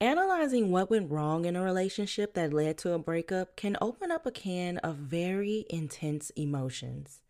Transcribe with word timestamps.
Analyzing 0.00 0.70
what 0.70 0.90
went 0.90 1.10
wrong 1.10 1.44
in 1.44 1.56
a 1.56 1.62
relationship 1.62 2.34
that 2.34 2.52
led 2.52 2.78
to 2.78 2.92
a 2.92 3.00
breakup 3.00 3.56
can 3.56 3.76
open 3.80 4.12
up 4.12 4.26
a 4.26 4.30
can 4.30 4.78
of 4.78 4.94
very 4.94 5.66
intense 5.68 6.30
emotions. 6.36 7.20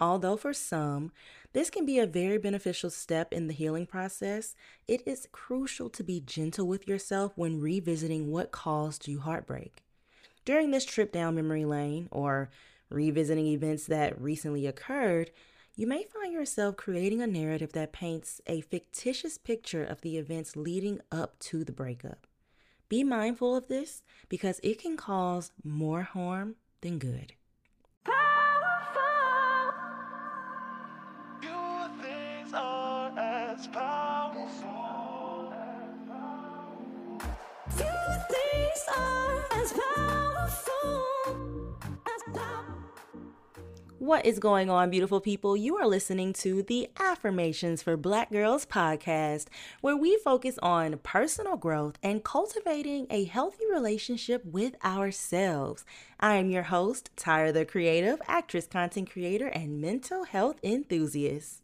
Although 0.00 0.36
for 0.36 0.52
some, 0.52 1.12
this 1.52 1.70
can 1.70 1.86
be 1.86 2.00
a 2.00 2.08
very 2.08 2.36
beneficial 2.36 2.90
step 2.90 3.32
in 3.32 3.46
the 3.46 3.54
healing 3.54 3.86
process, 3.86 4.56
it 4.88 5.00
is 5.06 5.28
crucial 5.30 5.88
to 5.90 6.02
be 6.02 6.20
gentle 6.20 6.66
with 6.66 6.88
yourself 6.88 7.32
when 7.36 7.60
revisiting 7.60 8.32
what 8.32 8.50
caused 8.50 9.06
you 9.06 9.20
heartbreak. 9.20 9.84
During 10.44 10.72
this 10.72 10.84
trip 10.84 11.12
down 11.12 11.36
memory 11.36 11.64
lane 11.64 12.08
or 12.10 12.50
revisiting 12.90 13.46
events 13.46 13.86
that 13.86 14.20
recently 14.20 14.66
occurred, 14.66 15.30
you 15.78 15.86
may 15.86 16.02
find 16.02 16.32
yourself 16.32 16.76
creating 16.76 17.22
a 17.22 17.26
narrative 17.28 17.72
that 17.72 17.92
paints 17.92 18.40
a 18.48 18.62
fictitious 18.62 19.38
picture 19.38 19.84
of 19.84 20.00
the 20.00 20.18
events 20.18 20.56
leading 20.56 21.00
up 21.12 21.38
to 21.38 21.62
the 21.62 21.70
breakup. 21.70 22.26
Be 22.88 23.04
mindful 23.04 23.54
of 23.54 23.68
this 23.68 24.02
because 24.28 24.58
it 24.64 24.80
can 24.80 24.96
cause 24.96 25.52
more 25.62 26.02
harm 26.02 26.56
than 26.80 26.98
good. 26.98 27.34
What 44.08 44.24
is 44.24 44.38
going 44.38 44.70
on, 44.70 44.88
beautiful 44.88 45.20
people? 45.20 45.54
You 45.54 45.76
are 45.76 45.86
listening 45.86 46.32
to 46.32 46.62
the 46.62 46.88
Affirmations 46.98 47.82
for 47.82 47.94
Black 47.94 48.30
Girls 48.30 48.64
podcast, 48.64 49.48
where 49.82 49.98
we 49.98 50.16
focus 50.24 50.58
on 50.62 51.00
personal 51.02 51.58
growth 51.58 51.98
and 52.02 52.24
cultivating 52.24 53.06
a 53.10 53.24
healthy 53.24 53.66
relationship 53.70 54.42
with 54.46 54.82
ourselves. 54.82 55.84
I 56.18 56.36
am 56.36 56.48
your 56.48 56.62
host, 56.62 57.10
Tyra 57.18 57.52
the 57.52 57.66
Creative, 57.66 58.18
actress, 58.26 58.66
content 58.66 59.10
creator, 59.10 59.48
and 59.48 59.78
mental 59.78 60.24
health 60.24 60.56
enthusiast. 60.62 61.62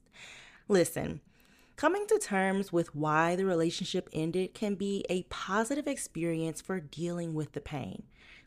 Listen, 0.69 1.23
coming 1.77 2.07
to 2.09 2.19
terms 2.19 2.71
with 2.71 2.95
why 2.95 3.37
the 3.37 3.47
relationship 3.47 4.11
ended 4.13 4.53
can 4.53 4.75
be 4.75 5.07
a 5.09 5.23
positive 5.31 5.87
experience 5.87 6.61
for 6.61 6.79
dealing 6.79 7.33
with 7.33 7.53
the 7.53 7.63
pain. 7.63 8.03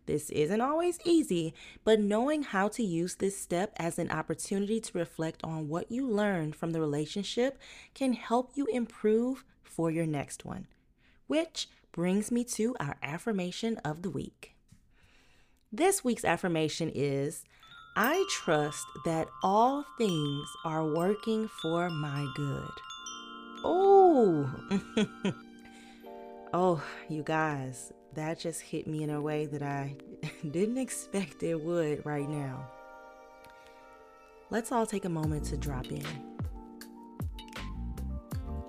This 0.07 0.29
isn't 0.29 0.61
always 0.61 0.99
easy, 1.03 1.53
but 1.83 1.99
knowing 1.99 2.41
how 2.41 2.69
to 2.69 2.83
use 2.83 3.15
this 3.15 3.37
step 3.37 3.73
as 3.75 3.99
an 3.99 4.09
opportunity 4.09 4.79
to 4.79 4.97
reflect 4.97 5.41
on 5.43 5.67
what 5.67 5.91
you 5.91 6.07
learned 6.07 6.55
from 6.55 6.71
the 6.71 6.79
relationship 6.79 7.59
can 7.93 8.13
help 8.13 8.51
you 8.55 8.65
improve 8.67 9.43
for 9.63 9.91
your 9.91 10.05
next 10.05 10.45
one. 10.45 10.67
Which 11.27 11.67
brings 11.91 12.31
me 12.31 12.45
to 12.45 12.73
our 12.79 12.95
affirmation 13.03 13.77
of 13.83 14.01
the 14.01 14.09
week. 14.09 14.55
This 15.73 16.05
week's 16.05 16.23
affirmation 16.23 16.89
is 16.95 17.43
I 17.97 18.25
trust 18.29 18.85
that 19.03 19.27
all 19.43 19.83
things 19.97 20.47
are 20.63 20.85
working 20.85 21.49
for 21.61 21.89
my 21.89 22.25
good. 22.35 22.71
Oh, 23.65 24.49
oh, 26.53 26.81
you 27.09 27.23
guys, 27.23 27.91
that 28.13 28.39
just 28.39 28.61
hit 28.61 28.87
me 28.87 29.03
in 29.03 29.09
a 29.09 29.21
way 29.21 29.45
that 29.45 29.61
I 29.61 29.95
didn't 30.51 30.77
expect 30.77 31.43
it 31.43 31.59
would 31.61 32.05
right 32.05 32.29
now. 32.29 32.71
Let's 34.49 34.71
all 34.71 34.85
take 34.85 35.05
a 35.05 35.09
moment 35.09 35.45
to 35.45 35.57
drop 35.57 35.87
in. 35.91 36.05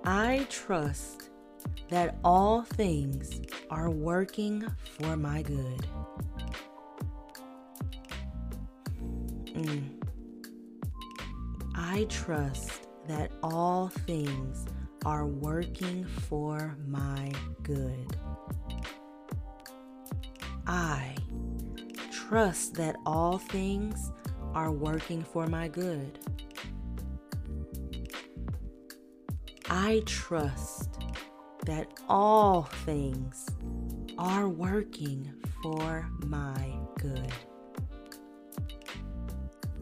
I 0.03 0.45
trust 0.49 1.29
that 1.89 2.17
all 2.23 2.63
things 2.63 3.41
are 3.69 3.89
working 3.89 4.65
for 4.83 5.15
my 5.15 5.41
good. 5.41 5.87
Mm. 9.53 9.99
I 11.75 12.05
trust 12.05 12.87
that 13.07 13.31
all 13.41 13.87
things 13.87 14.65
are 15.05 15.25
working 15.25 16.05
for 16.05 16.77
my 16.87 17.31
good. 17.63 18.18
I 20.69 21.15
trust 22.11 22.75
that 22.75 22.95
all 23.03 23.39
things 23.39 24.11
are 24.53 24.69
working 24.71 25.23
for 25.23 25.47
my 25.47 25.67
good. 25.67 26.19
I 29.67 30.03
trust 30.05 30.99
that 31.65 31.87
all 32.07 32.69
things 32.85 33.47
are 34.19 34.47
working 34.47 35.33
for 35.63 36.07
my 36.27 36.71
good. 36.99 37.33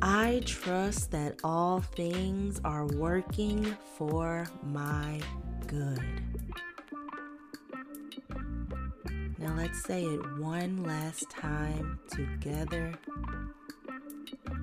I 0.01 0.41
trust 0.45 1.11
that 1.11 1.41
all 1.43 1.81
things 1.81 2.61
are 2.63 2.85
working 2.85 3.75
for 3.97 4.47
my 4.63 5.19
good. 5.67 6.26
Let's 9.57 9.81
say 9.81 10.03
it 10.03 10.37
one 10.37 10.83
last 10.83 11.31
time 11.31 11.99
together. 12.11 12.93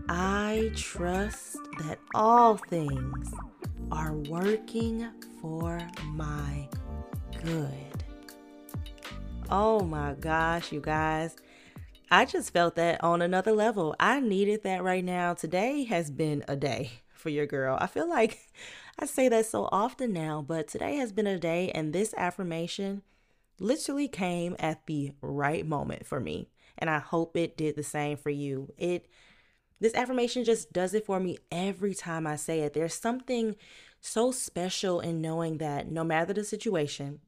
I 0.09 0.71
trust 0.77 1.59
that 1.81 1.99
all 2.15 2.57
things 2.57 3.35
are 3.91 4.13
working 4.13 5.11
for 5.41 5.81
my 6.05 6.69
good. 7.43 8.05
Oh 9.51 9.81
my 9.81 10.15
gosh, 10.15 10.71
you 10.71 10.81
guys. 10.81 11.35
I 12.09 12.25
just 12.25 12.53
felt 12.53 12.77
that 12.77 13.03
on 13.03 13.21
another 13.21 13.53
level. 13.53 13.97
I 13.99 14.21
needed 14.21 14.63
that 14.63 14.85
right 14.85 15.05
now. 15.05 15.35
Today 15.35 15.83
has 15.85 16.09
been 16.09 16.45
a 16.47 16.55
day 16.55 16.93
for 17.09 17.31
your 17.31 17.47
girl. 17.47 17.77
I 17.81 17.89
feel 17.89 18.09
like 18.09 18.39
I 19.01 19.07
say 19.07 19.29
that 19.29 19.47
so 19.47 19.69
often 19.73 20.13
now, 20.13 20.41
but 20.47 20.69
today 20.69 20.97
has 20.99 21.11
been 21.11 21.27
a 21.27 21.37
day, 21.37 21.73
and 21.75 21.93
this 21.93 22.15
affirmation 22.17 23.03
literally 23.59 24.09
came 24.09 24.57
at 24.59 24.87
the 24.87 25.13
right 25.21 25.67
moment 25.67 26.07
for 26.07 26.21
me. 26.21 26.49
And 26.77 26.91
I 26.91 26.99
hope 26.99 27.37
it 27.37 27.57
did 27.57 27.77
the 27.77 27.85
same 27.85 28.17
for 28.17 28.31
you. 28.31 28.73
It 28.77 29.07
this 29.81 29.95
affirmation 29.95 30.45
just 30.45 30.73
does 30.73 30.95
it 30.95 31.05
for 31.05 31.21
me 31.21 31.39
every 31.53 31.95
time 31.95 32.27
I 32.27 32.37
say 32.37 32.61
it. 32.61 32.73
There's 32.73 32.95
something 32.95 33.57
so 34.01 34.31
special 34.31 35.01
in 35.01 35.21
knowing 35.21 35.59
that 35.59 35.91
no 35.91 36.05
matter 36.05 36.33
the 36.33 36.45
situation, 36.45 37.21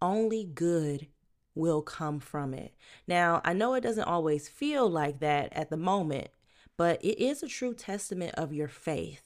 only 0.00 0.44
good 0.44 1.08
will 1.54 1.82
come 1.82 2.20
from 2.20 2.54
it. 2.54 2.74
Now, 3.06 3.40
I 3.44 3.52
know 3.52 3.74
it 3.74 3.80
doesn't 3.80 4.04
always 4.04 4.48
feel 4.48 4.88
like 4.88 5.20
that 5.20 5.52
at 5.52 5.70
the 5.70 5.76
moment, 5.76 6.28
but 6.76 7.02
it 7.04 7.22
is 7.22 7.42
a 7.42 7.48
true 7.48 7.74
testament 7.74 8.34
of 8.36 8.52
your 8.52 8.68
faith 8.68 9.23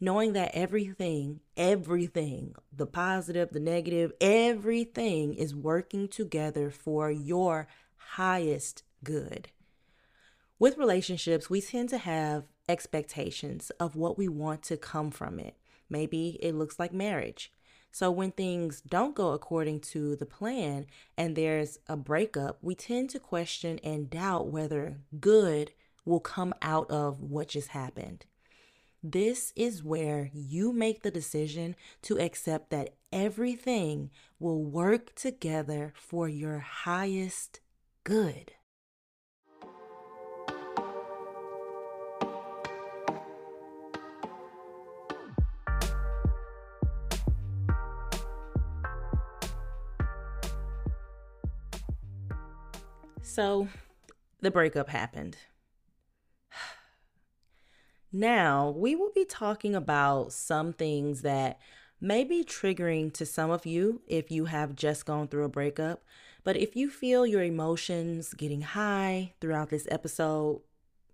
knowing 0.00 0.34
that 0.34 0.50
everything, 0.54 1.40
everything, 1.56 2.54
the 2.72 2.86
positive, 2.86 3.50
the 3.50 3.60
negative, 3.60 4.12
everything 4.20 5.34
is 5.34 5.54
working 5.54 6.08
together 6.08 6.70
for 6.70 7.10
your 7.10 7.66
highest 7.96 8.82
good. 9.02 9.48
With 10.58 10.78
relationships, 10.78 11.50
we 11.50 11.60
tend 11.60 11.88
to 11.90 11.98
have 11.98 12.44
expectations 12.68 13.70
of 13.78 13.96
what 13.96 14.18
we 14.18 14.28
want 14.28 14.62
to 14.64 14.76
come 14.76 15.10
from 15.10 15.38
it. 15.38 15.56
Maybe 15.88 16.38
it 16.42 16.54
looks 16.54 16.78
like 16.78 16.92
marriage. 16.92 17.52
So, 17.92 18.10
when 18.10 18.32
things 18.32 18.82
don't 18.82 19.14
go 19.14 19.32
according 19.32 19.80
to 19.80 20.16
the 20.16 20.26
plan 20.26 20.86
and 21.16 21.34
there's 21.34 21.78
a 21.88 21.96
breakup, 21.96 22.58
we 22.60 22.74
tend 22.74 23.08
to 23.10 23.18
question 23.18 23.78
and 23.82 24.10
doubt 24.10 24.48
whether 24.48 24.98
good 25.18 25.72
will 26.04 26.20
come 26.20 26.54
out 26.60 26.90
of 26.90 27.20
what 27.20 27.48
just 27.48 27.68
happened. 27.68 28.26
This 29.02 29.52
is 29.54 29.84
where 29.84 30.30
you 30.32 30.72
make 30.72 31.02
the 31.02 31.10
decision 31.10 31.76
to 32.02 32.18
accept 32.18 32.70
that 32.70 32.94
everything 33.12 34.10
will 34.38 34.64
work 34.64 35.14
together 35.14 35.92
for 35.96 36.28
your 36.28 36.58
highest 36.58 37.60
good. 38.04 38.52
So, 53.22 53.68
the 54.40 54.50
breakup 54.50 54.88
happened. 54.88 55.36
Now, 58.16 58.70
we 58.70 58.96
will 58.96 59.10
be 59.14 59.26
talking 59.26 59.74
about 59.74 60.32
some 60.32 60.72
things 60.72 61.20
that 61.20 61.58
may 62.00 62.24
be 62.24 62.44
triggering 62.44 63.12
to 63.12 63.26
some 63.26 63.50
of 63.50 63.66
you 63.66 64.00
if 64.06 64.30
you 64.30 64.46
have 64.46 64.74
just 64.74 65.04
gone 65.04 65.28
through 65.28 65.44
a 65.44 65.50
breakup. 65.50 66.02
But 66.42 66.56
if 66.56 66.74
you 66.74 66.88
feel 66.88 67.26
your 67.26 67.42
emotions 67.42 68.32
getting 68.32 68.62
high 68.62 69.34
throughout 69.38 69.68
this 69.68 69.86
episode, 69.90 70.62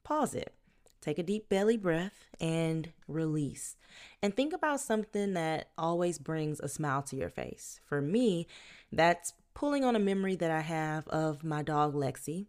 pause 0.04 0.32
it. 0.32 0.54
Take 1.00 1.18
a 1.18 1.24
deep 1.24 1.48
belly 1.48 1.76
breath 1.76 2.28
and 2.40 2.92
release. 3.08 3.74
And 4.22 4.36
think 4.36 4.52
about 4.52 4.78
something 4.78 5.34
that 5.34 5.70
always 5.76 6.20
brings 6.20 6.60
a 6.60 6.68
smile 6.68 7.02
to 7.02 7.16
your 7.16 7.30
face. 7.30 7.80
For 7.84 8.00
me, 8.00 8.46
that's 8.92 9.32
pulling 9.54 9.84
on 9.84 9.96
a 9.96 9.98
memory 9.98 10.36
that 10.36 10.52
I 10.52 10.60
have 10.60 11.08
of 11.08 11.42
my 11.42 11.64
dog 11.64 11.94
Lexi. 11.94 12.46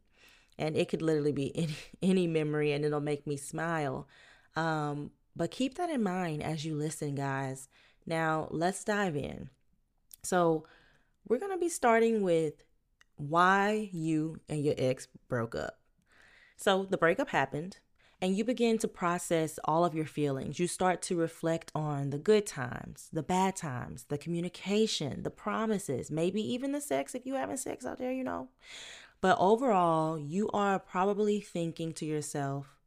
And 0.59 0.77
it 0.77 0.89
could 0.89 1.01
literally 1.01 1.31
be 1.31 1.51
any, 1.57 1.75
any 2.03 2.27
memory 2.27 2.71
and 2.71 2.85
it'll 2.85 2.99
make 2.99 3.25
me 3.25 3.35
smile. 3.35 4.07
Um, 4.55 5.11
but 5.35 5.51
keep 5.51 5.75
that 5.75 5.89
in 5.89 6.03
mind 6.03 6.43
as 6.43 6.65
you 6.65 6.75
listen, 6.75 7.15
guys. 7.15 7.67
Now, 8.05 8.47
let's 8.51 8.83
dive 8.83 9.15
in. 9.15 9.49
So, 10.23 10.65
we're 11.27 11.39
going 11.39 11.53
to 11.53 11.57
be 11.57 11.69
starting 11.69 12.21
with 12.21 12.63
why 13.15 13.89
you 13.91 14.41
and 14.49 14.63
your 14.63 14.75
ex 14.77 15.07
broke 15.27 15.55
up. 15.55 15.79
So, 16.57 16.85
the 16.89 16.97
breakup 16.97 17.29
happened 17.29 17.77
and 18.23 18.37
you 18.37 18.45
begin 18.45 18.77
to 18.77 18.87
process 18.87 19.59
all 19.65 19.83
of 19.83 19.93
your 19.93 20.05
feelings. 20.05 20.57
You 20.57 20.65
start 20.65 21.01
to 21.03 21.17
reflect 21.17 21.73
on 21.75 22.09
the 22.09 22.17
good 22.17 22.45
times, 22.45 23.09
the 23.11 23.21
bad 23.21 23.57
times, 23.57 24.05
the 24.07 24.17
communication, 24.17 25.23
the 25.23 25.29
promises, 25.29 26.09
maybe 26.09 26.41
even 26.41 26.71
the 26.71 26.79
sex 26.79 27.15
if 27.15 27.25
you 27.25 27.35
having 27.35 27.57
sex 27.57 27.85
out 27.85 27.97
there, 27.97 28.13
you 28.13 28.23
know. 28.23 28.47
But 29.19 29.35
overall, 29.39 30.17
you 30.17 30.49
are 30.53 30.79
probably 30.79 31.41
thinking 31.41 31.91
to 31.95 32.05
yourself, 32.05 32.77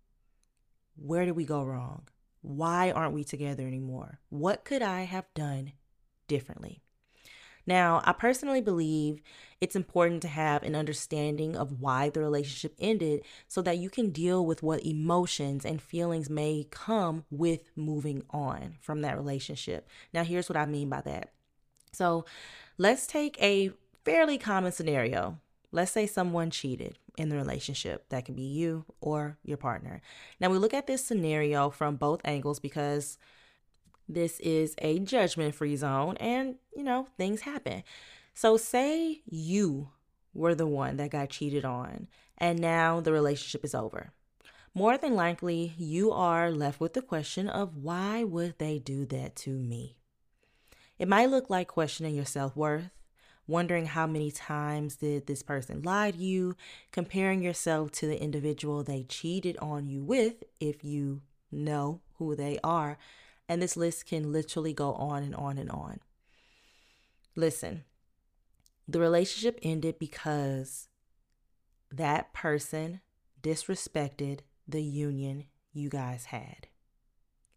where 0.96 1.24
did 1.24 1.36
we 1.36 1.44
go 1.44 1.62
wrong? 1.62 2.08
Why 2.42 2.90
aren't 2.90 3.14
we 3.14 3.24
together 3.24 3.66
anymore? 3.66 4.20
What 4.28 4.64
could 4.64 4.82
I 4.82 5.02
have 5.02 5.26
done 5.34 5.72
differently? 6.28 6.82
Now, 7.66 8.00
I 8.04 8.12
personally 8.12 8.60
believe 8.60 9.20
it's 9.60 9.74
important 9.74 10.22
to 10.22 10.28
have 10.28 10.62
an 10.62 10.76
understanding 10.76 11.56
of 11.56 11.80
why 11.80 12.10
the 12.10 12.20
relationship 12.20 12.76
ended 12.78 13.22
so 13.48 13.60
that 13.62 13.78
you 13.78 13.90
can 13.90 14.10
deal 14.10 14.46
with 14.46 14.62
what 14.62 14.86
emotions 14.86 15.64
and 15.64 15.82
feelings 15.82 16.30
may 16.30 16.68
come 16.70 17.24
with 17.28 17.70
moving 17.74 18.22
on 18.30 18.76
from 18.80 19.02
that 19.02 19.16
relationship. 19.16 19.88
Now, 20.12 20.22
here's 20.22 20.48
what 20.48 20.56
I 20.56 20.66
mean 20.66 20.88
by 20.88 21.00
that. 21.00 21.32
So, 21.92 22.24
let's 22.78 23.06
take 23.06 23.40
a 23.42 23.72
fairly 24.04 24.38
common 24.38 24.70
scenario. 24.70 25.40
Let's 25.76 25.92
say 25.92 26.06
someone 26.06 26.50
cheated 26.50 26.96
in 27.18 27.28
the 27.28 27.36
relationship. 27.36 28.08
That 28.08 28.24
can 28.24 28.34
be 28.34 28.44
you 28.44 28.86
or 29.02 29.36
your 29.44 29.58
partner. 29.58 30.00
Now, 30.40 30.48
we 30.48 30.56
look 30.56 30.72
at 30.72 30.86
this 30.86 31.04
scenario 31.04 31.68
from 31.68 31.96
both 31.96 32.22
angles 32.24 32.58
because 32.58 33.18
this 34.08 34.40
is 34.40 34.74
a 34.78 35.00
judgment 35.00 35.54
free 35.54 35.76
zone 35.76 36.16
and, 36.16 36.54
you 36.74 36.82
know, 36.82 37.08
things 37.18 37.42
happen. 37.42 37.84
So, 38.32 38.56
say 38.56 39.20
you 39.26 39.90
were 40.32 40.54
the 40.54 40.66
one 40.66 40.96
that 40.96 41.10
got 41.10 41.28
cheated 41.28 41.66
on 41.66 42.08
and 42.38 42.58
now 42.58 43.02
the 43.02 43.12
relationship 43.12 43.62
is 43.62 43.74
over. 43.74 44.12
More 44.72 44.96
than 44.96 45.14
likely, 45.14 45.74
you 45.76 46.10
are 46.10 46.50
left 46.50 46.80
with 46.80 46.94
the 46.94 47.02
question 47.02 47.50
of 47.50 47.76
why 47.76 48.24
would 48.24 48.54
they 48.56 48.78
do 48.78 49.04
that 49.04 49.36
to 49.36 49.50
me? 49.50 49.98
It 50.98 51.06
might 51.06 51.28
look 51.28 51.50
like 51.50 51.68
questioning 51.68 52.14
your 52.14 52.24
self 52.24 52.56
worth, 52.56 52.88
wondering 53.46 53.86
how 53.86 54.06
many 54.06 54.30
times 54.30 54.96
did 54.96 55.26
this 55.26 55.42
person 55.42 55.82
lie 55.82 56.10
to 56.10 56.18
you, 56.18 56.56
comparing 56.92 57.42
yourself 57.42 57.92
to 57.92 58.06
the 58.06 58.20
individual 58.20 58.82
they 58.82 59.04
cheated 59.04 59.56
on 59.58 59.86
you 59.86 60.02
with, 60.02 60.44
if 60.60 60.84
you 60.84 61.22
know 61.52 62.00
who 62.14 62.34
they 62.34 62.58
are, 62.64 62.98
and 63.48 63.62
this 63.62 63.76
list 63.76 64.06
can 64.06 64.32
literally 64.32 64.72
go 64.72 64.92
on 64.94 65.22
and 65.22 65.34
on 65.34 65.58
and 65.58 65.70
on. 65.70 66.00
Listen, 67.36 67.84
the 68.88 69.00
relationship 69.00 69.58
ended 69.62 69.98
because 69.98 70.88
that 71.90 72.32
person 72.32 73.00
disrespected 73.42 74.40
the 74.66 74.82
union 74.82 75.44
you 75.72 75.88
guys 75.88 76.26
had. 76.26 76.68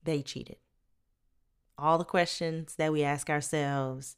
They 0.04 0.22
cheated. 0.22 0.58
All 1.78 1.98
the 1.98 2.04
questions 2.04 2.76
that 2.76 2.92
we 2.92 3.04
ask 3.04 3.30
ourselves, 3.30 4.18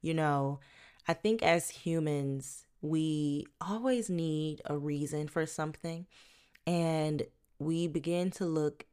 you 0.00 0.14
know, 0.14 0.60
I 1.10 1.14
think 1.14 1.42
as 1.42 1.70
humans, 1.70 2.66
we 2.80 3.46
always 3.60 4.08
need 4.08 4.62
a 4.64 4.78
reason 4.78 5.28
for 5.28 5.44
something 5.44 6.06
and 6.66 7.22
we 7.58 7.88
begin 7.88 8.30
to 8.32 8.46
look 8.46 8.86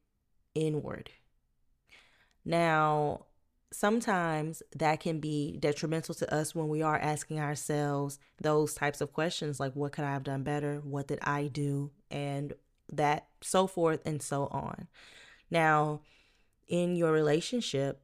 inward 0.55 1.11
now, 2.47 3.25
sometimes 3.73 4.63
that 4.73 5.01
can 5.01 5.19
be 5.19 5.57
detrimental 5.59 6.15
to 6.15 6.33
us 6.33 6.55
when 6.55 6.69
we 6.69 6.81
are 6.81 6.97
asking 6.97 7.41
ourselves 7.41 8.19
those 8.41 8.73
types 8.73 9.01
of 9.01 9.11
questions 9.11 9.59
like, 9.59 9.73
what 9.73 9.91
could 9.91 10.05
I 10.05 10.13
have 10.13 10.23
done 10.23 10.43
better? 10.43 10.79
What 10.81 11.07
did 11.09 11.19
I 11.23 11.47
do? 11.47 11.91
And 12.09 12.53
that, 12.93 13.27
so 13.41 13.67
forth 13.67 13.99
and 14.05 14.21
so 14.21 14.45
on. 14.45 14.87
Now, 15.51 15.99
in 16.69 16.95
your 16.95 17.11
relationship, 17.11 18.01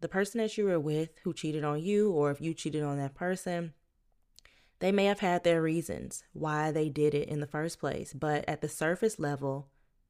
the 0.00 0.08
person 0.08 0.38
that 0.40 0.56
you 0.56 0.64
were 0.64 0.80
with 0.80 1.10
who 1.24 1.32
cheated 1.32 1.64
on 1.64 1.80
you, 1.82 2.10
or 2.10 2.30
if 2.30 2.40
you 2.40 2.54
cheated 2.54 2.82
on 2.82 2.98
that 2.98 3.14
person, 3.14 3.72
they 4.80 4.92
may 4.92 5.06
have 5.06 5.20
had 5.20 5.42
their 5.42 5.60
reasons 5.60 6.22
why 6.32 6.70
they 6.70 6.88
did 6.88 7.14
it 7.14 7.28
in 7.28 7.40
the 7.40 7.46
first 7.46 7.80
place. 7.80 8.12
But 8.12 8.44
at 8.48 8.60
the 8.60 8.68
surface 8.68 9.18
level, 9.18 9.68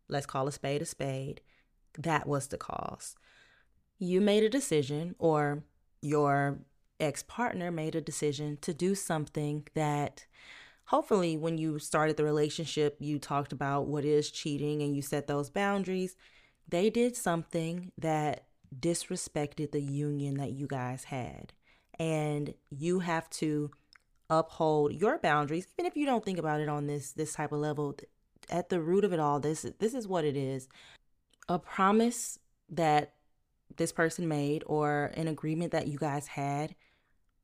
let's 0.09 0.27
call 0.27 0.47
a 0.47 0.53
spade 0.53 0.83
a 0.83 0.87
spade, 0.87 1.41
that 1.97 2.27
was 2.27 2.49
the 2.49 2.59
cause 2.59 3.17
you 3.99 4.21
made 4.21 4.45
a 4.45 4.49
decision 4.49 5.15
or 5.19 5.65
your 6.01 6.59
ex 7.01 7.23
partner 7.23 7.71
made 7.71 7.95
a 7.95 8.01
decision 8.01 8.59
to 8.61 8.73
do 8.73 8.95
something 8.95 9.67
that 9.75 10.27
hopefully 10.87 11.37
when 11.37 11.59
you 11.59 11.79
started 11.79 12.17
the 12.17 12.25
relationship 12.25 12.97
you 13.01 13.19
talked 13.19 13.53
about 13.53 13.87
what 13.87 14.05
is 14.05 14.31
cheating 14.31 14.83
and 14.83 14.95
you 14.95 15.03
set 15.03 15.27
those 15.27 15.51
boundaries 15.51 16.17
they 16.69 16.91
did 16.91 17.17
something 17.17 17.93
that 17.99 18.45
disrespected 18.79 19.73
the 19.73 19.81
union 19.81 20.37
that 20.37 20.53
you 20.53 20.67
guys 20.67 21.05
had 21.05 21.53
and 21.99 22.55
you 22.71 23.01
have 23.01 23.29
to 23.31 23.71
uphold 24.31 24.93
your 24.93 25.19
boundaries 25.19 25.67
even 25.77 25.87
if 25.87 25.97
you 25.97 26.05
don't 26.05 26.25
think 26.25 26.39
about 26.39 26.61
it 26.61 26.69
on 26.69 26.87
this 26.87 27.13
this 27.13 27.33
type 27.33 27.53
of 27.53 27.59
level 27.59 27.97
at 28.51 28.69
the 28.69 28.81
root 28.81 29.05
of 29.05 29.13
it 29.13 29.21
all 29.21 29.41
this 29.41 29.65
this 29.79 29.95
is 29.95 30.07
what 30.07 30.25
it 30.25 30.37
is 30.37 30.69
a 31.49 31.59
promise 31.59 32.39
that 32.69 33.15
this 33.77 33.93
person 33.93 34.29
made 34.29 34.63
or 34.67 35.11
an 35.15 35.29
agreement 35.29 35.73
that 35.73 35.89
you 35.89 35.99
guys 35.99 36.27
had 36.29 36.75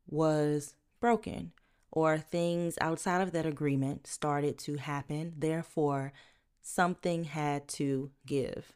was 0.06 0.75
broken 1.00 1.53
or 1.91 2.19
things 2.19 2.77
outside 2.81 3.20
of 3.20 3.32
that 3.32 3.47
agreement 3.47 4.06
started 4.06 4.59
to 4.59 4.77
happen. 4.77 5.32
Therefore, 5.38 6.12
something 6.61 7.25
had 7.25 7.69
to 7.69 8.11
give. 8.27 8.73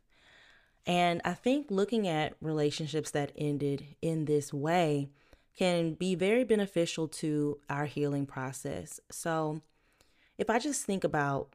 And 0.88 1.20
I 1.22 1.34
think 1.34 1.66
looking 1.70 2.08
at 2.08 2.32
relationships 2.40 3.10
that 3.10 3.32
ended 3.36 3.84
in 4.00 4.24
this 4.24 4.54
way 4.54 5.10
can 5.54 5.92
be 5.92 6.14
very 6.14 6.44
beneficial 6.44 7.06
to 7.08 7.58
our 7.68 7.84
healing 7.84 8.24
process. 8.24 8.98
So, 9.10 9.60
if 10.38 10.48
I 10.48 10.58
just 10.58 10.84
think 10.84 11.04
about 11.04 11.50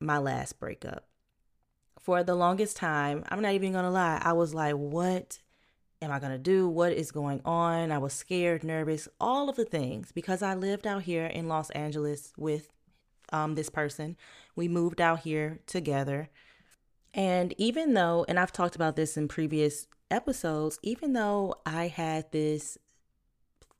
my 0.00 0.18
last 0.18 0.60
breakup, 0.60 1.06
for 1.98 2.22
the 2.22 2.34
longest 2.34 2.76
time, 2.76 3.24
I'm 3.30 3.40
not 3.40 3.54
even 3.54 3.72
gonna 3.72 3.90
lie, 3.90 4.20
I 4.22 4.34
was 4.34 4.52
like, 4.52 4.74
what 4.74 5.38
am 6.02 6.10
I 6.10 6.18
gonna 6.18 6.36
do? 6.36 6.68
What 6.68 6.92
is 6.92 7.10
going 7.10 7.40
on? 7.44 7.90
I 7.90 7.98
was 7.98 8.12
scared, 8.12 8.62
nervous, 8.62 9.08
all 9.18 9.48
of 9.48 9.56
the 9.56 9.64
things 9.64 10.12
because 10.12 10.42
I 10.42 10.54
lived 10.54 10.86
out 10.86 11.04
here 11.04 11.24
in 11.24 11.48
Los 11.48 11.70
Angeles 11.70 12.34
with 12.36 12.68
um, 13.32 13.54
this 13.54 13.70
person. 13.70 14.16
We 14.54 14.68
moved 14.68 15.00
out 15.00 15.20
here 15.20 15.60
together. 15.66 16.28
And 17.16 17.54
even 17.56 17.94
though, 17.94 18.26
and 18.28 18.38
I've 18.38 18.52
talked 18.52 18.76
about 18.76 18.94
this 18.94 19.16
in 19.16 19.26
previous 19.26 19.86
episodes, 20.10 20.78
even 20.82 21.14
though 21.14 21.54
I 21.64 21.88
had 21.88 22.30
this 22.30 22.76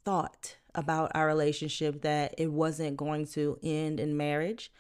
thought 0.07 0.57
about 0.75 1.13
our 1.15 1.27
relationship 1.27 2.01
that 2.01 2.35
it 2.39 2.51
wasn't 2.51 2.97
going 2.97 3.27
to 3.27 3.59
end 3.63 4.01
in 4.01 4.17
marriage, 4.17 4.73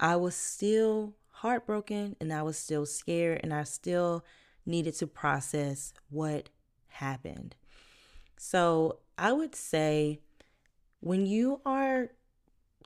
I 0.00 0.16
was 0.16 0.34
still 0.34 1.14
heartbroken 1.28 2.16
and 2.18 2.32
I 2.32 2.42
was 2.42 2.56
still 2.56 2.86
scared 2.86 3.40
and 3.42 3.52
I 3.52 3.64
still 3.64 4.24
needed 4.64 4.94
to 4.94 5.06
process 5.06 5.92
what 6.08 6.48
happened. 6.88 7.56
So 8.38 9.00
I 9.18 9.32
would 9.32 9.54
say 9.54 10.20
when 11.00 11.26
you 11.26 11.60
are 11.66 12.08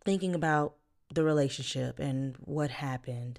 thinking 0.05 0.35
about 0.35 0.75
the 1.15 1.23
relationship 1.23 2.01
and 2.01 2.35
what 2.41 2.71
happened, 2.71 3.39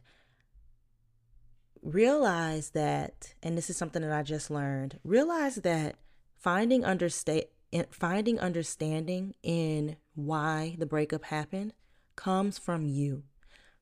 realize 1.85 2.71
that, 2.71 3.35
and 3.43 3.57
this 3.57 3.69
is 3.69 3.77
something 3.77 4.01
that 4.01 4.11
I 4.11 4.23
just 4.23 4.49
learned, 4.49 4.99
realize 5.03 5.55
that 5.57 5.95
finding 6.35 6.81
understa- 6.81 7.47
finding 7.91 8.39
understanding 8.39 9.35
in 9.43 9.95
why 10.15 10.75
the 10.79 10.85
breakup 10.87 11.25
happened 11.25 11.73
comes 12.15 12.57
from 12.57 12.85
you. 12.85 13.23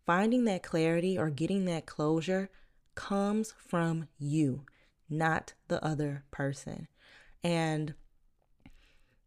Finding 0.05 0.43
that 0.45 0.63
clarity 0.63 1.17
or 1.17 1.29
getting 1.29 1.63
that 1.65 1.85
closure 1.85 2.49
comes 2.93 3.53
from 3.57 4.09
you, 4.19 4.65
not 5.09 5.53
the 5.69 5.83
other 5.83 6.25
person. 6.29 6.87
And 7.41 7.93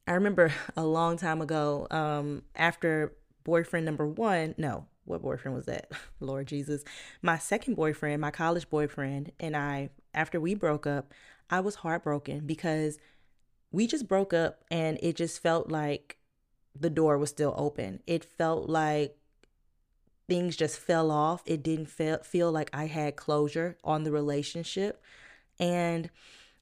I 0.07 0.13
remember 0.13 0.53
a 0.77 0.85
long 0.85 1.17
time 1.17 1.41
ago, 1.41 1.87
um, 1.91 2.43
after 2.55 3.17
boyfriend 3.43 3.87
number 3.87 4.07
one, 4.07 4.55
no, 4.59 4.87
what 5.07 5.23
boyfriend 5.23 5.57
was 5.57 5.67
that? 5.67 5.91
Lord 6.21 6.47
Jesus. 6.47 6.85
My 7.23 7.39
second 7.39 7.75
boyfriend, 7.75 8.21
my 8.21 8.31
college 8.31 8.69
boyfriend, 8.69 9.33
and 9.41 9.57
I, 9.57 9.91
after 10.13 10.41
we 10.41 10.55
broke 10.55 10.87
up, 10.87 11.13
I 11.49 11.61
was 11.61 11.77
heartbroken 11.77 12.47
because 12.47 12.99
we 13.71 13.87
just 13.87 14.09
broke 14.09 14.33
up 14.33 14.65
and 14.71 14.99
it 15.03 15.17
just 15.17 15.41
felt 15.43 15.71
like 15.71 16.19
the 16.79 16.91
door 16.91 17.19
was 17.19 17.31
still 17.31 17.55
open. 17.57 18.03
It 18.07 18.25
felt 18.25 18.69
like 18.69 19.17
things 20.29 20.57
just 20.57 20.79
fell 20.79 21.11
off. 21.11 21.43
It 21.47 21.63
didn't 21.63 21.87
feel, 21.87 22.19
feel 22.19 22.51
like 22.51 22.71
I 22.73 22.87
had 22.87 23.17
closure 23.17 23.79
on 23.85 24.05
the 24.05 24.11
relationship. 24.11 25.03
And 25.59 26.11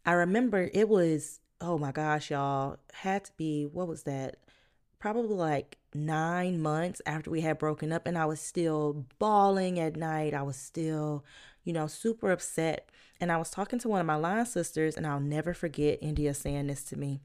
I 0.04 0.12
remember 0.12 0.70
it 0.72 0.88
was, 0.88 1.40
oh 1.60 1.78
my 1.78 1.92
gosh, 1.92 2.30
y'all, 2.30 2.78
had 2.92 3.24
to 3.24 3.32
be, 3.36 3.64
what 3.64 3.88
was 3.88 4.02
that? 4.04 4.36
Probably 4.98 5.34
like 5.34 5.78
nine 5.94 6.60
months 6.60 7.00
after 7.06 7.30
we 7.30 7.40
had 7.40 7.58
broken 7.58 7.92
up, 7.92 8.06
and 8.06 8.18
I 8.18 8.26
was 8.26 8.40
still 8.40 9.06
bawling 9.18 9.78
at 9.78 9.96
night. 9.96 10.34
I 10.34 10.42
was 10.42 10.56
still, 10.56 11.24
you 11.64 11.72
know, 11.72 11.86
super 11.86 12.30
upset. 12.30 12.90
And 13.20 13.30
I 13.30 13.36
was 13.36 13.50
talking 13.50 13.78
to 13.80 13.88
one 13.88 14.00
of 14.00 14.06
my 14.06 14.16
line 14.16 14.46
sisters, 14.46 14.96
and 14.96 15.06
I'll 15.06 15.20
never 15.20 15.54
forget 15.54 15.98
India 16.02 16.34
saying 16.34 16.66
this 16.66 16.82
to 16.84 16.98
me. 16.98 17.20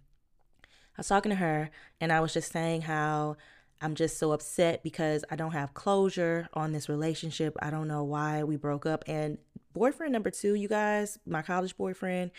I 0.64 1.00
was 1.00 1.08
talking 1.08 1.32
to 1.32 1.36
her, 1.38 1.72
and 2.00 2.12
I 2.12 2.20
was 2.20 2.34
just 2.34 2.52
saying 2.52 2.84
how 2.84 3.38
I'm 3.82 3.96
just 3.96 4.18
so 4.18 4.34
upset 4.34 4.84
because 4.84 5.24
I 5.32 5.36
don't 5.36 5.52
have 5.52 5.74
closure 5.74 6.50
on 6.54 6.74
this 6.74 6.90
relationship. 6.90 7.56
I 7.62 7.70
don't 7.70 7.88
know 7.88 8.04
why 8.04 8.44
we 8.44 8.58
broke 8.58 8.86
up. 8.86 9.04
And 9.08 9.38
boyfriend 9.74 10.12
number 10.12 10.30
two, 10.30 10.56
you 10.56 10.68
guys, 10.68 11.18
my 11.26 11.42
college 11.42 11.78
boyfriend, 11.78 12.32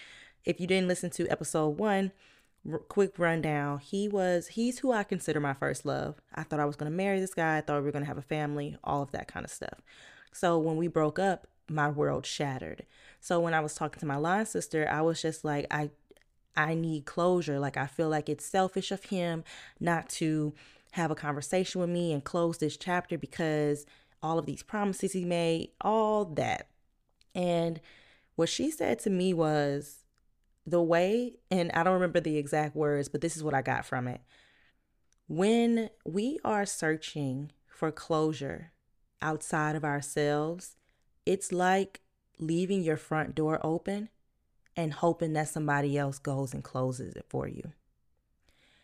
if 0.44 0.60
you 0.60 0.66
didn't 0.66 0.88
listen 0.88 1.10
to 1.10 1.28
episode 1.28 1.78
one, 1.78 2.12
quick 2.88 3.18
rundown. 3.18 3.78
He 3.78 4.08
was, 4.08 4.48
he's 4.48 4.80
who 4.80 4.92
I 4.92 5.02
consider 5.02 5.40
my 5.40 5.54
first 5.54 5.86
love. 5.86 6.20
I 6.34 6.42
thought 6.42 6.60
I 6.60 6.64
was 6.64 6.76
going 6.76 6.90
to 6.90 6.96
marry 6.96 7.20
this 7.20 7.34
guy. 7.34 7.58
I 7.58 7.60
thought 7.60 7.80
we 7.80 7.86
were 7.86 7.92
going 7.92 8.04
to 8.04 8.08
have 8.08 8.18
a 8.18 8.22
family, 8.22 8.76
all 8.84 9.02
of 9.02 9.12
that 9.12 9.28
kind 9.28 9.44
of 9.44 9.50
stuff. 9.50 9.80
So 10.32 10.58
when 10.58 10.76
we 10.76 10.86
broke 10.86 11.18
up, 11.18 11.46
my 11.68 11.88
world 11.88 12.26
shattered. 12.26 12.84
So 13.20 13.40
when 13.40 13.54
I 13.54 13.60
was 13.60 13.74
talking 13.74 14.00
to 14.00 14.06
my 14.06 14.16
line 14.16 14.46
sister, 14.46 14.88
I 14.90 15.02
was 15.02 15.22
just 15.22 15.44
like, 15.44 15.66
I, 15.70 15.90
I 16.56 16.74
need 16.74 17.06
closure. 17.06 17.58
Like 17.58 17.76
I 17.76 17.86
feel 17.86 18.08
like 18.08 18.28
it's 18.28 18.44
selfish 18.44 18.90
of 18.90 19.04
him 19.04 19.44
not 19.78 20.08
to 20.10 20.52
have 20.92 21.10
a 21.10 21.14
conversation 21.14 21.80
with 21.80 21.90
me 21.90 22.12
and 22.12 22.24
close 22.24 22.58
this 22.58 22.76
chapter 22.76 23.16
because 23.16 23.86
all 24.22 24.38
of 24.38 24.46
these 24.46 24.62
promises 24.62 25.12
he 25.12 25.24
made, 25.24 25.70
all 25.80 26.24
that. 26.24 26.68
And 27.34 27.80
what 28.34 28.48
she 28.48 28.70
said 28.70 28.98
to 29.00 29.10
me 29.10 29.32
was 29.32 29.99
the 30.70 30.82
way, 30.82 31.34
and 31.50 31.70
I 31.72 31.82
don't 31.82 31.94
remember 31.94 32.20
the 32.20 32.36
exact 32.36 32.76
words, 32.76 33.08
but 33.08 33.20
this 33.20 33.36
is 33.36 33.42
what 33.42 33.54
I 33.54 33.62
got 33.62 33.84
from 33.84 34.08
it. 34.08 34.20
When 35.26 35.90
we 36.04 36.38
are 36.44 36.66
searching 36.66 37.52
for 37.68 37.90
closure 37.92 38.72
outside 39.22 39.76
of 39.76 39.84
ourselves, 39.84 40.76
it's 41.26 41.52
like 41.52 42.00
leaving 42.38 42.82
your 42.82 42.96
front 42.96 43.34
door 43.34 43.60
open 43.62 44.08
and 44.76 44.92
hoping 44.94 45.32
that 45.34 45.48
somebody 45.48 45.98
else 45.98 46.18
goes 46.18 46.54
and 46.54 46.64
closes 46.64 47.14
it 47.14 47.26
for 47.28 47.46
you. 47.46 47.72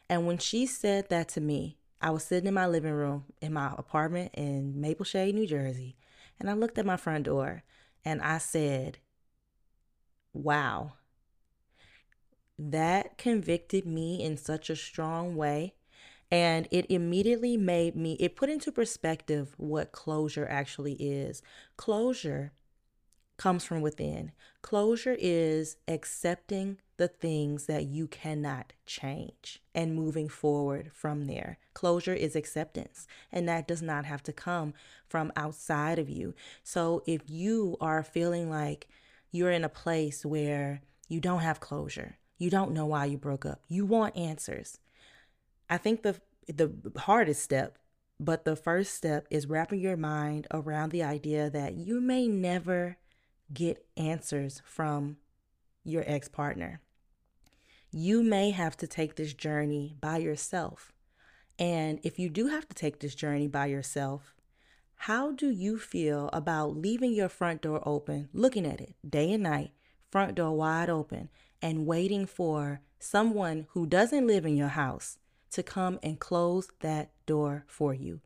And 0.09 0.27
when 0.27 0.39
she 0.39 0.67
said 0.67 1.09
that 1.09 1.29
to 1.31 1.41
me, 1.41 1.79
I 2.01 2.11
was 2.11 2.25
sitting 2.25 2.47
in 2.47 2.55
my 2.55 2.67
living 2.67 2.93
room 2.93 3.25
in 3.41 3.53
my 3.53 3.73
apartment 3.77 4.33
in 4.35 4.81
Maple 4.81 5.05
Shade, 5.05 5.35
New 5.35 5.47
Jersey, 5.47 5.97
and 6.39 6.51
I 6.51 6.53
looked 6.53 6.79
at 6.79 6.87
my 6.87 6.97
front 6.97 7.25
door 7.25 7.63
and 8.05 8.21
I 8.21 8.39
said, 8.39 8.99
Wow, 10.33 10.93
that 12.59 13.19
convicted 13.19 13.87
me 13.87 14.23
in 14.23 14.37
such 14.37 14.71
a 14.71 14.77
strong 14.77 15.37
way. 15.37 15.75
And 16.31 16.67
it 16.73 16.87
immediately 16.91 17.57
made 17.57 17.95
me, 17.95 18.15
it 18.15 18.35
put 18.35 18.51
into 18.51 18.73
perspective 18.73 19.55
what 19.59 19.93
closure 19.93 20.47
actually 20.51 20.95
is. 20.95 21.41
Closure 21.77 22.53
comes 23.37 23.65
from 23.65 23.81
within. 23.81 24.33
Closure 24.63 25.17
is 25.19 25.77
accepting 25.87 26.79
the 26.97 27.09
things 27.09 27.67
that 27.67 27.85
you 27.85 28.07
cannot 28.07 28.73
change 28.87 29.63
and 29.75 29.95
moving 29.95 30.29
forward 30.29 30.91
from 30.93 31.27
there. 31.27 31.59
Closure 31.75 32.15
is 32.15 32.35
acceptance, 32.35 33.07
and 33.31 33.49
that 33.49 33.69
does 33.69 33.83
not 33.83 34.07
have 34.07 34.23
to 34.25 34.33
come 34.33 34.73
from 35.07 35.31
outside 35.37 35.99
of 35.99 36.09
you. 36.09 36.35
So 36.63 37.03
if 37.07 37.29
you 37.29 37.77
are 37.81 38.03
feeling 38.03 38.49
like 38.49 38.89
you're 39.31 39.51
in 39.51 39.65
a 39.65 39.69
place 39.69 40.25
where 40.25 40.81
you 41.09 41.21
don't 41.21 41.41
have 41.41 41.61
closure, 41.61 42.17
you 42.39 42.51
don't 42.51 42.73
know 42.73 42.87
why 42.87 43.07
you 43.07 43.19
broke 43.19 43.47
up, 43.47 43.63
you 43.69 43.87
want 43.87 44.17
answers. 44.17 44.79
I 45.69 45.79
think 45.79 46.03
the 46.03 46.21
the 46.47 46.71
hardest 46.97 47.43
step 47.43 47.79
but 48.19 48.45
the 48.45 48.57
first 48.57 48.95
step 48.95 49.27
is 49.31 49.47
wrapping 49.47 49.81
your 49.81 49.97
mind 49.97 50.47
around 50.51 50.91
the 50.91 51.03
idea 51.03 51.51
that 51.51 51.75
you 51.75 52.01
may 52.01 52.27
never 52.27 52.97
get 53.53 53.87
answers 53.97 54.63
from 54.65 55.19
your 55.85 56.03
ex 56.07 56.29
partner. 56.29 56.81
You 57.91 58.23
may 58.23 58.51
have 58.51 58.77
to 58.79 58.87
take 58.87 59.17
this 59.17 59.35
journey 59.35 59.97
by 60.01 60.19
yourself. 60.19 60.93
And 61.59 62.01
if 62.03 62.19
you 62.19 62.29
do 62.29 62.49
have 62.49 62.69
to 62.69 62.75
take 62.75 63.01
this 63.01 63.15
journey 63.15 63.49
by 63.49 63.67
yourself, 63.67 64.35
how 65.01 65.31
do 65.33 65.51
you 65.51 65.79
feel 65.79 66.31
about 66.33 66.77
leaving 66.77 67.13
your 67.13 67.29
front 67.29 67.63
door 67.63 67.83
open, 67.87 68.29
looking 68.33 68.67
at 68.67 68.81
it 68.81 68.95
day 69.09 69.31
and 69.33 69.43
night, 69.43 69.73
front 70.11 70.35
door 70.35 70.57
wide 70.57 70.91
open, 70.91 71.29
and 71.67 71.85
waiting 71.85 72.25
for 72.27 72.81
someone 73.01 73.67
who 73.71 73.85
doesn't 73.85 74.25
live 74.25 74.47
in 74.47 74.57
your 74.57 74.69
house 74.69 75.19
to 75.51 75.65
come 75.65 75.99
and 76.01 76.21
close 76.21 76.69
that 76.79 77.11
door 77.27 77.65
for 77.67 77.93
you? 77.93 78.21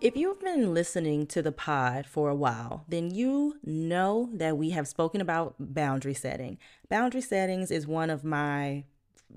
If 0.00 0.16
you've 0.16 0.40
been 0.40 0.72
listening 0.72 1.26
to 1.26 1.42
the 1.42 1.52
pod 1.52 2.06
for 2.06 2.30
a 2.30 2.34
while, 2.34 2.84
then 2.88 3.10
you 3.10 3.56
know 3.62 4.30
that 4.32 4.56
we 4.56 4.70
have 4.70 4.88
spoken 4.88 5.20
about 5.20 5.54
boundary 5.58 6.14
setting. 6.14 6.56
Boundary 6.88 7.20
settings 7.20 7.70
is 7.70 7.86
one 7.86 8.08
of 8.08 8.24
my 8.24 8.84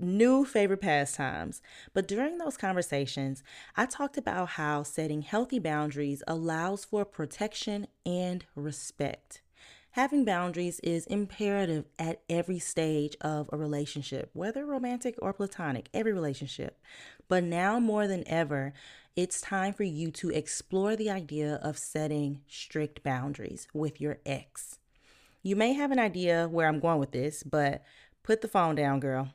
new 0.00 0.44
favorite 0.44 0.80
pastimes. 0.80 1.62
But 1.92 2.08
during 2.08 2.38
those 2.38 2.56
conversations, 2.56 3.42
I 3.76 3.86
talked 3.86 4.16
about 4.16 4.50
how 4.50 4.82
setting 4.82 5.22
healthy 5.22 5.58
boundaries 5.58 6.22
allows 6.26 6.84
for 6.84 7.04
protection 7.04 7.86
and 8.04 8.44
respect. 8.54 9.42
Having 9.94 10.24
boundaries 10.24 10.78
is 10.80 11.06
imperative 11.06 11.84
at 11.98 12.22
every 12.28 12.60
stage 12.60 13.16
of 13.20 13.50
a 13.52 13.56
relationship, 13.56 14.30
whether 14.34 14.64
romantic 14.64 15.16
or 15.20 15.32
platonic, 15.32 15.88
every 15.92 16.12
relationship. 16.12 16.80
But 17.26 17.42
now 17.42 17.80
more 17.80 18.06
than 18.06 18.22
ever, 18.28 18.72
it's 19.16 19.40
time 19.40 19.72
for 19.72 19.82
you 19.82 20.12
to 20.12 20.30
explore 20.30 20.94
the 20.94 21.10
idea 21.10 21.58
of 21.62 21.76
setting 21.76 22.42
strict 22.46 23.02
boundaries 23.02 23.66
with 23.74 24.00
your 24.00 24.18
ex. 24.24 24.78
You 25.42 25.56
may 25.56 25.72
have 25.72 25.90
an 25.90 25.98
idea 25.98 26.46
where 26.46 26.68
I'm 26.68 26.78
going 26.78 27.00
with 27.00 27.10
this, 27.10 27.42
but 27.42 27.82
put 28.22 28.42
the 28.42 28.48
phone 28.48 28.76
down, 28.76 29.00
girl. 29.00 29.30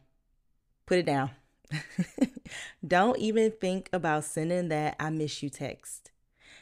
Put 0.85 0.99
it 0.99 1.05
down. 1.05 1.31
Don't 2.87 3.17
even 3.17 3.51
think 3.51 3.89
about 3.91 4.23
sending 4.23 4.69
that 4.69 4.95
I 4.99 5.09
miss 5.09 5.41
you 5.41 5.49
text. 5.49 6.11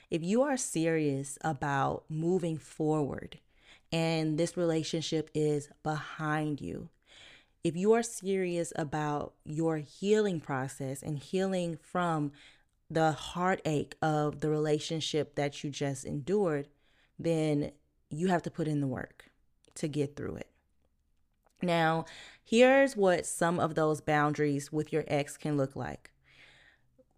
If 0.10 0.24
you 0.24 0.44
are 0.44 0.58
serious 0.58 1.38
about 1.42 2.04
moving 2.10 2.58
forward 2.58 3.40
and 3.92 4.38
this 4.38 4.56
relationship 4.56 5.30
is 5.34 5.70
behind 5.84 6.62
you, 6.62 6.90
if 7.64 7.76
you 7.76 7.94
are 7.94 8.04
serious 8.04 8.72
about 8.76 9.34
your 9.46 9.78
healing 9.78 10.40
process 10.40 11.02
and 11.02 11.18
healing 11.18 11.78
from 11.82 12.32
the 12.90 13.12
heartache 13.12 13.96
of 14.02 14.42
the 14.42 14.50
relationship 14.50 15.36
that 15.36 15.64
you 15.64 15.70
just 15.70 16.06
endured, 16.06 16.68
then 17.18 17.72
you 18.10 18.28
have 18.28 18.44
to 18.44 18.52
put 18.52 18.68
in 18.68 18.82
the 18.82 18.88
work 18.88 19.26
to 19.76 19.88
get 19.88 20.16
through 20.16 20.36
it. 20.36 20.53
Now, 21.64 22.06
here's 22.44 22.96
what 22.96 23.26
some 23.26 23.60
of 23.60 23.76
those 23.76 24.02
boundaries 24.02 24.72
with 24.72 24.94
your 24.94 25.06
ex 25.08 25.38
can 25.38 25.58
look 25.58 25.76
like 25.76 26.12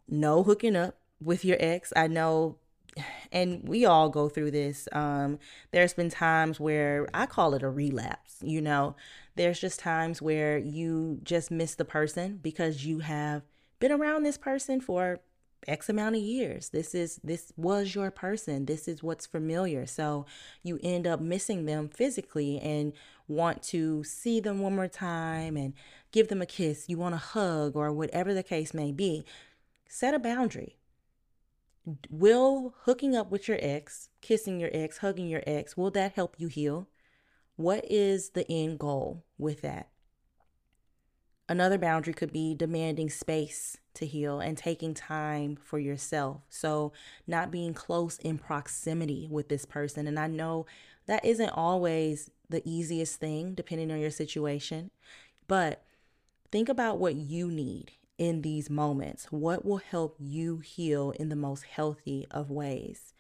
no 0.08 0.44
hooking 0.44 0.76
up 0.76 0.98
with 1.22 1.44
your 1.44 1.58
ex. 1.60 1.92
I 1.96 2.08
know, 2.08 2.58
and 3.32 3.68
we 3.68 3.86
all 3.86 4.10
go 4.10 4.30
through 4.30 4.52
this. 4.52 4.88
Um, 4.92 5.40
there's 5.72 5.94
been 5.94 6.10
times 6.10 6.60
where 6.60 7.08
I 7.14 7.26
call 7.26 7.54
it 7.54 7.64
a 7.64 7.70
relapse, 7.70 8.38
you 8.42 8.62
know, 8.62 8.96
there's 9.36 9.60
just 9.60 9.80
times 9.80 10.22
where 10.22 10.58
you 10.58 11.20
just 11.24 11.52
miss 11.52 11.76
the 11.76 11.86
person 11.86 12.40
because 12.42 12.86
you 12.86 13.00
have 13.00 13.44
been 13.80 13.92
around 13.92 14.24
this 14.24 14.38
person 14.38 14.80
for 14.80 15.20
X 15.68 15.90
amount 15.90 16.16
of 16.16 16.22
years. 16.22 16.70
This 16.70 16.96
is 16.96 17.20
this 17.24 17.52
was 17.58 17.96
your 17.96 18.12
person. 18.12 18.66
This 18.66 18.88
is 18.88 19.04
what's 19.04 19.26
familiar. 19.26 19.86
So 19.86 20.26
you 20.64 20.80
end 20.84 21.08
up 21.08 21.20
missing 21.20 21.66
them 21.66 21.90
physically 21.90 22.60
and 22.60 22.94
want 23.28 23.64
to 23.64 24.04
see 24.04 24.40
them 24.40 24.60
one 24.60 24.76
more 24.76 24.88
time 24.88 25.58
and 25.58 25.74
give 26.12 26.28
them 26.28 26.42
a 26.42 26.46
kiss. 26.46 26.86
You 26.88 26.98
want 26.98 27.16
a 27.16 27.20
hug 27.20 27.76
or 27.76 27.92
whatever 27.92 28.34
the 28.34 28.44
case 28.44 28.74
may 28.74 28.92
be. 28.92 29.26
Set 29.88 30.14
a 30.14 30.20
boundary. 30.20 30.78
Will 32.10 32.74
hooking 32.82 33.16
up 33.16 33.32
with 33.32 33.48
your 33.48 33.60
ex, 33.62 34.10
kissing 34.22 34.60
your 34.60 34.72
ex, 34.74 35.00
hugging 35.00 35.28
your 35.28 35.44
ex, 35.46 35.78
will 35.78 35.92
that 35.92 36.14
help 36.14 36.36
you 36.38 36.48
heal? 36.48 36.88
What 37.56 37.86
is 37.90 38.32
the 38.32 38.50
end 38.52 38.80
goal 38.80 39.24
with 39.38 39.62
that? 39.62 39.90
Another 41.48 41.78
boundary 41.78 42.14
could 42.14 42.34
be 42.34 42.56
demanding 42.56 43.10
space 43.10 43.78
to 43.94 44.08
heal 44.08 44.40
and 44.40 44.58
taking 44.58 44.96
time 44.96 45.56
for 45.56 45.78
yourself. 45.78 46.42
So, 46.50 46.92
not 47.28 47.52
being 47.52 47.76
close 47.76 48.18
in 48.18 48.40
proximity 48.40 49.28
with 49.30 49.48
this 49.48 49.64
person. 49.64 50.08
And 50.08 50.18
I 50.18 50.26
know 50.26 50.66
that 51.06 51.24
isn't 51.24 51.50
always 51.50 52.32
the 52.50 52.62
easiest 52.66 53.20
thing, 53.20 53.54
depending 53.54 53.92
on 53.92 54.00
your 54.00 54.12
situation, 54.12 54.92
but 55.48 55.84
think 56.52 56.70
about 56.70 57.00
what 57.00 57.16
you 57.16 57.50
need 57.50 57.92
in 58.18 58.42
these 58.42 58.70
moments. 58.70 59.26
What 59.32 59.66
will 59.66 59.78
help 59.78 60.16
you 60.20 60.60
heal 60.60 61.12
in 61.12 61.30
the 61.30 61.36
most 61.36 61.64
healthy 61.64 62.26
of 62.32 62.50
ways? 62.50 63.14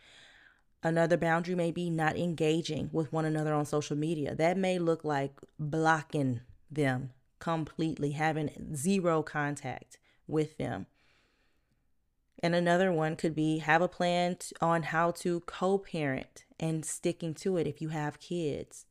Another 0.83 1.17
boundary 1.17 1.55
may 1.55 1.71
be 1.71 1.89
not 1.89 2.15
engaging 2.15 2.89
with 2.93 3.11
one 3.11 3.25
another 3.25 3.53
on 3.53 3.65
social 3.65 3.97
media. 3.97 4.35
That 4.35 4.57
may 4.57 4.77
look 4.77 5.03
like 5.03 5.33
blocking 5.57 6.41
them 6.69 7.11
completely, 7.39 8.11
having 8.11 8.75
zero 8.75 9.23
contact 9.23 9.97
with 10.27 10.57
them. 10.57 10.85
And 12.39 12.53
another 12.53 12.91
one 12.91 13.15
could 13.15 13.33
be 13.33 13.59
have 13.59 13.81
a 13.81 13.87
plan 13.87 14.37
on 14.61 14.83
how 14.83 15.11
to 15.11 15.39
co 15.41 15.79
parent 15.79 16.45
and 16.59 16.85
sticking 16.85 17.33
to 17.35 17.57
it 17.57 17.65
if 17.65 17.81
you 17.81 17.89
have 17.89 18.19
kids. 18.19 18.85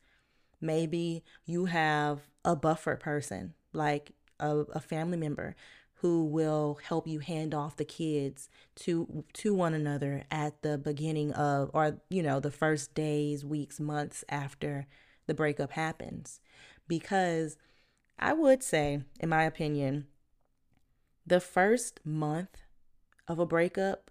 Maybe 0.65 1.23
you 1.45 1.67
have 1.67 2.21
a 2.43 2.57
buffer 2.57 2.97
person, 2.97 3.53
like 3.75 4.13
a, 4.41 4.61
a 4.73 4.81
family 4.81 5.19
member 5.19 5.57
who 5.97 6.25
will 6.25 6.79
help 6.83 7.07
you 7.07 7.19
hand 7.19 7.55
off 7.55 7.77
the 7.77 7.85
kids 7.85 8.49
to 8.77 9.25
to 9.35 9.53
one 9.53 9.75
another 9.75 10.25
at 10.31 10.63
the 10.63 10.79
beginning 10.79 11.33
of 11.33 11.71
or 11.75 12.01
you 12.09 12.23
know 12.23 12.41
the 12.41 12.51
first 12.51 12.95
days 12.95 13.45
weeks 13.45 13.79
months 13.79 14.25
after 14.31 14.87
the 15.27 15.35
breakup 15.35 15.73
happens. 15.73 16.41
Because 16.89 17.57
i 18.19 18.33
would 18.33 18.63
say 18.63 19.03
in 19.19 19.29
my 19.29 19.43
opinion 19.43 20.07
the 21.27 21.41
first 21.41 21.99
month 22.05 22.63
of 23.27 23.39
a 23.39 23.47
breakup 23.47 24.11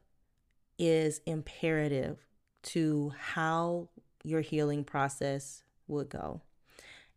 is 0.78 1.22
imperative 1.26 2.18
to 2.64 3.14
how 3.18 3.88
your 4.24 4.42
healing 4.42 4.84
process 4.84 5.64
would 5.88 6.10
go. 6.10 6.42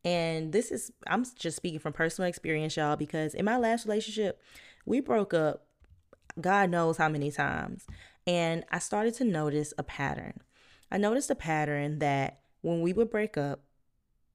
And 0.05 0.53
this 0.53 0.71
is, 0.71 0.93
I'm 1.07 1.25
just 1.37 1.57
speaking 1.57 1.81
from 1.81 1.93
personal 1.93 2.29
experience, 2.29 2.77
y'all, 2.77 2.97
because 2.97 3.35
in 3.35 3.45
my 3.45 3.57
last 3.57 3.87
relationship, 3.87 4.41
we 4.85 5.01
broke 5.01 5.35
up, 5.35 5.67
God 6.41 6.71
knows 6.71 6.97
how 6.97 7.09
many 7.09 7.31
times. 7.31 7.87
And 8.27 8.65
I 8.71 8.79
started 8.79 9.15
to 9.15 9.25
notice 9.25 9.73
a 9.79 9.83
pattern. 9.83 10.41
I 10.91 10.99
noticed 10.99 11.31
a 11.31 11.35
pattern 11.35 11.99
that 11.99 12.41
when 12.61 12.83
we 12.83 12.93
would 12.93 13.11
break 13.11 13.37
up, 13.37 13.63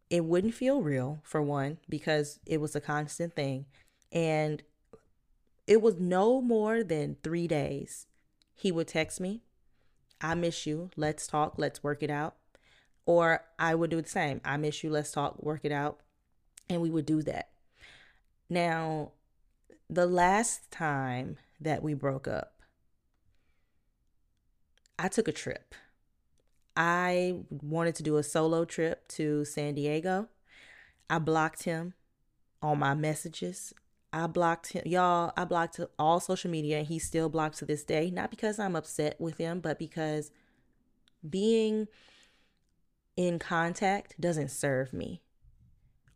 it 0.09 0.25
wouldn't 0.25 0.53
feel 0.53 0.81
real, 0.81 1.21
for 1.23 1.41
one, 1.41 1.77
because 1.87 2.39
it 2.45 2.59
was 2.59 2.75
a 2.75 2.81
constant 2.81 3.33
thing. 3.33 3.65
And 4.11 4.61
it 5.67 5.81
was 5.81 5.99
no 5.99 6.41
more 6.41 6.83
than 6.83 7.15
three 7.23 7.47
days. 7.47 8.07
He 8.53 8.73
would 8.73 8.89
text 8.89 9.21
me, 9.21 9.41
I 10.19 10.35
miss 10.35 10.65
you. 10.65 10.89
Let's 10.97 11.27
talk. 11.27 11.53
Let's 11.57 11.81
work 11.81 12.03
it 12.03 12.09
out. 12.09 12.35
Or 13.11 13.43
I 13.59 13.75
would 13.75 13.89
do 13.89 14.01
the 14.01 14.07
same. 14.07 14.39
I 14.45 14.55
miss 14.55 14.85
you. 14.85 14.89
Let's 14.89 15.11
talk, 15.11 15.43
work 15.43 15.61
it 15.65 15.71
out. 15.73 15.99
And 16.69 16.81
we 16.81 16.89
would 16.89 17.05
do 17.05 17.21
that. 17.23 17.49
Now, 18.49 19.11
the 19.89 20.05
last 20.05 20.71
time 20.71 21.35
that 21.59 21.83
we 21.83 21.93
broke 21.93 22.25
up, 22.25 22.53
I 24.97 25.09
took 25.09 25.27
a 25.27 25.33
trip. 25.33 25.75
I 26.77 27.39
wanted 27.49 27.95
to 27.95 28.03
do 28.03 28.15
a 28.15 28.23
solo 28.23 28.63
trip 28.63 29.09
to 29.09 29.43
San 29.43 29.75
Diego. 29.75 30.29
I 31.09 31.19
blocked 31.19 31.63
him 31.63 31.93
on 32.61 32.79
my 32.79 32.93
messages. 32.93 33.73
I 34.13 34.27
blocked 34.27 34.71
him, 34.71 34.83
y'all. 34.85 35.33
I 35.35 35.43
blocked 35.43 35.81
all 35.99 36.21
social 36.21 36.49
media, 36.49 36.77
and 36.77 36.87
he's 36.87 37.05
still 37.05 37.27
blocked 37.27 37.57
to 37.57 37.65
this 37.65 37.83
day. 37.83 38.09
Not 38.09 38.29
because 38.29 38.57
I'm 38.57 38.77
upset 38.77 39.19
with 39.19 39.37
him, 39.37 39.59
but 39.59 39.77
because 39.77 40.31
being 41.29 41.89
in 43.15 43.39
contact 43.39 44.19
doesn't 44.19 44.49
serve 44.49 44.93
me 44.93 45.21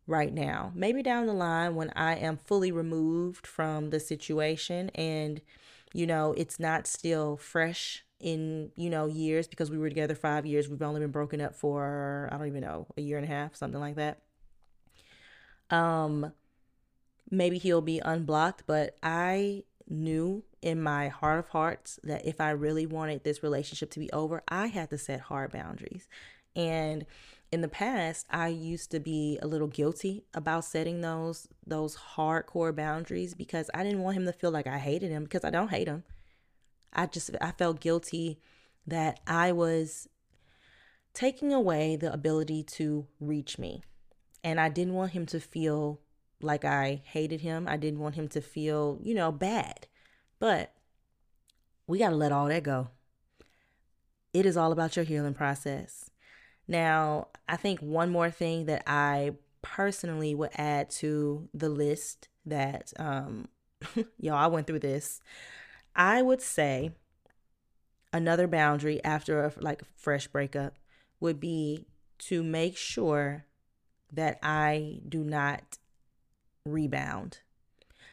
right 0.06 0.32
now. 0.32 0.72
Maybe 0.74 1.02
down 1.02 1.26
the 1.26 1.32
line 1.32 1.74
when 1.74 1.90
I 1.96 2.16
am 2.16 2.36
fully 2.36 2.70
removed 2.72 3.46
from 3.46 3.90
the 3.90 4.00
situation 4.00 4.90
and, 4.94 5.40
you 5.92 6.06
know, 6.06 6.32
it's 6.36 6.60
not 6.60 6.86
still 6.86 7.36
fresh 7.36 8.04
in, 8.20 8.70
you 8.76 8.88
know, 8.88 9.06
years 9.06 9.46
because 9.48 9.70
we 9.70 9.78
were 9.78 9.88
together 9.88 10.14
five 10.14 10.46
years. 10.46 10.68
We've 10.68 10.82
only 10.82 11.00
been 11.00 11.10
broken 11.10 11.40
up 11.40 11.54
for, 11.54 12.28
I 12.32 12.38
don't 12.38 12.46
even 12.46 12.62
know, 12.62 12.86
a 12.96 13.00
year 13.00 13.18
and 13.18 13.24
a 13.24 13.28
half, 13.28 13.56
something 13.56 13.80
like 13.80 13.96
that. 13.96 14.20
Um, 15.70 16.32
maybe 17.30 17.58
he'll 17.58 17.80
be 17.80 17.98
unblocked, 17.98 18.62
but 18.66 18.96
I 19.02 19.64
knew 19.88 20.44
in 20.62 20.82
my 20.82 21.08
heart 21.08 21.38
of 21.38 21.48
hearts 21.48 21.98
that 22.04 22.24
if 22.26 22.40
I 22.40 22.50
really 22.50 22.86
wanted 22.86 23.24
this 23.24 23.42
relationship 23.42 23.90
to 23.92 24.00
be 24.00 24.10
over, 24.12 24.42
I 24.48 24.66
had 24.66 24.90
to 24.90 24.98
set 24.98 25.20
hard 25.20 25.52
boundaries. 25.52 26.08
And 26.56 27.06
in 27.52 27.60
the 27.60 27.68
past, 27.68 28.26
I 28.30 28.48
used 28.48 28.90
to 28.90 28.98
be 28.98 29.38
a 29.40 29.46
little 29.46 29.68
guilty 29.68 30.24
about 30.34 30.64
setting 30.64 31.02
those 31.02 31.46
those 31.64 31.96
hardcore 32.16 32.74
boundaries 32.74 33.34
because 33.34 33.70
I 33.72 33.84
didn't 33.84 34.02
want 34.02 34.16
him 34.16 34.24
to 34.26 34.32
feel 34.32 34.50
like 34.50 34.66
I 34.66 34.78
hated 34.78 35.10
him 35.10 35.24
because 35.24 35.44
I 35.44 35.50
don't 35.50 35.70
hate 35.70 35.86
him. 35.86 36.02
I 36.92 37.06
just 37.06 37.30
I 37.40 37.52
felt 37.52 37.80
guilty 37.80 38.40
that 38.86 39.20
I 39.26 39.52
was 39.52 40.08
taking 41.12 41.52
away 41.52 41.96
the 41.96 42.12
ability 42.12 42.62
to 42.62 43.06
reach 43.20 43.58
me. 43.58 43.82
And 44.42 44.60
I 44.60 44.68
didn't 44.68 44.94
want 44.94 45.12
him 45.12 45.26
to 45.26 45.40
feel 45.40 46.00
like 46.40 46.64
I 46.64 47.02
hated 47.04 47.40
him. 47.40 47.66
I 47.68 47.76
didn't 47.76 48.00
want 48.00 48.14
him 48.14 48.28
to 48.28 48.40
feel, 48.40 48.98
you 49.02 49.14
know, 49.14 49.32
bad. 49.32 49.86
But 50.38 50.72
we 51.86 51.98
got 51.98 52.10
to 52.10 52.16
let 52.16 52.32
all 52.32 52.46
that 52.46 52.62
go. 52.62 52.88
It 54.32 54.44
is 54.44 54.56
all 54.56 54.72
about 54.72 54.96
your 54.96 55.04
healing 55.04 55.34
process. 55.34 56.10
Now, 56.68 57.28
I 57.48 57.56
think 57.56 57.80
one 57.80 58.10
more 58.10 58.30
thing 58.30 58.66
that 58.66 58.82
I 58.86 59.32
personally 59.62 60.34
would 60.34 60.50
add 60.54 60.90
to 60.90 61.48
the 61.54 61.68
list 61.68 62.28
that, 62.44 62.92
um, 62.98 63.48
y'all, 64.18 64.34
I 64.34 64.46
went 64.48 64.66
through 64.66 64.80
this. 64.80 65.20
I 65.94 66.22
would 66.22 66.42
say 66.42 66.92
another 68.12 68.46
boundary 68.46 69.02
after 69.04 69.44
a 69.44 69.52
like 69.60 69.82
fresh 69.96 70.26
breakup 70.26 70.74
would 71.20 71.40
be 71.40 71.86
to 72.18 72.42
make 72.42 72.76
sure 72.76 73.46
that 74.12 74.38
I 74.42 75.00
do 75.08 75.22
not 75.22 75.78
rebound 76.64 77.40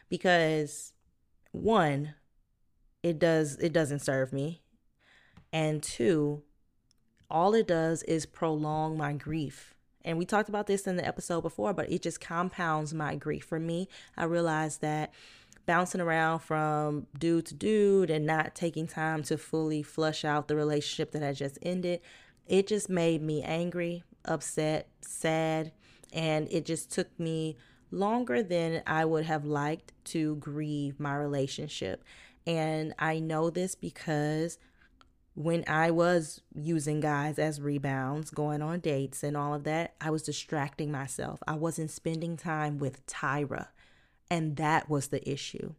because 0.08 0.92
one 1.52 2.14
it 3.02 3.18
does 3.18 3.56
it 3.56 3.72
doesn't 3.72 4.00
serve 4.00 4.32
me 4.32 4.62
and 5.52 5.82
two 5.82 6.42
all 7.30 7.54
it 7.54 7.66
does 7.66 8.02
is 8.04 8.26
prolong 8.26 8.96
my 8.96 9.12
grief 9.12 9.74
and 10.04 10.18
we 10.18 10.26
talked 10.26 10.48
about 10.48 10.66
this 10.66 10.86
in 10.86 10.96
the 10.96 11.06
episode 11.06 11.40
before 11.40 11.72
but 11.72 11.90
it 11.90 12.02
just 12.02 12.20
compounds 12.20 12.92
my 12.94 13.14
grief 13.14 13.44
for 13.44 13.58
me 13.58 13.88
i 14.16 14.24
realized 14.24 14.80
that 14.80 15.12
bouncing 15.66 16.00
around 16.00 16.40
from 16.40 17.06
dude 17.18 17.46
to 17.46 17.54
dude 17.54 18.10
and 18.10 18.26
not 18.26 18.54
taking 18.54 18.86
time 18.86 19.22
to 19.22 19.38
fully 19.38 19.82
flush 19.82 20.24
out 20.24 20.48
the 20.48 20.56
relationship 20.56 21.12
that 21.12 21.22
had 21.22 21.36
just 21.36 21.58
ended 21.62 22.00
it 22.46 22.66
just 22.66 22.88
made 22.90 23.22
me 23.22 23.42
angry 23.42 24.02
upset 24.26 24.88
sad 25.00 25.72
and 26.12 26.48
it 26.50 26.64
just 26.64 26.90
took 26.90 27.08
me 27.18 27.56
longer 27.90 28.42
than 28.42 28.82
I 28.86 29.04
would 29.04 29.24
have 29.24 29.44
liked 29.44 29.92
to 30.06 30.36
grieve 30.36 31.00
my 31.00 31.14
relationship. 31.14 32.04
And 32.46 32.94
I 32.98 33.20
know 33.20 33.50
this 33.50 33.74
because 33.74 34.58
when 35.34 35.64
I 35.66 35.90
was 35.90 36.40
using 36.54 37.00
guys 37.00 37.38
as 37.38 37.60
rebounds, 37.60 38.30
going 38.30 38.62
on 38.62 38.80
dates 38.80 39.24
and 39.24 39.36
all 39.36 39.52
of 39.52 39.64
that, 39.64 39.94
I 40.00 40.10
was 40.10 40.22
distracting 40.22 40.92
myself. 40.92 41.42
I 41.46 41.56
wasn't 41.56 41.90
spending 41.90 42.36
time 42.36 42.78
with 42.78 43.04
Tyra. 43.06 43.68
And 44.30 44.56
that 44.56 44.88
was 44.88 45.08
the 45.08 45.28
issue. 45.28 45.74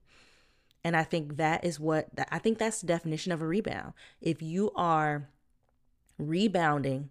And 0.84 0.96
I 0.96 1.04
think 1.04 1.38
that 1.38 1.64
is 1.64 1.80
what 1.80 2.10
I 2.32 2.38
think 2.38 2.58
that's 2.60 2.82
the 2.82 2.88
definition 2.88 3.32
of 3.32 3.42
a 3.42 3.48
rebound. 3.48 3.94
If 4.22 4.42
you 4.42 4.72
are 4.76 5.30
rebounding, 6.20 7.10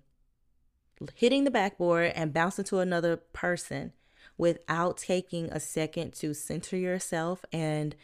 hitting 1.15 1.45
the 1.45 1.51
backboard 1.51 2.13
and 2.15 2.33
bouncing 2.33 2.65
to 2.67 2.79
another 2.79 3.17
person 3.17 3.93
without 4.39 4.99
taking 4.99 5.47
a 5.47 5.59
second 5.59 6.13
to 6.15 6.35
center 6.35 6.77
yourself 6.77 7.45
and 7.53 7.97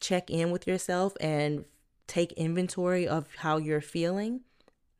check 0.00 0.28
in 0.28 0.50
with 0.50 0.66
yourself 0.66 1.14
and 1.18 1.64
take 2.06 2.32
inventory 2.32 3.06
of 3.06 3.26
how 3.38 3.56
you're 3.56 3.80
feeling, 3.80 4.40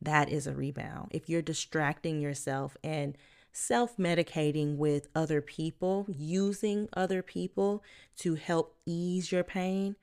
that 0.00 0.28
is 0.28 0.46
a 0.46 0.54
rebound. 0.54 1.08
If 1.12 1.28
you're 1.28 1.42
distracting 1.42 2.20
yourself 2.20 2.76
and 2.84 3.16
self 3.52 3.96
medicating 3.96 4.76
with 4.76 5.08
other 5.14 5.40
people, 5.40 6.06
using 6.08 6.88
other 6.94 7.22
people 7.22 7.82
to 8.18 8.34
help 8.34 8.76
ease 8.86 9.32
your 9.32 9.44
pain, 9.44 9.96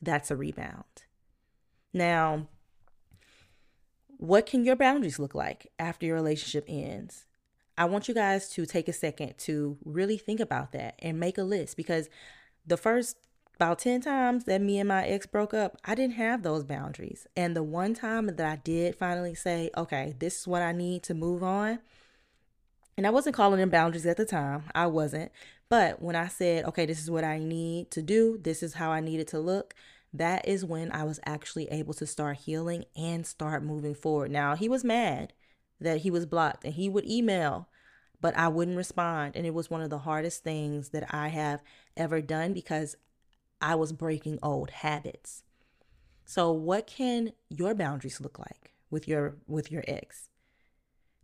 that's 0.00 0.30
a 0.30 0.36
rebound. 0.36 0.84
Now, 1.92 2.46
what 4.16 4.46
can 4.46 4.64
your 4.64 4.76
boundaries 4.76 5.18
look 5.18 5.34
like 5.34 5.66
after 5.78 6.06
your 6.06 6.14
relationship 6.14 6.64
ends? 6.68 7.26
I 7.78 7.86
want 7.86 8.08
you 8.08 8.14
guys 8.14 8.50
to 8.50 8.66
take 8.66 8.88
a 8.88 8.92
second 8.92 9.38
to 9.38 9.78
really 9.84 10.18
think 10.18 10.38
about 10.40 10.72
that 10.72 10.96
and 10.98 11.18
make 11.18 11.38
a 11.38 11.42
list 11.42 11.76
because 11.76 12.10
the 12.66 12.76
first 12.76 13.16
about 13.60 13.78
10 13.78 14.00
times 14.00 14.44
that 14.44 14.62
me 14.62 14.78
and 14.78 14.88
my 14.88 15.06
ex 15.06 15.26
broke 15.26 15.52
up, 15.52 15.76
I 15.84 15.94
didn't 15.94 16.14
have 16.14 16.42
those 16.42 16.64
boundaries. 16.64 17.26
And 17.36 17.54
the 17.54 17.62
one 17.62 17.92
time 17.92 18.26
that 18.28 18.40
I 18.40 18.56
did 18.56 18.96
finally 18.96 19.34
say, 19.34 19.68
okay, 19.76 20.14
this 20.18 20.40
is 20.40 20.48
what 20.48 20.62
I 20.62 20.72
need 20.72 21.02
to 21.02 21.14
move 21.14 21.42
on. 21.42 21.78
And 22.96 23.06
I 23.06 23.10
wasn't 23.10 23.36
calling 23.36 23.60
them 23.60 23.68
boundaries 23.68 24.06
at 24.06 24.16
the 24.16 24.24
time. 24.24 24.62
I 24.74 24.86
wasn't. 24.86 25.30
But 25.68 26.00
when 26.00 26.16
I 26.16 26.26
said, 26.28 26.64
okay, 26.64 26.86
this 26.86 27.02
is 27.02 27.10
what 27.10 27.22
I 27.22 27.38
need 27.38 27.90
to 27.90 28.00
do, 28.00 28.38
this 28.40 28.62
is 28.62 28.72
how 28.74 28.92
I 28.92 29.00
need 29.00 29.20
it 29.20 29.28
to 29.28 29.38
look, 29.38 29.74
that 30.14 30.48
is 30.48 30.64
when 30.64 30.90
I 30.90 31.04
was 31.04 31.20
actually 31.26 31.68
able 31.68 31.92
to 31.94 32.06
start 32.06 32.38
healing 32.38 32.86
and 32.96 33.26
start 33.26 33.62
moving 33.62 33.94
forward. 33.94 34.30
Now, 34.30 34.56
he 34.56 34.70
was 34.70 34.84
mad 34.84 35.34
that 35.78 35.98
he 35.98 36.10
was 36.10 36.24
blocked 36.24 36.64
and 36.64 36.72
he 36.72 36.88
would 36.88 37.06
email, 37.06 37.68
but 38.22 38.34
I 38.38 38.48
wouldn't 38.48 38.78
respond. 38.78 39.36
And 39.36 39.44
it 39.44 39.52
was 39.52 39.68
one 39.68 39.82
of 39.82 39.90
the 39.90 39.98
hardest 39.98 40.44
things 40.44 40.88
that 40.88 41.14
I 41.14 41.28
have 41.28 41.62
ever 41.94 42.22
done 42.22 42.54
because 42.54 42.96
I 43.60 43.74
was 43.74 43.92
breaking 43.92 44.38
old 44.42 44.70
habits. 44.70 45.42
So 46.24 46.52
what 46.52 46.86
can 46.86 47.32
your 47.48 47.74
boundaries 47.74 48.20
look 48.20 48.38
like 48.38 48.72
with 48.90 49.08
your 49.08 49.36
with 49.46 49.70
your 49.70 49.84
ex? 49.88 50.30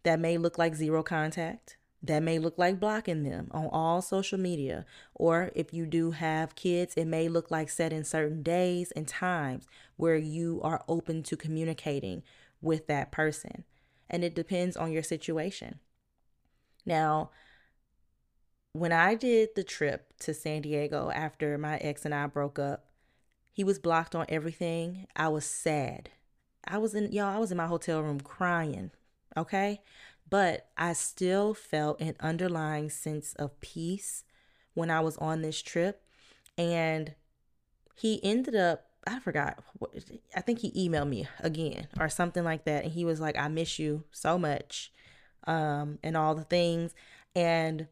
That 0.03 0.21
may 0.21 0.39
look 0.39 0.59
like 0.59 0.75
zero 0.75 1.03
contact. 1.03 1.77
That 2.03 2.23
may 2.23 2.39
look 2.39 2.59
like 2.59 2.79
blocking 2.79 3.23
them 3.23 3.49
on 3.51 3.69
all 3.73 4.03
social 4.03 4.39
media. 4.39 4.85
Or 5.15 5.51
if 5.55 5.73
you 5.73 5.87
do 5.87 6.13
have 6.13 6.55
kids, 6.55 6.95
it 6.95 7.07
may 7.07 7.29
look 7.29 7.51
like 7.51 7.71
setting 7.71 8.05
certain 8.05 8.43
days 8.43 8.93
and 8.93 9.09
times 9.09 9.67
where 9.97 10.17
you 10.17 10.61
are 10.63 10.85
open 10.89 11.23
to 11.25 11.37
communicating 11.37 12.23
with 12.61 12.87
that 12.87 13.11
person. 13.11 13.65
And 14.09 14.23
it 14.23 14.35
depends 14.35 14.77
on 14.77 14.93
your 14.93 15.03
situation. 15.03 15.81
Now, 16.85 17.31
when 18.79 18.93
I 18.93 19.15
did 19.15 19.51
the 19.55 19.65
trip 19.65 20.13
to 20.21 20.35
San 20.35 20.63
Diego 20.63 21.11
after 21.11 21.57
my 21.59 21.77
ex 21.79 22.05
and 22.05 22.15
I 22.15 22.27
broke 22.27 22.59
up, 22.59 22.87
he 23.53 23.65
was 23.65 23.79
blocked 23.79 24.15
on 24.15 24.27
everything. 24.29 25.07
I 25.17 25.29
was 25.29 25.45
sad. 25.45 26.11
I 26.67 26.79
was 26.79 26.95
in 26.95 27.13
y'all, 27.13 27.35
I 27.35 27.39
was 27.39 27.51
in 27.51 27.57
my 27.57 27.67
hotel 27.67 28.03
room 28.03 28.21
crying, 28.21 28.91
okay? 29.37 29.81
But 30.29 30.69
I 30.77 30.93
still 30.93 31.55
felt 31.55 32.01
an 32.01 32.17
underlying 32.21 32.91
sense 32.91 33.35
of 33.35 33.61
peace 33.61 34.25
when 34.75 34.91
I 34.91 35.01
was 35.01 35.17
on 35.19 35.43
this 35.43 35.63
trip. 35.63 36.03
And 36.59 37.15
he 37.95 38.23
ended 38.25 38.57
up, 38.57 38.87
I 39.07 39.21
forgot, 39.21 39.63
I 40.35 40.41
think 40.41 40.59
he 40.59 40.89
emailed 40.89 41.09
me 41.09 41.29
again 41.41 41.87
or 42.01 42.09
something 42.09 42.43
like 42.45 42.65
that. 42.65 42.85
And 42.85 42.93
he 42.93 43.05
was 43.05 43.21
like, 43.21 43.39
I 43.39 43.49
miss 43.49 43.79
you 43.79 44.05
so 44.11 44.39
much 44.39 44.93
um, 45.47 45.99
and 46.03 46.17
all 46.17 46.35
the 46.35 46.45
things. 46.45 46.95
And 47.35 47.87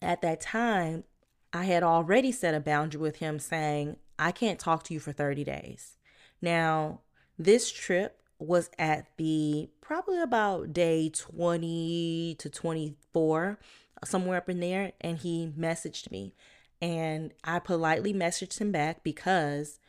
at 0.00 0.22
that 0.22 0.40
time, 0.40 1.04
I 1.52 1.64
had 1.64 1.82
already 1.82 2.32
set 2.32 2.54
a 2.54 2.60
boundary 2.60 3.00
with 3.00 3.16
him 3.16 3.38
saying, 3.38 3.96
I 4.18 4.32
can't 4.32 4.58
talk 4.58 4.82
to 4.84 4.94
you 4.94 5.00
for 5.00 5.12
30 5.12 5.44
days. 5.44 5.96
Now, 6.42 7.00
this 7.38 7.70
trip 7.70 8.20
was 8.38 8.70
at 8.78 9.06
the 9.16 9.68
probably 9.80 10.20
about 10.20 10.72
day 10.72 11.08
20 11.08 12.36
to 12.38 12.50
24, 12.50 13.58
somewhere 14.04 14.38
up 14.38 14.48
in 14.48 14.60
there, 14.60 14.92
and 15.00 15.18
he 15.18 15.52
messaged 15.58 16.10
me. 16.10 16.34
And 16.80 17.32
I 17.42 17.58
politely 17.58 18.14
messaged 18.14 18.60
him 18.60 18.70
back 18.70 19.02
because 19.02 19.80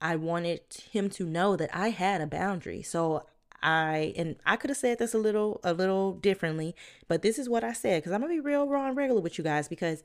I 0.00 0.16
wanted 0.16 0.60
him 0.90 1.08
to 1.10 1.24
know 1.24 1.56
that 1.56 1.70
I 1.74 1.90
had 1.90 2.20
a 2.20 2.26
boundary. 2.26 2.82
So 2.82 3.24
I 3.64 4.12
and 4.16 4.36
I 4.44 4.56
could 4.56 4.70
have 4.70 4.76
said 4.76 4.98
this 4.98 5.14
a 5.14 5.18
little 5.18 5.60
a 5.64 5.72
little 5.72 6.12
differently, 6.12 6.76
but 7.08 7.22
this 7.22 7.38
is 7.38 7.48
what 7.48 7.64
I 7.64 7.72
said 7.72 8.02
because 8.02 8.12
I'm 8.12 8.20
gonna 8.20 8.34
be 8.34 8.40
real 8.40 8.68
raw 8.68 8.86
and 8.86 8.96
regular 8.96 9.22
with 9.22 9.38
you 9.38 9.44
guys 9.44 9.68
because 9.68 10.04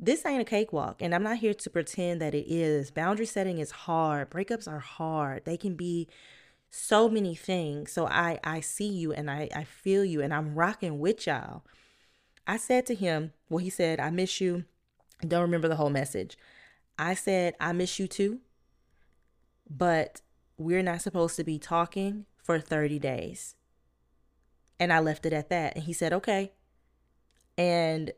this 0.00 0.26
ain't 0.26 0.42
a 0.42 0.44
cakewalk 0.44 1.00
and 1.00 1.14
I'm 1.14 1.22
not 1.22 1.38
here 1.38 1.54
to 1.54 1.70
pretend 1.70 2.20
that 2.20 2.34
it 2.34 2.52
is. 2.52 2.90
Boundary 2.90 3.26
setting 3.26 3.58
is 3.58 3.70
hard. 3.70 4.30
Breakups 4.30 4.66
are 4.66 4.80
hard. 4.80 5.44
They 5.44 5.56
can 5.56 5.76
be 5.76 6.08
so 6.70 7.08
many 7.08 7.36
things. 7.36 7.92
So 7.92 8.06
I 8.08 8.40
I 8.42 8.60
see 8.60 8.88
you 8.88 9.12
and 9.12 9.30
I 9.30 9.48
I 9.54 9.62
feel 9.62 10.04
you 10.04 10.20
and 10.20 10.34
I'm 10.34 10.56
rocking 10.56 10.98
with 10.98 11.24
y'all. 11.26 11.62
I 12.48 12.56
said 12.56 12.84
to 12.86 12.96
him, 12.96 13.32
well 13.48 13.58
he 13.58 13.70
said, 13.70 14.00
I 14.00 14.10
miss 14.10 14.40
you. 14.40 14.64
Don't 15.26 15.42
remember 15.42 15.68
the 15.68 15.76
whole 15.76 15.90
message. 15.90 16.36
I 16.98 17.14
said, 17.14 17.54
I 17.60 17.72
miss 17.72 18.00
you 18.00 18.08
too. 18.08 18.40
But 19.70 20.20
we're 20.56 20.82
not 20.82 21.00
supposed 21.02 21.36
to 21.36 21.44
be 21.44 21.60
talking 21.60 22.26
for 22.48 22.58
30 22.58 22.98
days. 22.98 23.56
And 24.80 24.90
I 24.90 25.00
left 25.00 25.26
it 25.26 25.34
at 25.34 25.50
that. 25.50 25.74
And 25.76 25.84
he 25.84 25.92
said, 25.92 26.14
okay. 26.14 26.52
And 27.58 28.12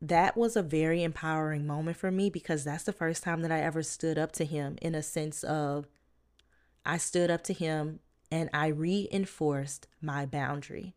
that 0.00 0.34
was 0.34 0.56
a 0.56 0.62
very 0.62 1.02
empowering 1.02 1.66
moment 1.66 1.98
for 1.98 2.10
me 2.10 2.30
because 2.30 2.64
that's 2.64 2.84
the 2.84 2.92
first 2.94 3.22
time 3.22 3.42
that 3.42 3.52
I 3.52 3.60
ever 3.60 3.82
stood 3.82 4.16
up 4.16 4.32
to 4.32 4.46
him 4.46 4.78
in 4.80 4.94
a 4.94 5.02
sense 5.02 5.44
of 5.44 5.88
I 6.86 6.96
stood 6.96 7.30
up 7.30 7.44
to 7.44 7.52
him 7.52 8.00
and 8.30 8.48
I 8.54 8.68
reinforced 8.68 9.88
my 10.00 10.24
boundary. 10.24 10.94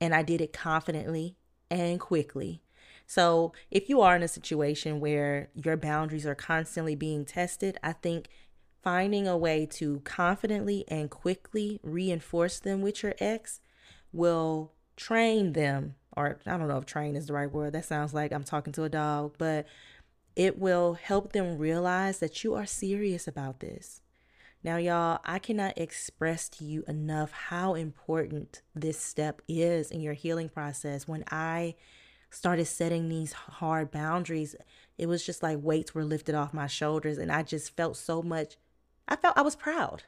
And 0.00 0.14
I 0.14 0.22
did 0.22 0.40
it 0.40 0.54
confidently 0.54 1.36
and 1.70 2.00
quickly. 2.00 2.62
So, 3.06 3.52
if 3.70 3.90
you 3.90 4.00
are 4.00 4.16
in 4.16 4.22
a 4.22 4.28
situation 4.28 4.98
where 4.98 5.50
your 5.54 5.76
boundaries 5.76 6.24
are 6.24 6.34
constantly 6.34 6.94
being 6.94 7.26
tested, 7.26 7.76
I 7.82 7.92
think 7.92 8.30
finding 8.82 9.28
a 9.28 9.36
way 9.36 9.66
to 9.66 10.00
confidently 10.00 10.84
and 10.88 11.10
quickly 11.10 11.80
reinforce 11.82 12.58
them 12.58 12.82
with 12.82 13.02
your 13.02 13.14
ex 13.18 13.60
will 14.12 14.72
train 14.96 15.52
them 15.52 15.94
or 16.16 16.38
I 16.46 16.56
don't 16.56 16.68
know 16.68 16.78
if 16.78 16.86
train 16.86 17.16
is 17.16 17.26
the 17.26 17.32
right 17.32 17.50
word. 17.50 17.72
That 17.72 17.84
sounds 17.84 18.12
like 18.12 18.32
I'm 18.32 18.44
talking 18.44 18.72
to 18.74 18.84
a 18.84 18.88
dog, 18.88 19.34
but 19.38 19.66
it 20.36 20.58
will 20.58 20.94
help 20.94 21.32
them 21.32 21.58
realize 21.58 22.18
that 22.18 22.42
you 22.42 22.54
are 22.54 22.66
serious 22.66 23.28
about 23.28 23.60
this. 23.60 24.00
Now, 24.62 24.76
y'all, 24.76 25.20
I 25.24 25.38
cannot 25.38 25.78
express 25.78 26.48
to 26.50 26.64
you 26.64 26.84
enough 26.86 27.32
how 27.32 27.74
important 27.74 28.62
this 28.74 28.98
step 28.98 29.40
is 29.48 29.90
in 29.90 30.00
your 30.00 30.12
healing 30.12 30.48
process. 30.48 31.08
When 31.08 31.24
I 31.30 31.76
started 32.30 32.66
setting 32.66 33.08
these 33.08 33.32
hard 33.32 33.90
boundaries, 33.90 34.54
it 34.98 35.06
was 35.06 35.24
just 35.24 35.42
like 35.42 35.58
weights 35.62 35.94
were 35.94 36.04
lifted 36.04 36.34
off 36.34 36.52
my 36.52 36.66
shoulders, 36.66 37.16
and 37.16 37.32
I 37.32 37.42
just 37.42 37.74
felt 37.74 37.96
so 37.96 38.22
much 38.22 38.56
I 39.10 39.16
felt 39.16 39.36
I 39.36 39.42
was 39.42 39.56
proud. 39.56 40.04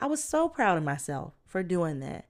I 0.00 0.06
was 0.06 0.22
so 0.22 0.48
proud 0.48 0.76
of 0.76 0.84
myself 0.84 1.32
for 1.46 1.62
doing 1.62 2.00
that. 2.00 2.26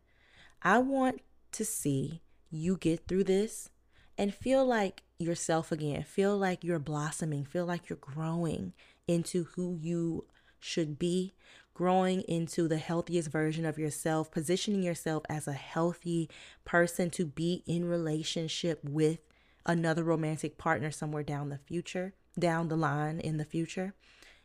I 0.63 0.79
want 0.79 1.21
to 1.53 1.65
see 1.65 2.23
you 2.51 2.77
get 2.77 3.09
through 3.09 3.25
this 3.25 3.69
and 4.17 4.33
feel 4.33 4.65
like 4.65 5.03
yourself 5.19 5.73
again. 5.73 6.05
Feel 6.05 6.39
like 6.39 6.63
you're 6.63 6.79
blossoming. 6.79 7.45
Feel 7.45 7.67
like 7.67 7.89
you're 7.89 7.97
growing 7.97 8.73
into 9.09 9.45
who 9.55 9.77
you 9.81 10.27
should 10.61 10.99
be, 10.99 11.35
growing 11.75 12.23
into 12.23 12.69
the 12.69 12.79
healthiest 12.79 13.31
version 13.31 13.67
of 13.67 13.79
yourself, 13.79 14.31
positioning 14.31 14.83
yourself 14.83 15.25
as 15.29 15.49
a 15.49 15.53
healthy 15.53 16.31
person 16.65 17.11
to 17.11 17.27
be 17.27 17.63
in 17.67 17.85
relationship 17.87 18.81
with 18.85 19.19
another 19.67 20.05
romantic 20.05 20.59
partner 20.59 20.91
somewhere 20.91 21.23
down 21.23 21.49
the 21.49 21.59
future, 21.59 22.15
down 22.39 22.69
the 22.69 22.77
line 22.77 23.19
in 23.19 23.37
the 23.37 23.45
future. 23.45 23.95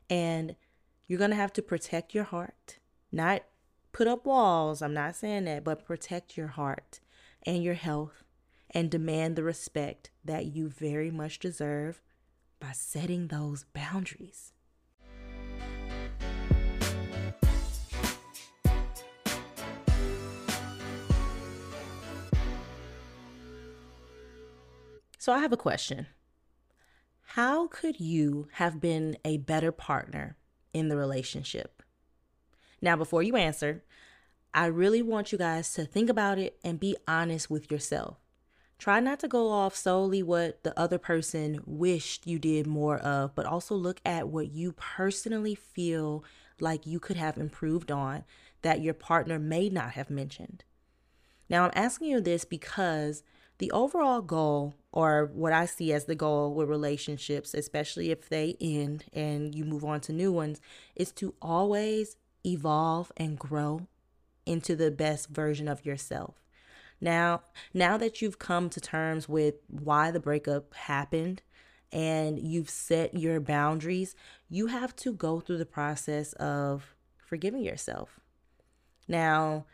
And 0.09 0.55
you're 1.09 1.17
going 1.17 1.31
to 1.31 1.35
have 1.35 1.51
to 1.53 1.63
protect 1.63 2.13
your 2.13 2.23
heart, 2.23 2.77
not 3.11 3.41
put 3.91 4.07
up 4.07 4.27
walls. 4.27 4.79
I'm 4.79 4.93
not 4.93 5.15
saying 5.15 5.45
that, 5.45 5.63
but 5.63 5.83
protect 5.83 6.37
your 6.37 6.49
heart 6.49 6.99
and 7.47 7.63
your 7.63 7.73
health 7.73 8.23
and 8.69 8.91
demand 8.91 9.35
the 9.35 9.41
respect 9.41 10.11
that 10.23 10.45
you 10.45 10.69
very 10.69 11.09
much 11.09 11.39
deserve 11.39 11.99
by 12.59 12.73
setting 12.73 13.27
those 13.27 13.65
boundaries. 13.73 14.53
So, 25.17 25.33
I 25.33 25.39
have 25.39 25.51
a 25.51 25.57
question. 25.57 26.05
How 27.33 27.65
could 27.65 27.99
you 27.99 28.47
have 28.53 28.79
been 28.79 29.17
a 29.25 29.37
better 29.37 29.71
partner 29.71 30.37
in 30.73 30.89
the 30.89 30.97
relationship. 30.97 31.83
Now, 32.81 32.95
before 32.95 33.23
you 33.23 33.35
answer, 33.35 33.83
I 34.53 34.65
really 34.65 35.01
want 35.01 35.31
you 35.31 35.37
guys 35.37 35.73
to 35.73 35.85
think 35.85 36.09
about 36.09 36.39
it 36.39 36.57
and 36.63 36.79
be 36.79 36.95
honest 37.07 37.49
with 37.49 37.71
yourself. 37.71 38.17
Try 38.77 39.01
not 39.01 39.19
to 39.19 39.27
go 39.27 39.49
off 39.49 39.75
solely 39.75 40.23
what 40.23 40.63
the 40.63 40.77
other 40.79 40.97
person 40.97 41.59
wished 41.65 42.25
you 42.25 42.39
did 42.39 42.65
more 42.65 42.97
of, 42.97 43.35
but 43.35 43.45
also 43.45 43.75
look 43.75 43.99
at 44.05 44.29
what 44.29 44.51
you 44.51 44.71
personally 44.71 45.53
feel 45.53 46.23
like 46.61 46.87
you 46.87 46.99
could 46.99 47.17
have 47.17 47.37
improved 47.37 47.91
on 47.91 48.23
that 48.61 48.81
your 48.81 48.93
partner 48.93 49.37
may 49.37 49.69
not 49.69 49.91
have 49.91 50.09
mentioned. 50.09 50.63
Now, 51.49 51.65
I'm 51.65 51.71
asking 51.73 52.09
you 52.09 52.21
this 52.21 52.45
because 52.45 53.21
the 53.57 53.71
overall 53.71 54.21
goal, 54.21 54.75
or 54.91 55.29
what 55.33 55.53
I 55.53 55.65
see 55.65 55.93
as 55.93 56.05
the 56.05 56.15
goal 56.15 56.53
with 56.53 56.69
relationships, 56.69 57.53
especially 57.53 58.11
if 58.11 58.29
they 58.29 58.55
end 58.59 59.05
and 59.13 59.53
you 59.53 59.65
move 59.65 59.85
on 59.85 60.01
to 60.01 60.13
new 60.13 60.31
ones, 60.31 60.59
is 60.95 61.11
to 61.13 61.35
always 61.41 62.17
evolve 62.45 63.11
and 63.17 63.37
grow 63.37 63.87
into 64.45 64.75
the 64.75 64.89
best 64.89 65.29
version 65.29 65.67
of 65.67 65.85
yourself. 65.85 66.35
Now, 67.01 67.43
now 67.73 67.97
that 67.97 68.21
you've 68.21 68.39
come 68.39 68.69
to 68.71 68.81
terms 68.81 69.29
with 69.29 69.55
why 69.67 70.11
the 70.11 70.19
breakup 70.19 70.73
happened 70.73 71.41
and 71.91 72.39
you've 72.39 72.69
set 72.69 73.13
your 73.13 73.39
boundaries, 73.39 74.15
you 74.49 74.67
have 74.67 74.95
to 74.97 75.13
go 75.13 75.39
through 75.39 75.59
the 75.59 75.65
process 75.65 76.33
of 76.33 76.95
forgiving 77.17 77.63
yourself. 77.63 78.19
Now, 79.07 79.65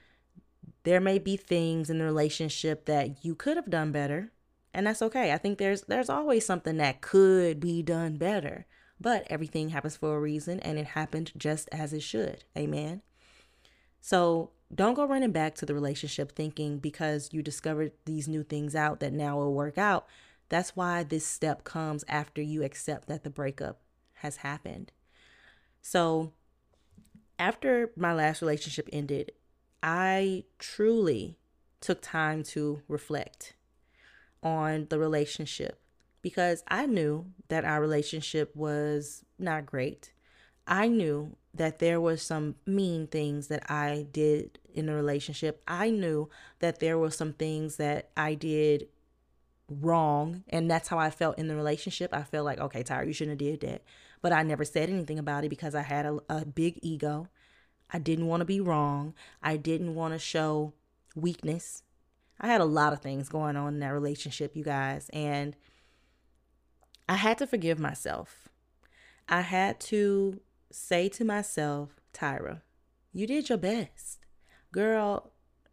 there 0.84 1.02
may 1.02 1.20
be 1.20 1.36
things 1.36 1.90
in 1.90 1.98
the 1.98 2.06
relationship 2.06 2.86
that 2.86 3.26
you 3.26 3.34
could 3.34 3.58
have 3.58 3.70
done 3.70 3.92
better, 3.92 4.32
and 4.76 4.86
that's 4.86 5.02
okay. 5.02 5.32
I 5.32 5.38
think 5.38 5.58
there's 5.58 5.84
there's 5.84 6.10
always 6.10 6.46
something 6.46 6.78
that 6.78 7.00
could 7.02 7.62
be 7.62 7.82
done 7.82 8.18
better, 8.18 8.66
but 9.00 9.26
everything 9.30 9.70
happens 9.70 9.96
for 9.96 10.16
a 10.16 10.20
reason 10.20 10.60
and 10.60 10.78
it 10.78 10.88
happened 10.88 11.32
just 11.38 11.70
as 11.72 11.94
it 11.94 12.04
should. 12.04 12.44
Amen. 12.58 13.02
So, 14.02 14.52
don't 14.74 14.94
go 14.94 15.08
running 15.08 15.32
back 15.32 15.56
to 15.56 15.66
the 15.66 15.74
relationship 15.74 16.34
thinking 16.34 16.80
because 16.80 17.30
you 17.32 17.42
discovered 17.42 17.94
these 18.04 18.28
new 18.28 18.44
things 18.44 18.76
out 18.76 19.00
that 19.00 19.14
now 19.14 19.38
will 19.38 19.54
work 19.54 19.78
out. 19.78 20.08
That's 20.50 20.76
why 20.76 21.04
this 21.04 21.26
step 21.26 21.64
comes 21.64 22.04
after 22.10 22.42
you 22.42 22.62
accept 22.62 23.08
that 23.08 23.24
the 23.24 23.30
breakup 23.30 23.80
has 24.16 24.38
happened. 24.38 24.92
So, 25.82 26.34
after 27.40 27.92
my 27.96 28.14
last 28.14 28.42
relationship 28.42 28.90
ended, 28.92 29.32
I 29.82 30.44
truly 30.60 31.38
took 31.80 32.02
time 32.02 32.44
to 32.44 32.82
reflect 32.90 33.54
on 34.46 34.86
the 34.90 35.00
relationship 35.00 35.82
because 36.22 36.64
I 36.68 36.86
knew 36.86 37.26
that 37.50 37.66
our 37.66 37.82
relationship 37.82 38.56
was 38.56 39.26
not 39.38 39.66
great. 39.66 40.14
I 40.68 40.88
knew 40.88 41.36
that 41.54 41.80
there 41.80 42.00
were 42.00 42.18
some 42.18 42.56
mean 42.66 43.08
things 43.08 43.48
that 43.48 43.70
I 43.70 44.06
did 44.12 44.60
in 44.74 44.86
the 44.86 44.94
relationship. 44.94 45.62
I 45.68 45.90
knew 45.90 46.30
that 46.60 46.80
there 46.80 46.98
were 46.98 47.12
some 47.12 47.34
things 47.34 47.78
that 47.78 48.10
I 48.16 48.36
did 48.36 48.88
wrong 49.70 50.44
and 50.50 50.70
that's 50.70 50.90
how 50.90 51.00
I 51.00 51.10
felt 51.10 51.40
in 51.40 51.48
the 51.48 51.56
relationship. 51.56 52.14
I 52.14 52.24
felt 52.24 52.46
like, 52.46 52.60
okay, 52.60 52.84
Tyra, 52.84 53.08
you 53.08 53.14
shouldn't 53.14 53.42
have 53.42 53.60
did 53.60 53.70
that. 53.70 53.84
But 54.22 54.32
I 54.32 54.44
never 54.44 54.66
said 54.66 54.90
anything 54.90 55.20
about 55.20 55.44
it 55.44 55.50
because 55.50 55.76
I 55.76 55.82
had 55.82 56.06
a, 56.06 56.20
a 56.30 56.46
big 56.46 56.80
ego. 56.82 57.30
I 57.92 58.00
didn't 58.00 58.28
want 58.28 58.42
to 58.42 58.46
be 58.46 58.60
wrong. 58.60 59.14
I 59.42 59.58
didn't 59.58 59.96
want 59.96 60.14
to 60.14 60.20
show 60.20 60.74
weakness. 61.16 61.84
I 62.40 62.48
had 62.48 62.62
a 62.62 62.66
lot 62.66 62.94
of 62.94 63.02
things 63.02 63.30
going 63.30 63.56
on 63.56 63.76
in 63.76 63.80
that 63.80 63.94
relationship, 63.94 64.56
you 64.56 64.64
guys, 64.64 65.10
and 65.14 65.56
I 67.08 67.16
had 67.16 67.38
to 67.38 67.48
forgive 67.48 67.80
myself. 67.80 68.50
I 69.30 69.42
had 69.42 69.80
to 69.82 70.42
say 70.72 71.08
to 71.10 71.24
myself, 71.24 72.00
Tyra, 72.14 72.62
you 73.14 73.26
did 73.28 73.50
your 73.50 73.58
best. 73.58 74.20
Girl, 74.72 75.32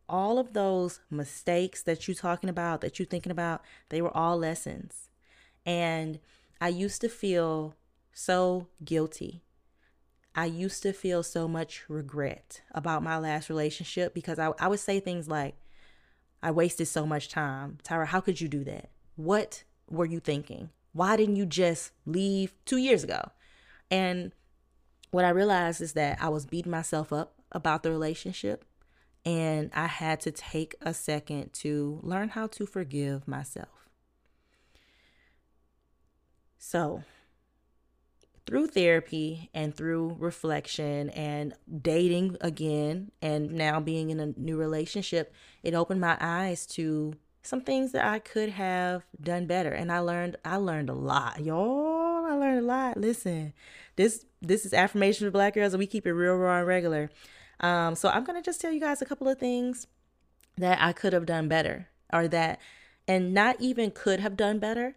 all 0.08 0.38
of 0.38 0.52
those 0.52 1.00
mistakes 1.10 1.82
that 1.82 2.06
you're 2.06 2.14
talking 2.14 2.50
about, 2.50 2.80
that 2.82 2.98
you're 2.98 3.06
thinking 3.06 3.32
about, 3.32 3.62
they 3.88 4.00
were 4.00 4.16
all 4.16 4.36
lessons. 4.36 5.08
And 5.66 6.20
I 6.60 6.68
used 6.68 7.00
to 7.00 7.08
feel 7.08 7.74
so 8.12 8.68
guilty. 8.84 9.42
I 10.34 10.46
used 10.46 10.82
to 10.82 10.92
feel 10.92 11.22
so 11.22 11.48
much 11.48 11.84
regret 11.88 12.62
about 12.72 13.02
my 13.02 13.18
last 13.18 13.48
relationship 13.48 14.14
because 14.14 14.38
I, 14.38 14.52
I 14.58 14.68
would 14.68 14.80
say 14.80 15.00
things 15.00 15.28
like, 15.28 15.56
I 16.42 16.50
wasted 16.50 16.88
so 16.88 17.06
much 17.06 17.28
time. 17.28 17.78
Tyra, 17.84 18.06
how 18.06 18.20
could 18.20 18.40
you 18.40 18.48
do 18.48 18.64
that? 18.64 18.90
What 19.16 19.62
were 19.88 20.04
you 20.04 20.20
thinking? 20.20 20.70
Why 20.92 21.16
didn't 21.16 21.36
you 21.36 21.46
just 21.46 21.92
leave 22.04 22.54
two 22.64 22.78
years 22.78 23.04
ago? 23.04 23.30
And 23.90 24.32
what 25.10 25.24
I 25.24 25.30
realized 25.30 25.80
is 25.80 25.92
that 25.92 26.18
I 26.20 26.28
was 26.28 26.46
beating 26.46 26.72
myself 26.72 27.12
up 27.12 27.34
about 27.52 27.82
the 27.82 27.90
relationship. 27.90 28.64
And 29.24 29.70
I 29.72 29.86
had 29.86 30.20
to 30.22 30.32
take 30.32 30.74
a 30.80 30.92
second 30.92 31.52
to 31.54 32.00
learn 32.02 32.30
how 32.30 32.48
to 32.48 32.66
forgive 32.66 33.28
myself. 33.28 33.88
So, 36.58 37.04
through 38.46 38.66
therapy 38.68 39.50
and 39.54 39.74
through 39.74 40.16
reflection 40.18 41.10
and 41.10 41.54
dating 41.80 42.36
again 42.40 43.10
and 43.20 43.52
now 43.52 43.80
being 43.80 44.10
in 44.10 44.20
a 44.20 44.32
new 44.36 44.56
relationship, 44.56 45.32
it 45.62 45.74
opened 45.74 46.00
my 46.00 46.16
eyes 46.20 46.66
to 46.66 47.14
some 47.42 47.60
things 47.60 47.92
that 47.92 48.04
I 48.04 48.18
could 48.18 48.50
have 48.50 49.04
done 49.20 49.46
better. 49.46 49.70
And 49.70 49.90
I 49.90 49.98
learned 49.98 50.36
I 50.44 50.56
learned 50.56 50.90
a 50.90 50.94
lot. 50.94 51.40
Y'all, 51.40 52.24
I 52.24 52.34
learned 52.34 52.60
a 52.60 52.66
lot. 52.66 52.96
Listen, 52.96 53.52
this 53.96 54.24
this 54.40 54.64
is 54.64 54.72
affirmation 54.72 55.26
for 55.26 55.30
black 55.30 55.54
girls 55.54 55.72
and 55.72 55.78
we 55.78 55.86
keep 55.86 56.06
it 56.06 56.12
real 56.12 56.34
raw 56.34 56.58
and 56.58 56.66
regular. 56.66 57.10
Um, 57.60 57.94
so 57.94 58.08
I'm 58.08 58.24
gonna 58.24 58.42
just 58.42 58.60
tell 58.60 58.72
you 58.72 58.80
guys 58.80 59.02
a 59.02 59.06
couple 59.06 59.28
of 59.28 59.38
things 59.38 59.86
that 60.56 60.78
I 60.80 60.92
could 60.92 61.12
have 61.12 61.26
done 61.26 61.48
better 61.48 61.88
or 62.12 62.28
that 62.28 62.58
and 63.08 63.34
not 63.34 63.60
even 63.60 63.90
could 63.90 64.20
have 64.20 64.36
done 64.36 64.58
better, 64.58 64.96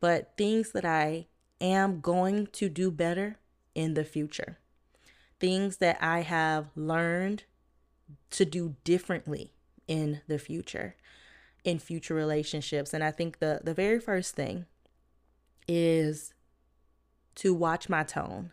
but 0.00 0.32
things 0.36 0.72
that 0.72 0.84
I 0.84 1.26
am 1.60 2.00
going 2.00 2.48
to 2.52 2.68
do 2.68 2.90
better 2.90 3.38
in 3.74 3.94
the 3.94 4.04
future. 4.04 4.58
Things 5.38 5.78
that 5.78 5.98
I 6.00 6.20
have 6.20 6.68
learned 6.74 7.44
to 8.30 8.44
do 8.44 8.76
differently 8.84 9.52
in 9.86 10.22
the 10.26 10.38
future, 10.38 10.96
in 11.64 11.78
future 11.78 12.14
relationships. 12.14 12.94
And 12.94 13.04
I 13.04 13.10
think 13.10 13.38
the, 13.38 13.60
the 13.62 13.74
very 13.74 14.00
first 14.00 14.34
thing 14.34 14.66
is 15.68 16.32
to 17.36 17.52
watch 17.52 17.88
my 17.88 18.02
tone 18.02 18.52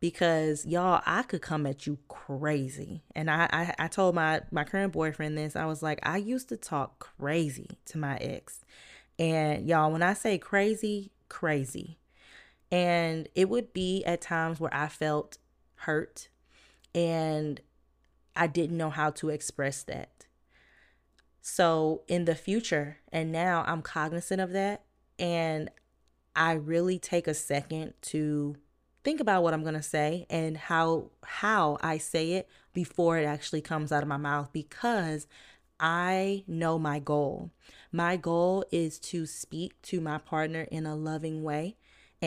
because 0.00 0.66
y'all 0.66 1.00
i 1.06 1.22
could 1.22 1.40
come 1.40 1.66
at 1.66 1.86
you 1.86 1.98
crazy 2.08 3.02
and 3.14 3.30
I, 3.30 3.48
I 3.50 3.74
i 3.78 3.88
told 3.88 4.14
my 4.14 4.42
my 4.50 4.64
current 4.64 4.92
boyfriend 4.92 5.38
this 5.38 5.56
i 5.56 5.64
was 5.64 5.82
like 5.82 6.00
i 6.02 6.18
used 6.18 6.48
to 6.50 6.56
talk 6.56 6.98
crazy 7.18 7.78
to 7.86 7.98
my 7.98 8.16
ex 8.18 8.64
and 9.18 9.66
y'all 9.66 9.90
when 9.90 10.02
i 10.02 10.12
say 10.12 10.36
crazy 10.36 11.12
crazy 11.28 11.98
and 12.76 13.26
it 13.34 13.48
would 13.48 13.72
be 13.72 14.04
at 14.04 14.20
times 14.20 14.60
where 14.60 14.74
I 14.74 14.88
felt 14.88 15.38
hurt 15.76 16.28
and 16.94 17.58
I 18.36 18.46
didn't 18.48 18.76
know 18.76 18.90
how 18.90 19.08
to 19.12 19.30
express 19.30 19.82
that. 19.84 20.26
So 21.40 22.02
in 22.06 22.26
the 22.26 22.34
future, 22.34 22.98
and 23.10 23.32
now 23.32 23.64
I'm 23.66 23.80
cognizant 23.80 24.42
of 24.42 24.52
that, 24.52 24.82
and 25.18 25.70
I 26.34 26.52
really 26.52 26.98
take 26.98 27.26
a 27.26 27.32
second 27.32 27.94
to 28.02 28.56
think 29.04 29.20
about 29.20 29.42
what 29.42 29.54
I'm 29.54 29.62
going 29.62 29.72
to 29.72 29.82
say 29.82 30.26
and 30.28 30.58
how 30.58 31.12
how 31.24 31.78
I 31.80 31.96
say 31.96 32.32
it 32.32 32.46
before 32.74 33.16
it 33.16 33.24
actually 33.24 33.62
comes 33.62 33.90
out 33.90 34.02
of 34.02 34.08
my 34.08 34.18
mouth 34.18 34.52
because 34.52 35.26
I 35.80 36.44
know 36.46 36.78
my 36.78 36.98
goal. 36.98 37.52
My 37.90 38.18
goal 38.18 38.66
is 38.70 38.98
to 38.98 39.24
speak 39.24 39.80
to 39.82 40.02
my 40.02 40.18
partner 40.18 40.66
in 40.70 40.84
a 40.84 40.94
loving 40.94 41.42
way 41.42 41.76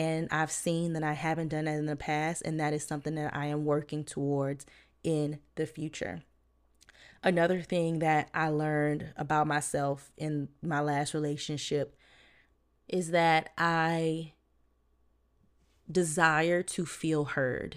and 0.00 0.28
I've 0.30 0.50
seen 0.50 0.94
that 0.94 1.02
I 1.02 1.12
haven't 1.12 1.48
done 1.48 1.66
that 1.66 1.76
in 1.76 1.84
the 1.84 1.94
past, 1.94 2.40
and 2.46 2.58
that 2.58 2.72
is 2.72 2.82
something 2.86 3.16
that 3.16 3.36
I 3.36 3.46
am 3.46 3.66
working 3.66 4.02
towards 4.02 4.64
in 5.04 5.40
the 5.56 5.66
future. 5.66 6.22
Another 7.22 7.60
thing 7.60 7.98
that 7.98 8.30
I 8.32 8.48
learned 8.48 9.12
about 9.18 9.46
myself 9.46 10.10
in 10.16 10.48
my 10.62 10.80
last 10.80 11.12
relationship 11.12 11.98
is 12.88 13.10
that 13.10 13.50
I 13.58 14.32
desire 15.90 16.62
to 16.62 16.86
feel 16.86 17.26
heard 17.26 17.76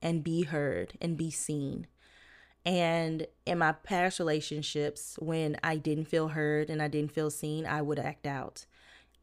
and 0.00 0.24
be 0.24 0.44
heard 0.44 0.94
and 0.98 1.14
be 1.14 1.30
seen. 1.30 1.86
And 2.64 3.26
in 3.44 3.58
my 3.58 3.72
past 3.72 4.18
relationships, 4.18 5.18
when 5.18 5.58
I 5.62 5.76
didn't 5.76 6.06
feel 6.06 6.28
heard 6.28 6.70
and 6.70 6.80
I 6.80 6.88
didn't 6.88 7.12
feel 7.12 7.28
seen, 7.28 7.66
I 7.66 7.82
would 7.82 7.98
act 7.98 8.26
out. 8.26 8.64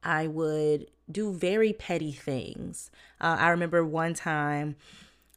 I 0.04 0.28
would 0.28 0.90
do 1.10 1.32
very 1.32 1.74
petty 1.74 2.12
things. 2.12 2.92
Uh, 3.20 3.38
I 3.40 3.50
remember 3.50 3.86
one 3.86 4.14
time 4.14 4.76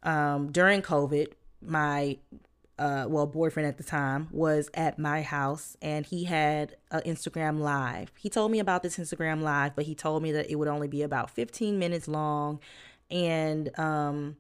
um, 0.03 0.51
during 0.51 0.83
COVID, 0.83 1.33
my 1.63 2.19
uh, 2.79 3.05
well 3.07 3.27
boyfriend 3.27 3.69
at 3.69 3.77
the 3.77 3.85
time 3.85 4.27
was 4.31 4.71
at 4.73 4.99
my 4.99 5.21
house 5.21 5.77
and 5.83 6.07
he 6.07 6.25
had 6.25 6.77
an 6.91 7.03
Instagram 7.03 7.61
live. 7.61 8.11
He 8.19 8.31
told 8.31 8.51
me 8.51 8.59
about 8.59 8.83
this 8.83 8.97
Instagram 8.97 9.43
live, 9.43 9.77
but 9.77 9.85
he 9.85 9.95
told 9.95 10.23
me 10.23 10.33
that 10.33 10.51
it 10.51 10.57
would 10.57 10.69
only 10.69 10.89
be 10.89 11.03
about 11.03 11.31
15 11.31 11.79
minutes 11.79 12.09
long, 12.09 12.59
and 13.11 13.79
um, 13.79 14.37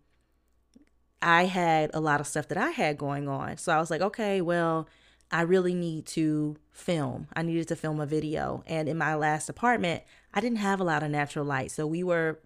I 1.20 1.44
had 1.44 1.90
a 1.92 2.00
lot 2.00 2.20
of 2.20 2.26
stuff 2.26 2.48
that 2.48 2.56
I 2.56 2.70
had 2.70 2.96
going 2.96 3.28
on. 3.28 3.58
So 3.58 3.72
I 3.72 3.78
was 3.78 3.90
like, 3.90 4.00
okay, 4.00 4.40
well. 4.40 4.88
I 5.30 5.42
really 5.42 5.74
need 5.74 6.06
to 6.06 6.56
film. 6.72 7.28
I 7.34 7.42
needed 7.42 7.68
to 7.68 7.76
film 7.76 8.00
a 8.00 8.06
video. 8.06 8.64
And 8.66 8.88
in 8.88 8.98
my 8.98 9.14
last 9.14 9.48
apartment, 9.48 10.02
I 10.34 10.40
didn't 10.40 10.58
have 10.58 10.80
a 10.80 10.84
lot 10.84 11.02
of 11.02 11.10
natural 11.10 11.44
light. 11.44 11.70
So 11.70 11.86
we 11.86 12.02
were 12.02 12.40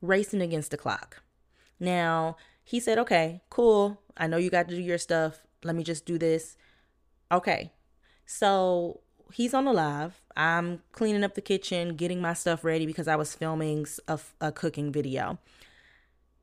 racing 0.00 0.40
against 0.40 0.70
the 0.70 0.76
clock. 0.76 1.22
Now, 1.80 2.36
he 2.62 2.78
said, 2.78 2.98
okay, 2.98 3.42
cool. 3.50 4.00
I 4.16 4.26
know 4.26 4.36
you 4.36 4.50
got 4.50 4.68
to 4.68 4.76
do 4.76 4.82
your 4.82 4.98
stuff. 4.98 5.40
Let 5.64 5.74
me 5.74 5.82
just 5.82 6.06
do 6.06 6.18
this. 6.18 6.56
Okay. 7.32 7.72
So 8.26 9.00
he's 9.32 9.54
on 9.54 9.64
the 9.64 9.72
live. 9.72 10.20
I'm 10.36 10.82
cleaning 10.92 11.24
up 11.24 11.34
the 11.34 11.40
kitchen, 11.40 11.96
getting 11.96 12.20
my 12.20 12.34
stuff 12.34 12.64
ready 12.64 12.86
because 12.86 13.08
I 13.08 13.16
was 13.16 13.34
filming 13.34 13.86
a, 14.06 14.20
a 14.40 14.52
cooking 14.52 14.92
video. 14.92 15.38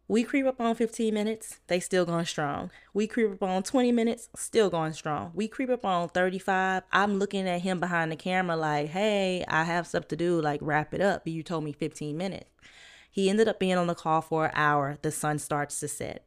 We 0.10 0.24
creep 0.24 0.46
up 0.46 0.62
on 0.62 0.74
15 0.76 1.14
minutes, 1.14 1.60
they 1.68 1.82
still 1.82 2.06
going 2.06 2.24
strong. 2.26 2.72
We 2.94 3.08
creep 3.08 3.34
up 3.34 3.44
on 3.44 3.64
20 3.64 3.92
minutes, 3.92 4.30
still 4.38 4.70
going 4.70 4.94
strong. 4.94 5.32
We 5.34 5.50
creep 5.50 5.70
up 5.70 5.84
on 5.84 6.08
35. 6.08 6.84
I'm 6.94 7.20
looking 7.20 7.46
at 7.46 7.62
him 7.62 7.82
behind 7.82 8.12
the 8.12 8.16
camera 8.16 8.56
like, 8.56 8.88
hey, 8.88 9.44
I 9.50 9.66
have 9.66 9.86
stuff 9.86 10.08
to 10.08 10.16
do, 10.16 10.40
like 10.40 10.62
wrap 10.64 10.94
it 10.94 11.02
up. 11.02 11.28
You 11.28 11.44
told 11.44 11.66
me 11.66 11.74
15 11.74 12.16
minutes. 12.16 12.50
He 13.12 13.30
ended 13.30 13.50
up 13.50 13.60
being 13.60 13.78
on 13.78 13.88
the 13.88 13.96
call 13.96 14.22
for 14.22 14.46
an 14.46 14.52
hour. 14.54 14.98
The 15.02 15.12
sun 15.12 15.40
starts 15.40 15.78
to 15.82 15.90
set. 15.90 16.26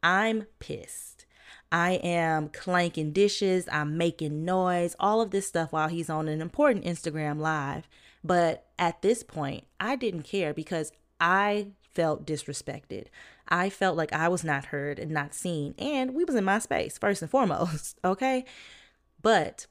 I'm 0.00 0.46
pissed. 0.60 1.26
I 1.72 1.94
am 1.94 2.48
clanking 2.48 3.12
dishes, 3.12 3.68
I'm 3.70 3.98
making 3.98 4.44
noise, 4.44 4.94
all 5.00 5.20
of 5.20 5.32
this 5.32 5.48
stuff 5.48 5.72
while 5.72 5.88
he's 5.88 6.08
on 6.08 6.28
an 6.28 6.40
important 6.40 6.84
Instagram 6.84 7.40
live. 7.40 7.88
But 8.22 8.66
at 8.78 9.02
this 9.02 9.22
point, 9.22 9.64
I 9.80 9.96
didn't 9.96 10.22
care 10.22 10.54
because 10.54 10.92
I 11.20 11.68
felt 11.94 12.26
disrespected. 12.26 13.06
I 13.48 13.70
felt 13.70 13.96
like 13.96 14.12
I 14.12 14.28
was 14.28 14.44
not 14.44 14.66
heard 14.66 14.98
and 14.98 15.10
not 15.10 15.34
seen. 15.34 15.74
And 15.78 16.14
we 16.14 16.24
was 16.24 16.34
in 16.34 16.44
my 16.44 16.58
space, 16.58 16.98
first 16.98 17.22
and 17.22 17.30
foremost, 17.30 17.98
okay? 18.04 18.44
But 19.22 19.66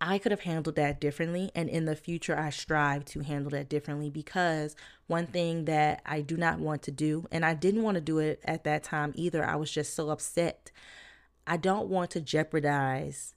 I 0.00 0.18
could 0.18 0.32
have 0.32 0.42
handled 0.42 0.76
that 0.76 1.00
differently. 1.00 1.50
And 1.54 1.68
in 1.68 1.84
the 1.84 1.96
future, 1.96 2.38
I 2.38 2.50
strive 2.50 3.04
to 3.06 3.20
handle 3.20 3.50
that 3.50 3.68
differently 3.68 4.10
because 4.10 4.76
one 5.06 5.26
thing 5.26 5.64
that 5.64 6.02
I 6.06 6.20
do 6.20 6.36
not 6.36 6.58
want 6.60 6.82
to 6.82 6.90
do, 6.90 7.26
and 7.32 7.44
I 7.44 7.54
didn't 7.54 7.82
want 7.82 7.96
to 7.96 8.00
do 8.00 8.18
it 8.18 8.40
at 8.44 8.64
that 8.64 8.84
time 8.84 9.12
either, 9.16 9.44
I 9.44 9.56
was 9.56 9.70
just 9.70 9.94
so 9.94 10.10
upset. 10.10 10.70
I 11.46 11.56
don't 11.56 11.88
want 11.88 12.10
to 12.12 12.20
jeopardize 12.20 13.34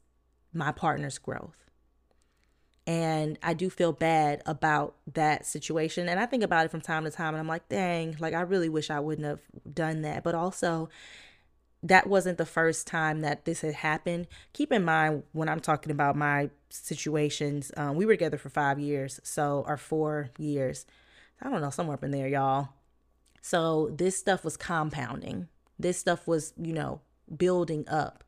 my 0.53 0.71
partner's 0.71 1.17
growth. 1.17 1.70
And 2.91 3.39
I 3.41 3.54
do 3.54 3.69
feel 3.69 3.93
bad 3.93 4.41
about 4.45 4.97
that 5.13 5.45
situation. 5.45 6.10
And 6.10 6.19
I 6.19 6.25
think 6.25 6.43
about 6.43 6.65
it 6.65 6.71
from 6.71 6.82
time 6.82 7.06
to 7.06 7.10
time 7.10 7.34
and 7.34 7.38
I'm 7.38 7.47
like, 7.47 7.69
dang, 7.69 8.17
like 8.19 8.34
I 8.34 8.41
really 8.41 8.67
wish 8.67 8.89
I 8.89 8.99
wouldn't 8.99 9.25
have 9.25 9.39
done 9.73 10.01
that. 10.01 10.25
But 10.25 10.36
also, 10.36 10.89
that 11.84 12.06
wasn't 12.08 12.38
the 12.38 12.45
first 12.45 12.88
time 12.88 13.21
that 13.21 13.45
this 13.45 13.62
had 13.62 13.75
happened. 13.75 14.27
Keep 14.51 14.73
in 14.73 14.84
mind 14.84 15.23
when 15.32 15.47
I'm 15.47 15.62
talking 15.62 15.89
about 15.89 16.17
my 16.17 16.49
situations, 16.69 17.71
um, 17.77 17.95
we 17.95 18.06
were 18.06 18.12
together 18.12 18.38
for 18.38 18.49
five 18.49 18.77
years, 18.77 19.21
so 19.23 19.63
or 19.65 19.77
four 19.77 20.30
years. 20.38 20.86
I 21.41 21.49
don't 21.49 21.62
know, 21.62 21.69
somewhere 21.69 21.93
up 21.93 22.04
in 22.04 22.12
there, 22.12 22.27
y'all. 22.27 22.73
So 23.41 23.89
this 23.95 24.17
stuff 24.17 24.43
was 24.43 24.58
compounding. 24.58 25.47
This 25.80 25.97
stuff 25.97 26.27
was, 26.27 26.51
you 26.62 26.73
know, 26.73 26.99
building 27.38 27.88
up. 27.88 28.25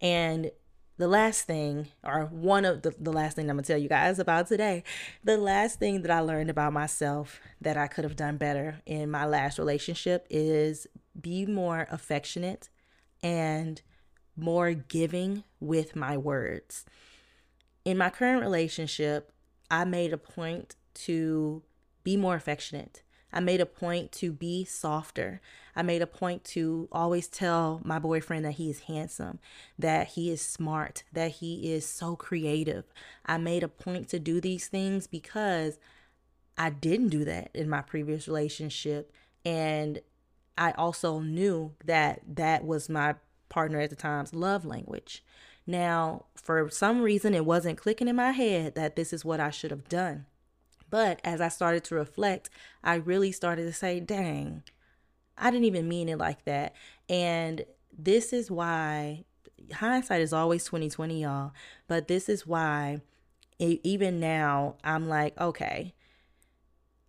And 0.00 0.52
the 1.00 1.08
last 1.08 1.46
thing, 1.46 1.88
or 2.04 2.26
one 2.26 2.66
of 2.66 2.82
the, 2.82 2.94
the 3.00 3.12
last 3.12 3.34
thing 3.34 3.48
I'm 3.48 3.56
gonna 3.56 3.62
tell 3.62 3.78
you 3.78 3.88
guys 3.88 4.18
about 4.18 4.48
today, 4.48 4.84
the 5.24 5.38
last 5.38 5.78
thing 5.78 6.02
that 6.02 6.10
I 6.10 6.20
learned 6.20 6.50
about 6.50 6.74
myself 6.74 7.40
that 7.62 7.78
I 7.78 7.86
could 7.86 8.04
have 8.04 8.16
done 8.16 8.36
better 8.36 8.82
in 8.84 9.10
my 9.10 9.24
last 9.24 9.58
relationship 9.58 10.26
is 10.28 10.86
be 11.18 11.46
more 11.46 11.86
affectionate 11.90 12.68
and 13.22 13.80
more 14.36 14.74
giving 14.74 15.42
with 15.58 15.96
my 15.96 16.18
words. 16.18 16.84
In 17.86 17.96
my 17.96 18.10
current 18.10 18.42
relationship, 18.42 19.32
I 19.70 19.86
made 19.86 20.12
a 20.12 20.18
point 20.18 20.76
to 21.06 21.62
be 22.04 22.18
more 22.18 22.34
affectionate. 22.34 23.02
I 23.32 23.40
made 23.40 23.60
a 23.60 23.66
point 23.66 24.12
to 24.12 24.32
be 24.32 24.64
softer. 24.64 25.40
I 25.76 25.82
made 25.82 26.02
a 26.02 26.06
point 26.06 26.44
to 26.46 26.88
always 26.90 27.28
tell 27.28 27.80
my 27.84 27.98
boyfriend 27.98 28.44
that 28.44 28.52
he 28.52 28.70
is 28.70 28.80
handsome, 28.80 29.38
that 29.78 30.08
he 30.08 30.30
is 30.30 30.42
smart, 30.42 31.04
that 31.12 31.32
he 31.32 31.72
is 31.72 31.86
so 31.86 32.16
creative. 32.16 32.84
I 33.24 33.38
made 33.38 33.62
a 33.62 33.68
point 33.68 34.08
to 34.08 34.18
do 34.18 34.40
these 34.40 34.66
things 34.66 35.06
because 35.06 35.78
I 36.58 36.70
didn't 36.70 37.08
do 37.08 37.24
that 37.24 37.50
in 37.54 37.68
my 37.68 37.82
previous 37.82 38.26
relationship. 38.26 39.12
And 39.44 40.00
I 40.58 40.72
also 40.72 41.20
knew 41.20 41.72
that 41.84 42.20
that 42.36 42.64
was 42.64 42.88
my 42.88 43.14
partner 43.48 43.80
at 43.80 43.90
the 43.90 43.96
time's 43.96 44.34
love 44.34 44.64
language. 44.64 45.24
Now, 45.66 46.24
for 46.34 46.68
some 46.70 47.00
reason, 47.00 47.34
it 47.34 47.46
wasn't 47.46 47.78
clicking 47.78 48.08
in 48.08 48.16
my 48.16 48.32
head 48.32 48.74
that 48.74 48.96
this 48.96 49.12
is 49.12 49.24
what 49.24 49.40
I 49.40 49.50
should 49.50 49.70
have 49.70 49.88
done. 49.88 50.26
But 50.90 51.20
as 51.24 51.40
I 51.40 51.48
started 51.48 51.84
to 51.84 51.94
reflect, 51.94 52.50
I 52.82 52.96
really 52.96 53.32
started 53.32 53.62
to 53.62 53.72
say, 53.72 54.00
dang, 54.00 54.64
I 55.38 55.50
didn't 55.50 55.66
even 55.66 55.88
mean 55.88 56.08
it 56.08 56.18
like 56.18 56.44
that. 56.44 56.74
And 57.08 57.64
this 57.96 58.32
is 58.32 58.50
why 58.50 59.24
hindsight 59.72 60.20
is 60.20 60.32
always 60.32 60.64
2020, 60.64 61.22
y'all. 61.22 61.52
But 61.86 62.08
this 62.08 62.28
is 62.28 62.46
why 62.46 63.00
it, 63.58 63.80
even 63.84 64.20
now 64.20 64.76
I'm 64.82 65.08
like, 65.08 65.38
okay, 65.40 65.94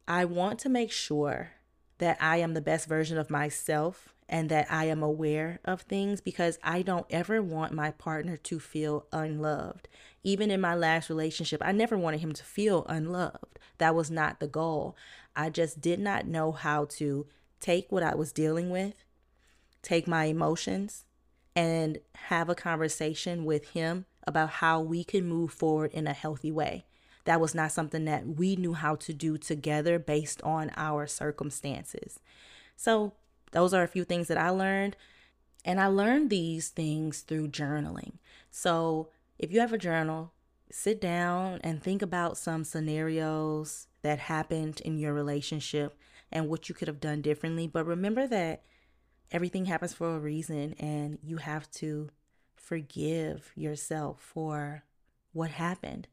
I 0.08 0.26
want 0.26 0.60
to 0.60 0.70
make 0.70 0.92
sure 0.92 1.52
that 1.98 2.18
I 2.20 2.38
am 2.38 2.54
the 2.54 2.62
best 2.62 2.88
version 2.88 3.18
of 3.18 3.30
myself 3.30 4.14
and 4.32 4.48
that 4.48 4.66
I 4.72 4.86
am 4.86 5.04
aware 5.04 5.60
of 5.66 5.82
things 5.82 6.22
because 6.22 6.58
I 6.64 6.82
don't 6.82 7.06
ever 7.10 7.44
want 7.44 7.74
my 7.74 7.92
partner 7.92 8.38
to 8.38 8.60
feel 8.60 9.06
unloved. 9.12 9.90
Even 10.24 10.50
in 10.50 10.62
my 10.62 10.74
last 10.74 11.10
relationship, 11.10 11.62
I 11.64 11.74
never 11.74 11.98
wanted 11.98 12.22
him 12.22 12.32
to 12.32 12.44
feel 12.44 12.86
unloved. 12.88 13.60
That 13.78 13.94
was 13.94 14.10
not 14.10 14.40
the 14.40 14.48
goal. 14.48 14.96
I 15.36 15.50
just 15.50 15.82
did 15.82 16.00
not 16.00 16.26
know 16.26 16.54
how 16.54 16.86
to 16.86 17.28
take 17.60 17.92
what 17.92 18.04
I 18.04 18.16
was 18.16 18.32
dealing 18.32 18.70
with, 18.70 19.04
take 19.82 20.08
my 20.08 20.26
emotions, 20.26 21.04
and 21.54 22.00
have 22.16 22.48
a 22.48 22.56
conversation 22.56 23.44
with 23.44 23.72
him 23.72 24.06
about 24.26 24.50
how 24.50 24.80
we 24.80 25.04
can 25.04 25.28
move 25.28 25.52
forward 25.52 25.92
in 25.92 26.08
a 26.08 26.14
healthy 26.14 26.52
way. 26.52 26.86
That 27.26 27.42
was 27.42 27.54
not 27.54 27.74
something 27.74 28.06
that 28.06 28.26
we 28.26 28.56
knew 28.56 28.74
how 28.74 28.96
to 28.96 29.14
do 29.14 29.38
together 29.38 30.00
based 30.00 30.42
on 30.44 30.72
our 30.78 31.06
circumstances. 31.06 32.20
So 32.78 33.14
those 33.52 33.74
are 33.74 33.84
a 33.84 33.88
few 33.88 34.04
things 34.04 34.28
that 34.28 34.38
I 34.38 34.50
learned. 34.50 34.96
And 35.64 35.80
I 35.80 35.88
learned 35.88 36.30
these 36.30 36.70
things 36.70 37.22
through 37.22 37.50
journaling. 37.50 38.14
So 38.50 39.10
if 39.38 39.52
you 39.52 39.60
have 39.60 39.74
a 39.74 39.78
journal, 39.78 40.34
sit 40.72 41.00
down 41.00 41.60
and 41.64 41.82
think 41.82 42.02
about 42.02 42.38
some 42.38 42.64
scenarios 42.64 43.88
that 44.02 44.20
happened 44.20 44.82
in 44.82 44.98
your 44.98 45.14
relationship 45.14 45.98
and 46.32 46.48
what 46.48 46.70
you 46.70 46.76
could 46.76 46.88
have 46.88 47.00
done 47.00 47.22
differently. 47.22 47.68
But 47.68 47.86
remember 47.86 48.26
that 48.28 48.64
everything 49.32 49.66
happens 49.66 49.94
for 49.94 50.16
a 50.16 50.20
reason 50.20 50.74
and 50.80 51.20
you 51.22 51.38
have 51.38 51.70
to 51.72 52.10
forgive 52.56 53.52
yourself 53.56 54.20
for 54.22 54.84
what 55.34 55.52
happened 55.52 56.08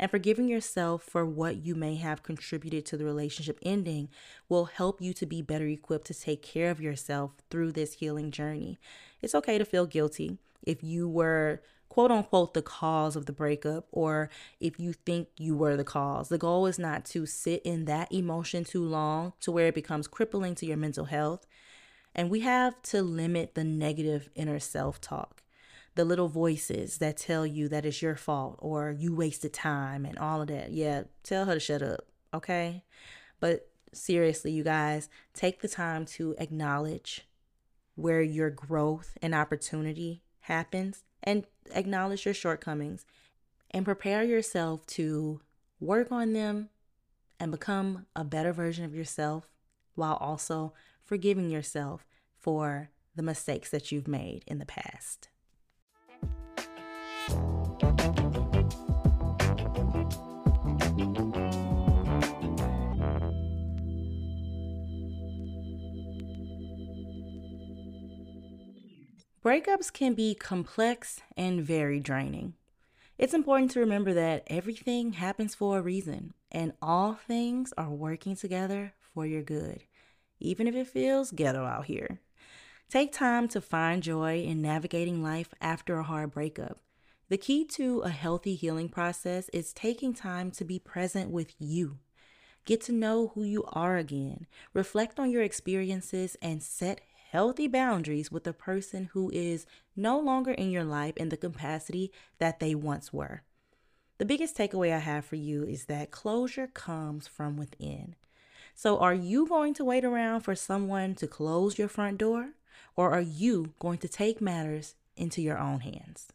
and 0.00 0.10
forgiving 0.10 0.48
yourself 0.48 1.02
for 1.02 1.26
what 1.26 1.58
you 1.58 1.74
may 1.74 1.96
have 1.96 2.22
contributed 2.22 2.86
to 2.86 2.96
the 2.96 3.04
relationship 3.04 3.58
ending 3.62 4.08
will 4.48 4.64
help 4.64 5.02
you 5.02 5.12
to 5.12 5.26
be 5.26 5.42
better 5.42 5.66
equipped 5.66 6.06
to 6.06 6.14
take 6.14 6.42
care 6.42 6.70
of 6.70 6.80
yourself 6.80 7.32
through 7.50 7.70
this 7.70 7.92
healing 7.92 8.30
journey. 8.30 8.78
It's 9.20 9.34
okay 9.34 9.58
to 9.58 9.64
feel 9.66 9.84
guilty 9.84 10.38
if 10.62 10.82
you 10.82 11.06
were 11.06 11.60
quote 11.90 12.10
unquote 12.10 12.54
the 12.54 12.62
cause 12.62 13.14
of 13.14 13.26
the 13.26 13.32
breakup 13.32 13.88
or 13.92 14.30
if 14.58 14.80
you 14.80 14.94
think 14.94 15.28
you 15.36 15.54
were 15.54 15.76
the 15.76 15.84
cause. 15.84 16.30
The 16.30 16.38
goal 16.38 16.64
is 16.64 16.78
not 16.78 17.04
to 17.06 17.26
sit 17.26 17.60
in 17.62 17.84
that 17.84 18.10
emotion 18.10 18.64
too 18.64 18.82
long 18.82 19.34
to 19.40 19.52
where 19.52 19.66
it 19.66 19.74
becomes 19.74 20.08
crippling 20.08 20.54
to 20.56 20.66
your 20.66 20.78
mental 20.78 21.04
health. 21.04 21.46
And 22.14 22.30
we 22.30 22.40
have 22.40 22.80
to 22.84 23.02
limit 23.02 23.54
the 23.54 23.64
negative 23.64 24.30
inner 24.34 24.60
self 24.60 24.98
talk 24.98 25.42
the 25.94 26.04
little 26.04 26.28
voices 26.28 26.98
that 26.98 27.16
tell 27.16 27.46
you 27.46 27.68
that 27.68 27.84
it's 27.84 28.02
your 28.02 28.16
fault 28.16 28.56
or 28.60 28.90
you 28.90 29.14
wasted 29.14 29.52
time 29.52 30.04
and 30.04 30.18
all 30.18 30.40
of 30.40 30.48
that. 30.48 30.70
Yeah, 30.72 31.04
tell 31.22 31.46
her 31.46 31.54
to 31.54 31.60
shut 31.60 31.82
up, 31.82 32.06
okay? 32.32 32.84
But 33.40 33.68
seriously, 33.92 34.52
you 34.52 34.62
guys, 34.62 35.08
take 35.34 35.60
the 35.60 35.68
time 35.68 36.06
to 36.06 36.34
acknowledge 36.38 37.26
where 37.96 38.22
your 38.22 38.50
growth 38.50 39.18
and 39.20 39.34
opportunity 39.34 40.22
happens 40.40 41.04
and 41.22 41.44
acknowledge 41.72 42.24
your 42.24 42.34
shortcomings 42.34 43.04
and 43.70 43.84
prepare 43.84 44.22
yourself 44.22 44.86
to 44.86 45.40
work 45.80 46.10
on 46.10 46.32
them 46.32 46.68
and 47.38 47.50
become 47.50 48.06
a 48.14 48.24
better 48.24 48.52
version 48.52 48.84
of 48.84 48.94
yourself 48.94 49.50
while 49.94 50.16
also 50.16 50.72
forgiving 51.04 51.50
yourself 51.50 52.06
for 52.38 52.90
the 53.16 53.22
mistakes 53.22 53.70
that 53.70 53.90
you've 53.90 54.08
made 54.08 54.44
in 54.46 54.58
the 54.58 54.66
past. 54.66 55.28
Breakups 69.42 69.90
can 69.90 70.12
be 70.12 70.34
complex 70.34 71.22
and 71.34 71.62
very 71.62 71.98
draining. 71.98 72.52
It's 73.16 73.32
important 73.32 73.70
to 73.70 73.80
remember 73.80 74.12
that 74.12 74.42
everything 74.48 75.14
happens 75.14 75.54
for 75.54 75.78
a 75.78 75.82
reason 75.82 76.34
and 76.52 76.74
all 76.82 77.14
things 77.14 77.72
are 77.78 77.88
working 77.88 78.36
together 78.36 78.92
for 79.14 79.24
your 79.24 79.40
good, 79.42 79.84
even 80.40 80.66
if 80.66 80.74
it 80.74 80.88
feels 80.88 81.30
ghetto 81.30 81.64
out 81.64 81.86
here. 81.86 82.20
Take 82.90 83.12
time 83.12 83.48
to 83.48 83.62
find 83.62 84.02
joy 84.02 84.42
in 84.42 84.60
navigating 84.60 85.22
life 85.22 85.54
after 85.58 85.98
a 85.98 86.04
hard 86.04 86.32
breakup. 86.32 86.78
The 87.30 87.38
key 87.38 87.64
to 87.76 88.00
a 88.00 88.10
healthy 88.10 88.56
healing 88.56 88.90
process 88.90 89.48
is 89.54 89.72
taking 89.72 90.12
time 90.12 90.50
to 90.50 90.66
be 90.66 90.78
present 90.78 91.30
with 91.30 91.54
you 91.58 91.96
Get 92.66 92.82
to 92.82 92.92
know 92.92 93.32
who 93.34 93.42
you 93.42 93.64
are 93.72 93.96
again. 93.96 94.46
Reflect 94.74 95.18
on 95.18 95.30
your 95.30 95.42
experiences 95.42 96.36
and 96.42 96.62
set 96.62 97.00
healthy 97.30 97.68
boundaries 97.68 98.32
with 98.32 98.44
a 98.46 98.52
person 98.52 99.08
who 99.12 99.30
is 99.32 99.64
no 99.94 100.18
longer 100.18 100.50
in 100.50 100.70
your 100.70 100.82
life 100.82 101.16
in 101.16 101.28
the 101.28 101.36
capacity 101.36 102.10
that 102.38 102.58
they 102.58 102.74
once 102.74 103.12
were. 103.12 103.42
The 104.18 104.24
biggest 104.24 104.56
takeaway 104.56 104.92
I 104.92 104.98
have 104.98 105.24
for 105.24 105.36
you 105.36 105.62
is 105.62 105.84
that 105.84 106.10
closure 106.10 106.66
comes 106.66 107.28
from 107.28 107.56
within. 107.56 108.16
So, 108.74 108.98
are 108.98 109.14
you 109.14 109.46
going 109.46 109.74
to 109.74 109.84
wait 109.84 110.04
around 110.04 110.40
for 110.40 110.54
someone 110.56 111.14
to 111.16 111.28
close 111.28 111.78
your 111.78 111.88
front 111.88 112.18
door? 112.18 112.50
Or 112.96 113.12
are 113.12 113.20
you 113.20 113.74
going 113.78 113.98
to 113.98 114.08
take 114.08 114.40
matters 114.40 114.96
into 115.16 115.40
your 115.40 115.58
own 115.58 115.80
hands? 115.80 116.28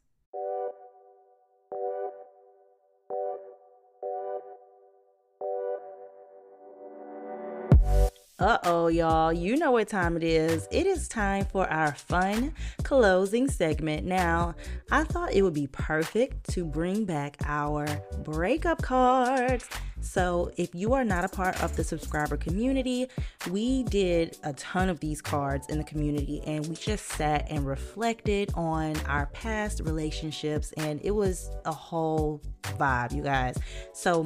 Uh 8.38 8.58
oh, 8.64 8.88
y'all. 8.88 9.32
You 9.32 9.56
know 9.56 9.72
what 9.72 9.88
time 9.88 10.18
it 10.18 10.24
is. 10.24 10.68
It 10.70 10.86
is 10.86 11.08
time 11.08 11.46
for 11.46 11.72
our 11.72 11.94
fun 11.96 12.54
closing 12.84 13.50
segment. 13.50 14.06
Now, 14.06 14.56
I 14.92 15.06
thought 15.06 15.34
it 15.34 15.42
would 15.42 15.54
be 15.54 15.68
perfect 15.68 16.50
to 16.50 16.66
bring 16.66 17.06
back 17.06 17.38
our 17.46 17.88
breakup 18.26 18.82
cards. 18.82 19.70
So, 20.02 20.52
if 20.58 20.76
you 20.76 20.94
are 20.94 21.06
not 21.06 21.24
a 21.24 21.30
part 21.30 21.64
of 21.64 21.78
the 21.78 21.84
subscriber 21.86 22.36
community, 22.36 23.08
we 23.50 23.84
did 23.84 24.38
a 24.44 24.52
ton 24.54 24.90
of 24.90 25.00
these 25.00 25.22
cards 25.22 25.68
in 25.70 25.78
the 25.78 25.86
community 25.86 26.42
and 26.46 26.68
we 26.68 26.76
just 26.76 27.06
sat 27.06 27.48
and 27.50 27.66
reflected 27.66 28.52
on 28.54 28.98
our 29.08 29.28
past 29.28 29.80
relationships, 29.86 30.74
and 30.74 31.00
it 31.06 31.12
was 31.12 31.50
a 31.64 31.72
whole 31.72 32.42
vibe, 32.64 33.16
you 33.16 33.24
guys. 33.24 33.58
So, 33.94 34.26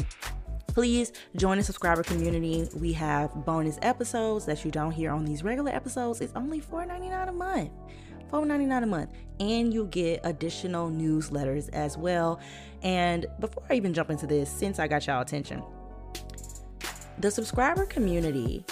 Please 0.73 1.11
join 1.35 1.57
the 1.57 1.63
subscriber 1.63 2.03
community. 2.03 2.67
We 2.75 2.93
have 2.93 3.33
bonus 3.45 3.79
episodes 3.81 4.45
that 4.45 4.63
you 4.63 4.71
don't 4.71 4.91
hear 4.91 5.11
on 5.11 5.25
these 5.25 5.43
regular 5.43 5.71
episodes. 5.71 6.21
It's 6.21 6.33
only 6.35 6.61
$4.99 6.61 7.29
a 7.29 7.31
month. 7.31 7.71
$4.99 8.31 8.83
a 8.83 8.85
month. 8.85 9.13
And 9.39 9.73
you'll 9.73 9.85
get 9.85 10.21
additional 10.23 10.89
newsletters 10.89 11.69
as 11.73 11.97
well. 11.97 12.39
And 12.83 13.25
before 13.39 13.63
I 13.69 13.73
even 13.73 13.93
jump 13.93 14.11
into 14.11 14.27
this, 14.27 14.49
since 14.49 14.79
I 14.79 14.87
got 14.87 15.07
y'all 15.07 15.21
attention, 15.21 15.63
the 17.17 17.31
subscriber 17.31 17.85
community 17.85 18.63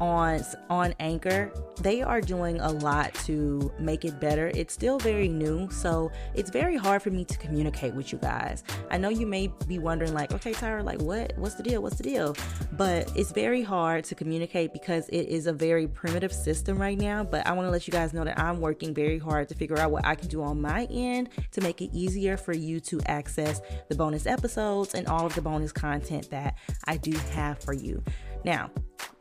on 0.00 0.42
on 0.70 0.94
Anchor, 1.00 1.52
they 1.80 2.02
are 2.02 2.20
doing 2.20 2.60
a 2.60 2.70
lot 2.70 3.14
to 3.26 3.72
make 3.78 4.04
it 4.04 4.20
better. 4.20 4.50
It's 4.54 4.72
still 4.72 4.98
very 4.98 5.28
new, 5.28 5.70
so 5.70 6.10
it's 6.34 6.50
very 6.50 6.76
hard 6.76 7.02
for 7.02 7.10
me 7.10 7.24
to 7.24 7.36
communicate 7.38 7.94
with 7.94 8.12
you 8.12 8.18
guys. 8.18 8.64
I 8.90 8.98
know 8.98 9.08
you 9.08 9.26
may 9.26 9.48
be 9.66 9.78
wondering 9.78 10.14
like, 10.14 10.32
"Okay, 10.32 10.52
Tyra, 10.52 10.84
like 10.84 11.00
what 11.00 11.32
what's 11.36 11.54
the 11.54 11.62
deal? 11.62 11.82
What's 11.82 11.96
the 11.96 12.02
deal?" 12.02 12.36
But 12.72 13.10
it's 13.16 13.32
very 13.32 13.62
hard 13.62 14.04
to 14.04 14.14
communicate 14.14 14.72
because 14.72 15.08
it 15.08 15.28
is 15.28 15.46
a 15.46 15.52
very 15.52 15.86
primitive 15.86 16.32
system 16.32 16.78
right 16.78 16.98
now, 16.98 17.24
but 17.24 17.46
I 17.46 17.52
want 17.52 17.66
to 17.66 17.70
let 17.70 17.86
you 17.86 17.92
guys 17.92 18.12
know 18.12 18.24
that 18.24 18.38
I'm 18.38 18.60
working 18.60 18.94
very 18.94 19.18
hard 19.18 19.48
to 19.48 19.54
figure 19.54 19.78
out 19.78 19.90
what 19.90 20.06
I 20.06 20.14
can 20.14 20.28
do 20.28 20.42
on 20.42 20.60
my 20.60 20.86
end 20.90 21.30
to 21.52 21.60
make 21.60 21.80
it 21.80 21.90
easier 21.92 22.36
for 22.36 22.54
you 22.54 22.80
to 22.80 23.00
access 23.06 23.60
the 23.88 23.94
bonus 23.94 24.26
episodes 24.26 24.94
and 24.94 25.06
all 25.06 25.26
of 25.26 25.34
the 25.34 25.42
bonus 25.42 25.72
content 25.72 26.30
that 26.30 26.56
I 26.84 26.96
do 26.96 27.16
have 27.32 27.58
for 27.58 27.72
you. 27.72 28.02
Now, 28.44 28.70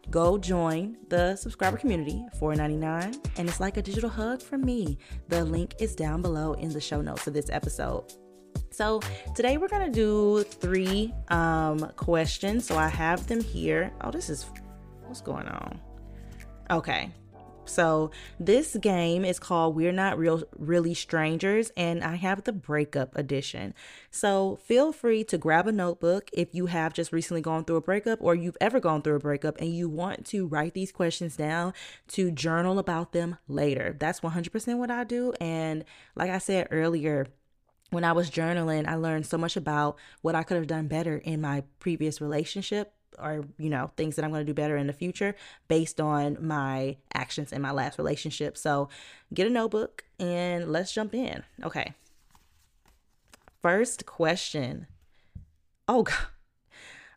go 0.09 0.37
join 0.37 0.97
the 1.09 1.35
subscriber 1.35 1.77
community 1.77 2.23
$4.99 2.39 3.19
and 3.37 3.49
it's 3.49 3.59
like 3.59 3.77
a 3.77 3.81
digital 3.81 4.09
hug 4.09 4.41
from 4.41 4.61
me. 4.61 4.97
The 5.29 5.43
link 5.43 5.75
is 5.79 5.95
down 5.95 6.21
below 6.21 6.53
in 6.53 6.69
the 6.69 6.81
show 6.81 7.01
notes 7.01 7.27
of 7.27 7.33
this 7.33 7.49
episode. 7.49 8.13
So 8.71 9.01
today 9.35 9.57
we're 9.57 9.67
gonna 9.67 9.89
do 9.89 10.43
three 10.43 11.13
um, 11.29 11.79
questions. 11.95 12.65
So 12.67 12.77
i 12.77 12.87
have 12.87 13.27
them 13.27 13.41
here. 13.41 13.91
Oh 14.01 14.11
this 14.11 14.29
is 14.29 14.45
what's 15.07 15.21
going 15.21 15.47
on? 15.47 15.79
Okay 16.69 17.11
so 17.65 18.11
this 18.39 18.75
game 18.77 19.25
is 19.25 19.39
called 19.39 19.75
We're 19.75 19.91
Not 19.91 20.17
Real 20.17 20.43
Really 20.57 20.93
Strangers 20.93 21.71
and 21.75 22.03
I 22.03 22.15
have 22.15 22.43
the 22.43 22.53
breakup 22.53 23.15
edition. 23.17 23.73
So 24.11 24.57
feel 24.63 24.91
free 24.91 25.23
to 25.25 25.37
grab 25.37 25.67
a 25.67 25.71
notebook 25.71 26.29
if 26.33 26.53
you 26.53 26.67
have 26.67 26.93
just 26.93 27.11
recently 27.11 27.41
gone 27.41 27.65
through 27.65 27.77
a 27.77 27.81
breakup 27.81 28.19
or 28.21 28.35
you've 28.35 28.57
ever 28.61 28.79
gone 28.79 29.01
through 29.01 29.15
a 29.15 29.19
breakup 29.19 29.59
and 29.59 29.75
you 29.75 29.89
want 29.89 30.25
to 30.27 30.47
write 30.47 30.73
these 30.73 30.91
questions 30.91 31.35
down 31.35 31.73
to 32.09 32.31
journal 32.31 32.79
about 32.79 33.11
them 33.11 33.37
later. 33.47 33.95
That's 33.99 34.21
100% 34.21 34.77
what 34.77 34.91
I 34.91 35.03
do 35.03 35.33
and 35.41 35.83
like 36.15 36.29
I 36.29 36.37
said 36.37 36.67
earlier, 36.71 37.27
when 37.91 38.03
I 38.03 38.13
was 38.13 38.31
journaling, 38.31 38.87
I 38.87 38.95
learned 38.95 39.25
so 39.25 39.37
much 39.37 39.55
about 39.55 39.97
what 40.21 40.35
I 40.35 40.43
could 40.43 40.57
have 40.57 40.67
done 40.67 40.87
better 40.87 41.17
in 41.17 41.39
my 41.39 41.63
previous 41.79 42.19
relationship 42.19 42.93
or 43.19 43.45
you 43.57 43.69
know 43.69 43.91
things 43.97 44.15
that 44.15 44.25
i'm 44.25 44.31
going 44.31 44.45
to 44.45 44.51
do 44.51 44.53
better 44.53 44.77
in 44.77 44.87
the 44.87 44.93
future 44.93 45.35
based 45.67 45.99
on 45.99 46.37
my 46.39 46.97
actions 47.13 47.51
in 47.51 47.61
my 47.61 47.71
last 47.71 47.97
relationship. 47.97 48.57
So 48.57 48.89
get 49.33 49.47
a 49.47 49.49
notebook 49.49 50.03
and 50.19 50.71
let's 50.71 50.91
jump 50.91 51.13
in. 51.13 51.43
Okay. 51.63 51.93
First 53.61 54.05
question. 54.05 54.87
Oh 55.87 56.03
god 56.03 56.15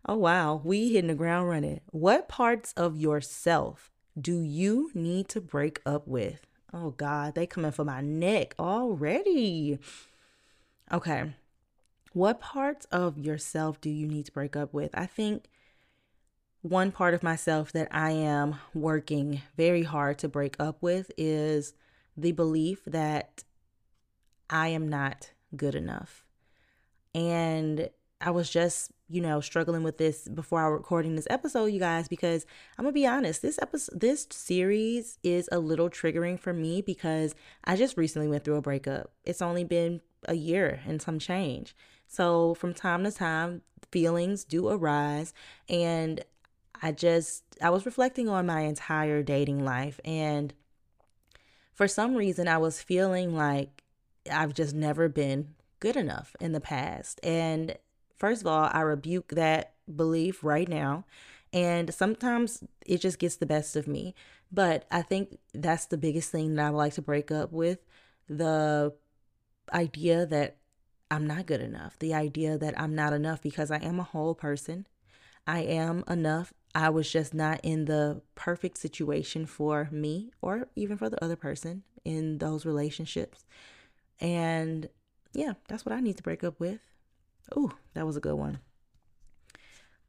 oh 0.06 0.16
wow. 0.16 0.60
We 0.64 0.92
hitting 0.92 1.08
the 1.08 1.14
ground 1.14 1.48
running. 1.48 1.80
What 1.90 2.28
parts 2.28 2.72
of 2.72 2.96
yourself 2.96 3.90
do 4.18 4.40
you 4.40 4.90
need 4.94 5.28
to 5.28 5.40
break 5.40 5.80
up 5.84 6.08
with? 6.08 6.46
Oh 6.72 6.90
god 6.90 7.34
they 7.34 7.46
coming 7.46 7.72
for 7.72 7.84
my 7.84 8.00
neck 8.00 8.54
already. 8.58 9.78
Okay. 10.90 11.34
What 12.14 12.40
parts 12.40 12.86
of 12.86 13.18
yourself 13.18 13.80
do 13.80 13.90
you 13.90 14.06
need 14.08 14.26
to 14.26 14.32
break 14.32 14.56
up 14.56 14.72
with? 14.72 14.90
I 14.94 15.06
think 15.06 15.44
one 16.62 16.90
part 16.90 17.14
of 17.14 17.22
myself 17.22 17.72
that 17.72 17.88
I 17.90 18.10
am 18.10 18.56
working 18.74 19.42
very 19.56 19.84
hard 19.84 20.18
to 20.18 20.28
break 20.28 20.56
up 20.58 20.78
with 20.80 21.10
is 21.16 21.74
the 22.16 22.32
belief 22.32 22.82
that 22.86 23.44
I 24.50 24.68
am 24.68 24.88
not 24.88 25.30
good 25.56 25.74
enough. 25.74 26.24
And 27.14 27.88
I 28.20 28.30
was 28.32 28.50
just, 28.50 28.90
you 29.08 29.20
know, 29.20 29.40
struggling 29.40 29.84
with 29.84 29.98
this 29.98 30.26
before 30.28 30.60
I 30.60 30.68
was 30.68 30.78
recording 30.78 31.14
this 31.14 31.28
episode, 31.30 31.66
you 31.66 31.78
guys, 31.78 32.08
because 32.08 32.44
I'm 32.76 32.84
gonna 32.84 32.92
be 32.92 33.06
honest, 33.06 33.42
this 33.42 33.58
episode 33.62 34.00
this 34.00 34.26
series 34.30 35.18
is 35.22 35.48
a 35.52 35.60
little 35.60 35.88
triggering 35.88 36.38
for 36.38 36.52
me 36.52 36.82
because 36.82 37.34
I 37.64 37.76
just 37.76 37.96
recently 37.96 38.28
went 38.28 38.44
through 38.44 38.56
a 38.56 38.62
breakup. 38.62 39.12
It's 39.24 39.42
only 39.42 39.64
been 39.64 40.00
a 40.26 40.34
year 40.34 40.80
and 40.86 41.00
some 41.00 41.20
change. 41.20 41.76
So 42.08 42.54
from 42.54 42.74
time 42.74 43.04
to 43.04 43.12
time, 43.12 43.62
feelings 43.92 44.44
do 44.44 44.68
arise 44.68 45.32
and 45.68 46.24
I 46.82 46.92
just, 46.92 47.44
I 47.62 47.70
was 47.70 47.86
reflecting 47.86 48.28
on 48.28 48.46
my 48.46 48.62
entire 48.62 49.22
dating 49.22 49.64
life. 49.64 50.00
And 50.04 50.54
for 51.74 51.88
some 51.88 52.14
reason, 52.14 52.48
I 52.48 52.58
was 52.58 52.82
feeling 52.82 53.34
like 53.34 53.82
I've 54.30 54.54
just 54.54 54.74
never 54.74 55.08
been 55.08 55.54
good 55.80 55.96
enough 55.96 56.34
in 56.40 56.52
the 56.52 56.60
past. 56.60 57.20
And 57.22 57.76
first 58.18 58.42
of 58.42 58.46
all, 58.46 58.68
I 58.72 58.80
rebuke 58.80 59.28
that 59.32 59.74
belief 59.94 60.42
right 60.42 60.68
now. 60.68 61.04
And 61.52 61.94
sometimes 61.94 62.62
it 62.84 63.00
just 63.00 63.18
gets 63.18 63.36
the 63.36 63.46
best 63.46 63.76
of 63.76 63.86
me. 63.86 64.14
But 64.50 64.86
I 64.90 65.02
think 65.02 65.38
that's 65.54 65.86
the 65.86 65.96
biggest 65.96 66.30
thing 66.30 66.54
that 66.54 66.66
I 66.66 66.70
would 66.70 66.78
like 66.78 66.94
to 66.94 67.02
break 67.02 67.30
up 67.30 67.52
with 67.52 67.78
the 68.28 68.94
idea 69.72 70.26
that 70.26 70.56
I'm 71.10 71.26
not 71.26 71.46
good 71.46 71.60
enough, 71.60 71.98
the 71.98 72.14
idea 72.14 72.58
that 72.58 72.78
I'm 72.78 72.94
not 72.94 73.12
enough 73.12 73.40
because 73.40 73.70
I 73.70 73.78
am 73.78 73.98
a 73.98 74.04
whole 74.04 74.34
person. 74.34 74.86
I 75.46 75.60
am 75.60 76.04
enough 76.08 76.52
I 76.74 76.90
was 76.90 77.10
just 77.10 77.34
not 77.34 77.60
in 77.62 77.86
the 77.86 78.22
perfect 78.34 78.78
situation 78.78 79.46
for 79.46 79.88
me 79.90 80.30
or 80.40 80.68
even 80.76 80.96
for 80.96 81.08
the 81.08 81.22
other 81.22 81.36
person 81.36 81.82
in 82.04 82.38
those 82.38 82.66
relationships. 82.66 83.46
And 84.20 84.88
yeah, 85.32 85.54
that's 85.68 85.84
what 85.84 85.94
I 85.94 86.00
need 86.00 86.16
to 86.16 86.22
break 86.22 86.44
up 86.44 86.60
with. 86.60 86.80
Ooh, 87.56 87.72
that 87.94 88.06
was 88.06 88.16
a 88.16 88.20
good 88.20 88.34
one. 88.34 88.60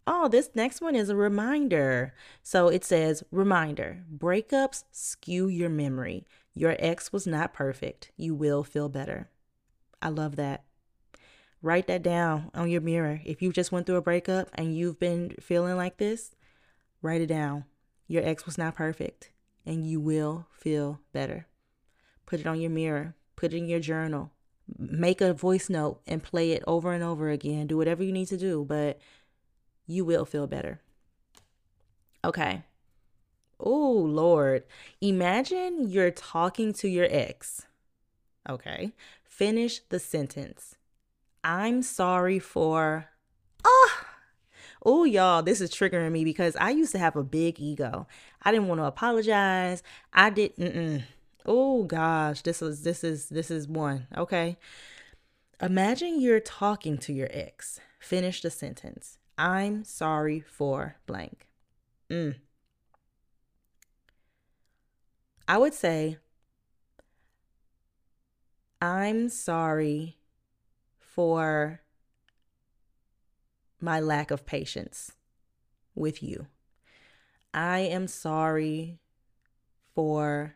Oh, 0.05 0.27
this 0.27 0.49
next 0.55 0.81
one 0.81 0.95
is 0.95 1.09
a 1.09 1.15
reminder. 1.15 2.13
So 2.41 2.67
it 2.67 2.83
says, 2.83 3.23
reminder 3.31 4.03
breakups 4.11 4.83
skew 4.91 5.47
your 5.47 5.69
memory. 5.69 6.25
Your 6.55 6.75
ex 6.79 7.13
was 7.13 7.27
not 7.27 7.53
perfect. 7.53 8.11
You 8.17 8.33
will 8.33 8.63
feel 8.63 8.89
better. 8.89 9.29
I 10.01 10.09
love 10.09 10.35
that. 10.37 10.63
Write 11.61 11.87
that 11.87 12.01
down 12.01 12.49
on 12.53 12.69
your 12.69 12.81
mirror. 12.81 13.21
If 13.25 13.41
you 13.41 13.51
just 13.51 13.71
went 13.71 13.85
through 13.85 13.97
a 13.97 14.01
breakup 14.01 14.49
and 14.55 14.75
you've 14.75 14.99
been 14.99 15.35
feeling 15.39 15.75
like 15.75 15.97
this, 15.97 16.31
Write 17.01 17.21
it 17.21 17.27
down. 17.27 17.65
Your 18.07 18.23
ex 18.25 18.45
was 18.45 18.57
not 18.57 18.75
perfect, 18.75 19.31
and 19.65 19.85
you 19.85 19.99
will 19.99 20.47
feel 20.51 20.99
better. 21.13 21.47
Put 22.25 22.39
it 22.39 22.47
on 22.47 22.59
your 22.59 22.71
mirror, 22.71 23.15
put 23.35 23.53
it 23.53 23.57
in 23.57 23.67
your 23.67 23.79
journal, 23.79 24.31
make 24.77 25.21
a 25.21 25.33
voice 25.33 25.69
note 25.69 26.01
and 26.05 26.21
play 26.21 26.51
it 26.51 26.63
over 26.67 26.91
and 26.91 27.03
over 27.03 27.29
again. 27.29 27.67
Do 27.67 27.77
whatever 27.77 28.03
you 28.03 28.11
need 28.11 28.27
to 28.27 28.37
do, 28.37 28.65
but 28.67 28.99
you 29.87 30.05
will 30.05 30.25
feel 30.25 30.47
better. 30.47 30.81
Okay. 32.23 32.63
Oh, 33.59 33.91
Lord. 33.91 34.63
Imagine 35.01 35.89
you're 35.89 36.11
talking 36.11 36.73
to 36.73 36.87
your 36.87 37.07
ex. 37.09 37.65
Okay. 38.47 38.93
Finish 39.23 39.79
the 39.89 39.99
sentence. 39.99 40.75
I'm 41.43 41.81
sorry 41.81 42.39
for. 42.39 43.08
Oh, 44.85 45.03
y'all, 45.03 45.43
this 45.43 45.61
is 45.61 45.71
triggering 45.71 46.11
me 46.11 46.23
because 46.23 46.55
I 46.55 46.69
used 46.69 46.91
to 46.93 46.99
have 46.99 47.15
a 47.15 47.23
big 47.23 47.59
ego. 47.59 48.07
I 48.41 48.51
didn't 48.51 48.67
want 48.67 48.79
to 48.79 48.85
apologize. 48.85 49.83
I 50.13 50.29
didn't. 50.29 51.03
Oh 51.45 51.83
gosh, 51.83 52.41
this 52.41 52.61
is 52.61 52.83
this 52.83 53.03
is 53.03 53.29
this 53.29 53.49
is 53.49 53.67
one. 53.67 54.07
Okay. 54.15 54.57
Imagine 55.61 56.21
you're 56.21 56.39
talking 56.39 56.97
to 56.99 57.13
your 57.13 57.27
ex. 57.31 57.79
Finish 57.99 58.41
the 58.41 58.49
sentence. 58.49 59.17
I'm 59.37 59.83
sorry 59.83 60.41
for 60.41 60.97
blank. 61.05 61.47
Mm. 62.09 62.35
I 65.47 65.57
would 65.57 65.73
say, 65.73 66.17
I'm 68.81 69.29
sorry 69.29 70.17
for 70.97 71.81
my 73.81 73.99
lack 73.99 74.31
of 74.31 74.45
patience 74.45 75.13
with 75.95 76.21
you. 76.23 76.47
I 77.53 77.79
am 77.79 78.07
sorry 78.07 78.99
for 79.95 80.55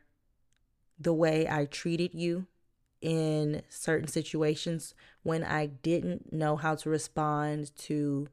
the 1.00 1.14
way 1.14 1.48
I 1.50 1.66
treated 1.66 2.14
you 2.14 2.48
in 3.02 3.62
certain 3.68 4.08
situations 4.08 4.94
when 5.24 5.44
I 5.44 5.66
didn't 5.66 6.32
know 6.32 6.56
how 6.56 6.76
to 6.76 6.90
respond 6.90 7.76
to 7.78 8.30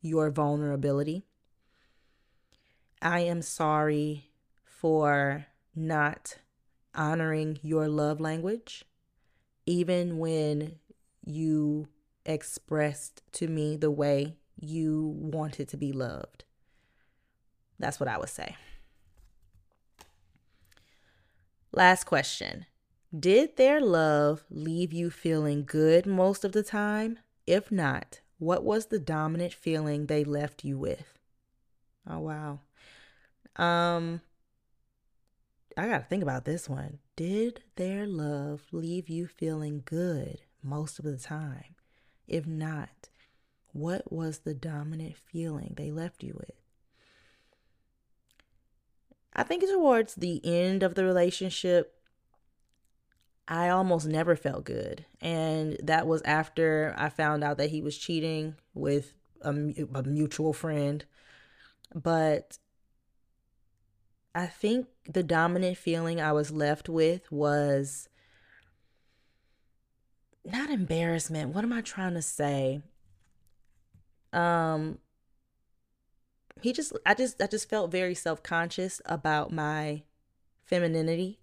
your 0.00 0.30
vulnerability. 0.30 1.24
I 3.02 3.20
am 3.20 3.42
sorry 3.42 4.30
for 4.64 5.46
not 5.74 6.38
honoring 6.94 7.58
your 7.62 7.88
love 7.88 8.20
language, 8.20 8.84
even 9.66 10.18
when 10.18 10.76
you 11.24 11.88
expressed 12.26 13.22
to 13.32 13.48
me 13.48 13.76
the 13.76 13.90
way 13.90 14.36
you 14.60 15.14
wanted 15.16 15.68
to 15.68 15.76
be 15.76 15.92
loved. 15.92 16.44
That's 17.78 18.00
what 18.00 18.08
I 18.08 18.18
would 18.18 18.28
say. 18.28 18.56
Last 21.72 22.04
question 22.04 22.66
Did 23.18 23.56
their 23.56 23.80
love 23.80 24.44
leave 24.50 24.92
you 24.92 25.10
feeling 25.10 25.64
good 25.64 26.06
most 26.06 26.44
of 26.44 26.52
the 26.52 26.62
time? 26.62 27.18
If 27.46 27.70
not, 27.70 28.20
what 28.38 28.64
was 28.64 28.86
the 28.86 28.98
dominant 28.98 29.52
feeling 29.52 30.06
they 30.06 30.24
left 30.24 30.64
you 30.64 30.78
with? 30.78 31.18
Oh, 32.08 32.18
wow. 32.18 32.60
Um, 33.56 34.20
I 35.76 35.86
got 35.86 35.98
to 35.98 36.04
think 36.04 36.22
about 36.22 36.44
this 36.44 36.68
one. 36.68 36.98
Did 37.14 37.62
their 37.76 38.06
love 38.06 38.62
leave 38.72 39.08
you 39.08 39.26
feeling 39.26 39.82
good 39.84 40.40
most 40.62 40.98
of 40.98 41.04
the 41.04 41.18
time? 41.18 41.75
If 42.26 42.46
not, 42.46 43.08
what 43.72 44.12
was 44.12 44.38
the 44.38 44.54
dominant 44.54 45.16
feeling 45.16 45.74
they 45.76 45.90
left 45.90 46.22
you 46.22 46.34
with? 46.36 46.52
I 49.34 49.42
think 49.42 49.64
towards 49.68 50.14
the 50.14 50.40
end 50.44 50.82
of 50.82 50.94
the 50.94 51.04
relationship, 51.04 51.94
I 53.46 53.68
almost 53.68 54.06
never 54.06 54.34
felt 54.34 54.64
good. 54.64 55.04
And 55.20 55.76
that 55.82 56.06
was 56.06 56.22
after 56.22 56.94
I 56.96 57.10
found 57.10 57.44
out 57.44 57.58
that 57.58 57.70
he 57.70 57.82
was 57.82 57.98
cheating 57.98 58.56
with 58.74 59.12
a, 59.42 59.50
a 59.94 60.02
mutual 60.02 60.52
friend. 60.52 61.04
But 61.94 62.58
I 64.34 64.46
think 64.46 64.86
the 65.08 65.22
dominant 65.22 65.76
feeling 65.76 66.20
I 66.20 66.32
was 66.32 66.50
left 66.50 66.88
with 66.88 67.30
was 67.30 68.08
not 70.46 70.70
embarrassment. 70.70 71.54
What 71.54 71.64
am 71.64 71.72
I 71.72 71.80
trying 71.80 72.14
to 72.14 72.22
say? 72.22 72.82
Um 74.32 74.98
he 76.60 76.72
just 76.72 76.92
I 77.04 77.14
just 77.14 77.40
I 77.40 77.46
just 77.46 77.68
felt 77.68 77.90
very 77.90 78.14
self-conscious 78.14 79.00
about 79.06 79.52
my 79.52 80.02
femininity. 80.64 81.40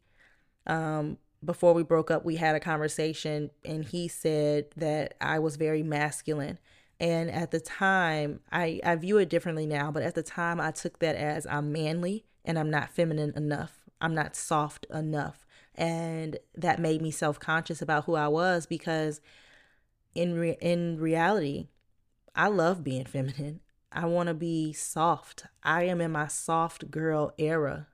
Um 0.68 1.18
before 1.43 1.74
we 1.74 1.84
broke 1.84 2.10
up, 2.10 2.24
we 2.24 2.38
had 2.38 2.56
a 2.56 2.60
conversation 2.60 3.51
and 3.66 3.84
he 3.84 4.08
said 4.08 4.68
that 4.78 5.16
I 5.20 5.39
was 5.39 5.58
very 5.58 5.84
masculine. 5.84 6.58
And 6.99 7.30
at 7.30 7.51
the 7.51 7.60
time, 7.60 8.39
I, 8.51 8.80
I 8.84 8.95
view 8.95 9.18
it 9.18 9.30
differently 9.30 9.66
now, 9.66 9.91
but 9.91 10.04
at 10.04 10.16
the 10.16 10.24
time, 10.24 10.62
I 10.62 10.72
took 10.72 10.99
that 10.99 11.16
as 11.16 11.45
I'm 11.47 11.72
manly 11.72 12.26
and 12.45 12.58
I'm 12.58 12.70
not 12.70 12.91
feminine 12.91 13.34
enough. 13.36 13.80
I'm 13.99 14.16
not 14.16 14.36
soft 14.36 14.86
enough. 14.89 15.43
And 15.76 16.38
that 16.56 16.80
made 16.80 17.02
me 17.02 17.12
self 17.12 17.40
conscious 17.40 17.82
about 17.82 18.06
who 18.06 18.16
I 18.16 18.28
was 18.28 18.66
because 18.66 19.22
in, 20.14 20.36
re- 20.36 20.58
in 20.62 21.00
reality, 21.00 21.68
I 22.36 22.48
love 22.48 22.84
being 22.84 23.06
feminine. 23.06 23.62
I 23.92 24.06
want 24.06 24.28
to 24.28 24.34
be 24.34 24.74
soft. 24.74 25.46
I 25.64 25.84
am 25.84 26.02
in 26.02 26.12
my 26.12 26.28
soft 26.28 26.90
girl 26.90 27.34
era. 27.38 27.88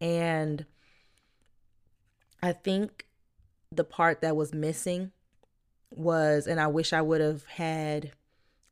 And 0.00 0.66
I 2.42 2.52
think 2.52 3.06
the 3.70 3.84
part 3.84 4.20
that 4.22 4.34
was 4.36 4.52
missing 4.52 5.12
was, 5.90 6.46
and 6.46 6.60
I 6.60 6.66
wish 6.66 6.92
I 6.92 7.02
would 7.02 7.20
have 7.20 7.44
had 7.46 8.12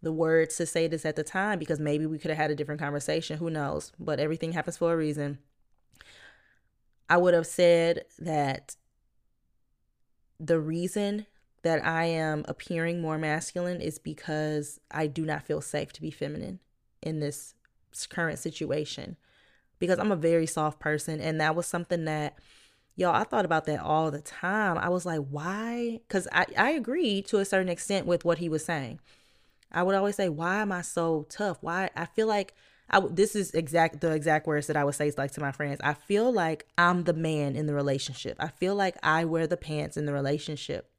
the 0.02 0.12
words 0.12 0.56
to 0.56 0.66
say 0.66 0.86
this 0.86 1.04
at 1.04 1.16
the 1.16 1.24
time 1.24 1.58
because 1.58 1.80
maybe 1.80 2.06
we 2.06 2.18
could 2.18 2.30
have 2.30 2.38
had 2.38 2.50
a 2.50 2.54
different 2.54 2.80
conversation. 2.80 3.38
Who 3.38 3.50
knows? 3.50 3.92
But 3.98 4.20
everything 4.20 4.52
happens 4.52 4.76
for 4.76 4.92
a 4.92 4.96
reason. 4.96 5.38
I 7.08 7.16
would 7.16 7.34
have 7.34 7.46
said 7.46 8.04
that 8.18 8.76
the 10.38 10.60
reason 10.60 11.26
that 11.62 11.84
I 11.84 12.04
am 12.04 12.44
appearing 12.46 13.00
more 13.00 13.18
masculine 13.18 13.80
is 13.80 13.98
because 13.98 14.78
I 14.90 15.06
do 15.06 15.24
not 15.24 15.42
feel 15.42 15.60
safe 15.60 15.92
to 15.94 16.00
be 16.00 16.10
feminine 16.10 16.60
in 17.02 17.20
this 17.20 17.54
current 18.10 18.38
situation 18.38 19.16
because 19.78 19.98
I'm 19.98 20.12
a 20.12 20.16
very 20.16 20.46
soft 20.46 20.78
person 20.78 21.20
and 21.20 21.40
that 21.40 21.56
was 21.56 21.66
something 21.66 22.04
that 22.04 22.38
y'all 22.94 23.14
I 23.14 23.24
thought 23.24 23.44
about 23.44 23.64
that 23.64 23.80
all 23.80 24.10
the 24.10 24.20
time. 24.20 24.78
I 24.78 24.88
was 24.88 25.04
like, 25.04 25.20
why? 25.28 26.00
Cuz 26.08 26.28
I 26.32 26.46
I 26.56 26.70
agree 26.70 27.22
to 27.22 27.38
a 27.38 27.44
certain 27.44 27.68
extent 27.68 28.06
with 28.06 28.24
what 28.24 28.38
he 28.38 28.48
was 28.48 28.64
saying. 28.64 29.00
I 29.72 29.82
would 29.82 29.94
always 29.94 30.16
say, 30.16 30.28
why 30.28 30.60
am 30.60 30.72
I 30.72 30.82
so 30.82 31.26
tough? 31.28 31.58
Why 31.60 31.90
I 31.96 32.06
feel 32.06 32.26
like 32.26 32.54
I 32.90 33.00
this 33.00 33.36
is 33.36 33.52
exact 33.52 34.00
the 34.00 34.12
exact 34.12 34.46
words 34.46 34.66
that 34.66 34.76
I 34.76 34.84
would 34.84 34.94
say 34.94 35.12
like 35.16 35.32
to 35.32 35.40
my 35.40 35.52
friends. 35.52 35.80
I 35.82 35.94
feel 35.94 36.32
like 36.32 36.66
I'm 36.78 37.04
the 37.04 37.12
man 37.12 37.56
in 37.56 37.66
the 37.66 37.74
relationship. 37.74 38.36
I 38.40 38.48
feel 38.48 38.74
like 38.74 38.96
I 39.02 39.24
wear 39.24 39.46
the 39.46 39.56
pants 39.56 39.96
in 39.96 40.06
the 40.06 40.12
relationship. 40.12 40.90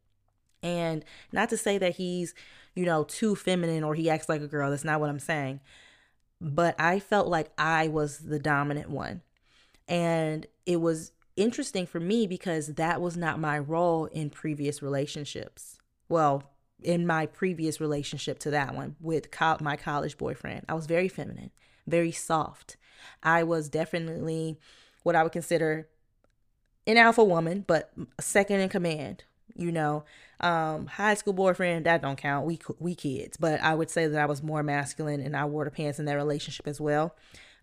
And 0.61 1.05
not 1.31 1.49
to 1.49 1.57
say 1.57 1.77
that 1.77 1.95
he's, 1.95 2.33
you 2.75 2.85
know, 2.85 3.05
too 3.05 3.35
feminine 3.35 3.83
or 3.83 3.95
he 3.95 4.09
acts 4.09 4.29
like 4.29 4.41
a 4.41 4.47
girl. 4.47 4.69
That's 4.69 4.83
not 4.83 4.99
what 4.99 5.09
I'm 5.09 5.19
saying. 5.19 5.61
But 6.41 6.79
I 6.79 6.99
felt 6.99 7.27
like 7.27 7.51
I 7.57 7.87
was 7.87 8.19
the 8.19 8.39
dominant 8.39 8.89
one. 8.89 9.21
And 9.87 10.45
it 10.65 10.77
was 10.77 11.11
interesting 11.35 11.85
for 11.85 11.99
me 11.99 12.27
because 12.27 12.67
that 12.75 13.01
was 13.01 13.15
not 13.17 13.39
my 13.39 13.57
role 13.57 14.05
in 14.05 14.29
previous 14.29 14.81
relationships. 14.81 15.79
Well, 16.09 16.43
in 16.81 17.07
my 17.07 17.25
previous 17.25 17.81
relationship 17.81 18.39
to 18.39 18.51
that 18.51 18.75
one 18.75 18.95
with 18.99 19.31
co- 19.31 19.57
my 19.61 19.75
college 19.75 20.17
boyfriend, 20.17 20.65
I 20.69 20.73
was 20.73 20.85
very 20.85 21.07
feminine 21.07 21.51
very 21.89 22.11
soft. 22.11 22.77
I 23.23 23.43
was 23.43 23.69
definitely 23.69 24.59
what 25.03 25.15
I 25.15 25.23
would 25.23 25.31
consider 25.31 25.87
an 26.87 26.97
alpha 26.97 27.23
woman, 27.23 27.63
but 27.67 27.91
second 28.19 28.59
in 28.59 28.69
command. 28.69 29.23
You 29.55 29.73
know, 29.73 30.05
um, 30.39 30.85
high 30.85 31.15
school 31.15 31.33
boyfriend 31.33 31.85
that 31.85 32.01
don't 32.01 32.17
count. 32.17 32.45
We 32.45 32.59
we 32.79 32.95
kids, 32.95 33.35
but 33.35 33.61
I 33.61 33.75
would 33.75 33.89
say 33.89 34.07
that 34.07 34.21
I 34.21 34.25
was 34.25 34.41
more 34.41 34.63
masculine 34.63 35.19
and 35.19 35.35
I 35.35 35.45
wore 35.45 35.65
the 35.65 35.71
pants 35.71 35.99
in 35.99 36.05
that 36.05 36.15
relationship 36.15 36.65
as 36.65 36.79
well. 36.79 37.15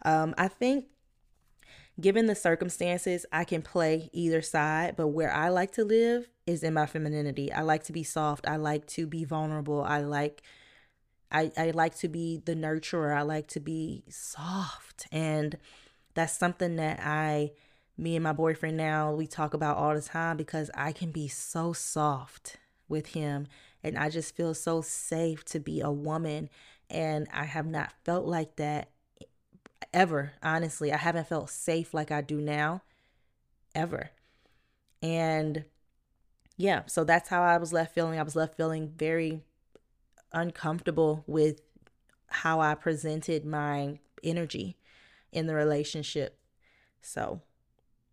Um, 0.05 0.35
I 0.37 0.49
think 0.49 0.87
given 1.99 2.27
the 2.27 2.35
circumstances, 2.35 3.24
I 3.33 3.45
can 3.45 3.62
play 3.62 4.11
either 4.12 4.43
side, 4.43 4.95
but 4.97 5.09
where 5.09 5.33
I 5.33 5.49
like 5.49 5.72
to 5.72 5.85
live 5.85 6.29
is 6.47 6.62
in 6.62 6.74
my 6.74 6.87
femininity. 6.87 7.51
I 7.53 7.62
like 7.62 7.85
to 7.85 7.93
be 7.93 8.03
soft. 8.03 8.47
I 8.47 8.57
like 8.57 8.87
to 8.89 9.07
be 9.07 9.24
vulnerable. 9.24 9.83
I 9.83 10.01
like 10.01 10.43
I, 11.31 11.51
I 11.57 11.70
like 11.70 11.97
to 11.97 12.09
be 12.09 12.41
the 12.45 12.55
nurturer. 12.55 13.16
I 13.16 13.22
like 13.22 13.49
to 13.49 13.61
be 13.61 14.05
soft. 14.09 15.07
And 15.11 15.59
that's 16.14 16.39
something 16.39 16.77
that 16.77 17.01
I, 17.03 17.53
me 17.99 18.16
and 18.16 18.22
my 18.22 18.33
boyfriend 18.33 18.77
now, 18.77 19.12
we 19.12 19.27
talk 19.27 19.55
about 19.55 19.77
all 19.77 19.95
the 19.95 20.03
time 20.03 20.37
because 20.37 20.70
I 20.74 20.93
can 20.93 21.11
be 21.11 21.29
so 21.29 21.72
soft 21.72 22.57
with 22.89 23.09
him. 23.09 23.49
And 23.83 23.99
I 23.99 24.11
just 24.11 24.35
feel 24.35 24.55
so 24.55 24.81
safe 24.81 25.45
to 25.47 25.61
be 25.61 25.81
a 25.81 25.91
woman. 25.91 26.49
And 26.89 27.27
I 27.33 27.45
have 27.45 27.66
not 27.66 27.93
felt 28.05 28.27
like 28.27 28.57
that 28.57 28.91
ever. 29.93 30.33
Honestly, 30.43 30.93
I 30.93 30.97
haven't 30.99 31.29
felt 31.29 31.51
safe 31.51 31.93
like 31.93 32.11
I 32.11 32.20
do 32.20 32.41
now, 32.41 32.83
ever. 33.74 34.11
And 35.03 35.64
yeah, 36.57 36.83
so 36.87 37.05
that's 37.05 37.29
how 37.29 37.43
I 37.43 37.59
was 37.59 37.72
left 37.72 37.95
feeling. 37.95 38.18
I 38.18 38.22
was 38.22 38.37
left 38.37 38.57
feeling 38.57 38.93
very 38.97 39.43
uncomfortable 40.33 41.24
with 41.27 41.61
how 42.29 42.61
I 42.61 42.74
presented 42.74 43.45
my 43.45 43.99
energy 44.22 44.77
in 45.33 45.47
the 45.47 45.55
relationship. 45.55 46.39
So, 47.01 47.43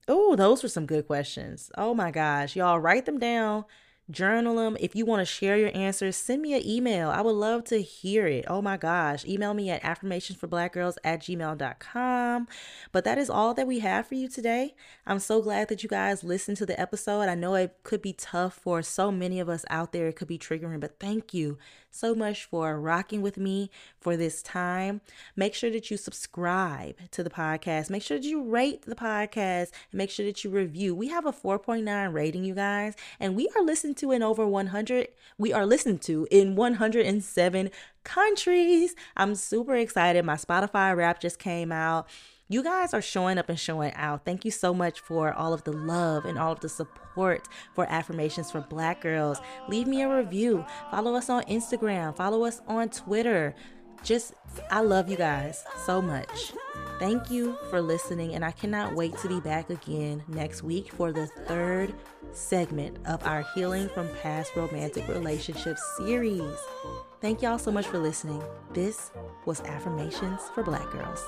oh, 0.07 0.36
those 0.36 0.64
were 0.64 0.70
some 0.70 0.86
good 0.86 1.07
questions. 1.07 1.72
Oh 1.78 1.93
my 1.93 2.11
gosh, 2.11 2.55
y'all 2.55 2.80
write 2.80 3.05
them 3.05 3.20
down. 3.20 3.66
Journal 4.14 4.55
them. 4.55 4.78
If 4.80 4.95
you 4.95 5.05
want 5.05 5.20
to 5.22 5.26
share 5.26 5.57
your 5.57 5.72
answers, 5.74 6.16
send 6.16 6.41
me 6.41 6.53
an 6.53 6.66
email. 6.66 7.09
I 7.09 7.22
would 7.22 7.32
love 7.32 7.66
to 7.66 7.82
hear 7.82 8.28
it. 8.28 8.45
Oh 8.47 8.61
my 8.61 8.78
gosh. 8.78 9.26
Email 9.26 9.53
me 9.53 9.70
at 9.70 9.84
affirmationsforblackgirls 9.84 10.97
at 11.03 11.22
gmail.com. 11.22 12.47
But 12.91 13.03
that 13.03 13.18
is 13.18 13.30
all 13.30 13.53
that 13.55 13.68
we 13.68 13.80
have 13.80 14.07
for 14.07 14.16
you 14.16 14.30
today. 14.30 14.76
I'm 15.05 15.20
so 15.20 15.41
glad 15.41 15.68
that 15.68 15.84
you 15.84 15.89
guys 15.89 16.24
listened 16.24 16.57
to 16.57 16.66
the 16.66 16.80
episode. 16.80 17.28
I 17.28 17.36
know 17.36 17.55
it 17.55 17.76
could 17.84 18.01
be 18.01 18.14
tough 18.14 18.53
for 18.53 18.82
so 18.82 19.11
many 19.11 19.39
of 19.39 19.49
us 19.49 19.66
out 19.70 19.91
there. 19.91 20.07
It 20.07 20.16
could 20.16 20.28
be 20.28 20.39
triggering, 20.39 20.80
but 20.80 20.99
thank 20.99 21.34
you 21.34 21.57
so 21.93 22.16
much 22.16 22.45
for 22.45 22.80
rocking 22.80 23.22
with 23.22 23.38
me 23.38 23.70
for 23.99 24.18
this 24.18 24.41
time. 24.41 25.01
Make 25.36 25.53
sure 25.53 25.70
that 25.70 25.91
you 25.91 25.97
subscribe 25.97 26.95
to 27.11 27.24
the 27.24 27.30
podcast. 27.30 27.89
Make 27.89 28.01
sure 28.01 28.18
that 28.18 28.26
you 28.26 28.43
rate 28.43 28.84
the 28.84 28.95
podcast 28.95 29.72
and 29.91 29.93
make 29.93 30.09
sure 30.09 30.26
that 30.26 30.43
you 30.43 30.49
review. 30.49 30.95
We 30.95 31.09
have 31.09 31.26
a 31.26 31.32
4.9 31.32 32.14
rating, 32.14 32.43
you 32.43 32.55
guys, 32.55 32.95
and 33.20 33.36
we 33.36 33.47
are 33.55 33.64
listened 33.64 33.97
to 34.03 34.11
in 34.11 34.21
over 34.21 34.45
100. 34.45 35.07
We 35.37 35.53
are 35.53 35.65
listened 35.65 36.01
to 36.03 36.27
in 36.29 36.55
107 36.55 37.71
countries. 38.03 38.95
I'm 39.15 39.33
super 39.33 39.75
excited. 39.75 40.25
My 40.25 40.35
Spotify 40.35 40.95
Wrapped 40.95 41.21
just 41.21 41.39
came 41.39 41.71
out. 41.71 42.09
You 42.49 42.61
guys 42.61 42.93
are 42.93 43.01
showing 43.01 43.37
up 43.37 43.47
and 43.47 43.57
showing 43.57 43.93
out. 43.93 44.25
Thank 44.25 44.43
you 44.43 44.51
so 44.51 44.73
much 44.73 44.99
for 44.99 45.33
all 45.33 45.53
of 45.53 45.63
the 45.63 45.71
love 45.71 46.25
and 46.25 46.37
all 46.37 46.51
of 46.51 46.59
the 46.59 46.67
support 46.67 47.47
for 47.73 47.89
Affirmations 47.89 48.51
for 48.51 48.59
Black 48.59 48.99
Girls. 48.99 49.39
Leave 49.69 49.87
me 49.87 50.01
a 50.01 50.13
review. 50.13 50.65
Follow 50.91 51.15
us 51.15 51.29
on 51.29 51.43
Instagram. 51.43 52.15
Follow 52.15 52.43
us 52.43 52.61
on 52.67 52.89
Twitter. 52.89 53.55
Just, 54.03 54.33
I 54.69 54.81
love 54.81 55.09
you 55.09 55.15
guys 55.15 55.63
so 55.85 56.01
much. 56.01 56.53
Thank 56.99 57.31
you 57.31 57.57
for 57.69 57.81
listening, 57.81 58.35
and 58.35 58.45
I 58.45 58.51
cannot 58.51 58.93
wait 58.93 59.17
to 59.19 59.27
be 59.27 59.39
back 59.39 59.69
again 59.69 60.23
next 60.27 60.61
week 60.61 60.91
for 60.91 61.11
the 61.11 61.27
third 61.27 61.93
segment 62.33 62.97
of 63.05 63.25
our 63.25 63.45
Healing 63.55 63.89
from 63.89 64.09
Past 64.21 64.55
Romantic 64.55 65.07
Relationships 65.07 65.81
series. 65.97 66.57
Thank 67.21 67.41
y'all 67.41 67.57
so 67.57 67.71
much 67.71 67.87
for 67.87 67.97
listening. 67.97 68.43
This 68.73 69.11
was 69.45 69.61
Affirmations 69.61 70.41
for 70.53 70.63
Black 70.63 70.89
Girls. 70.91 71.23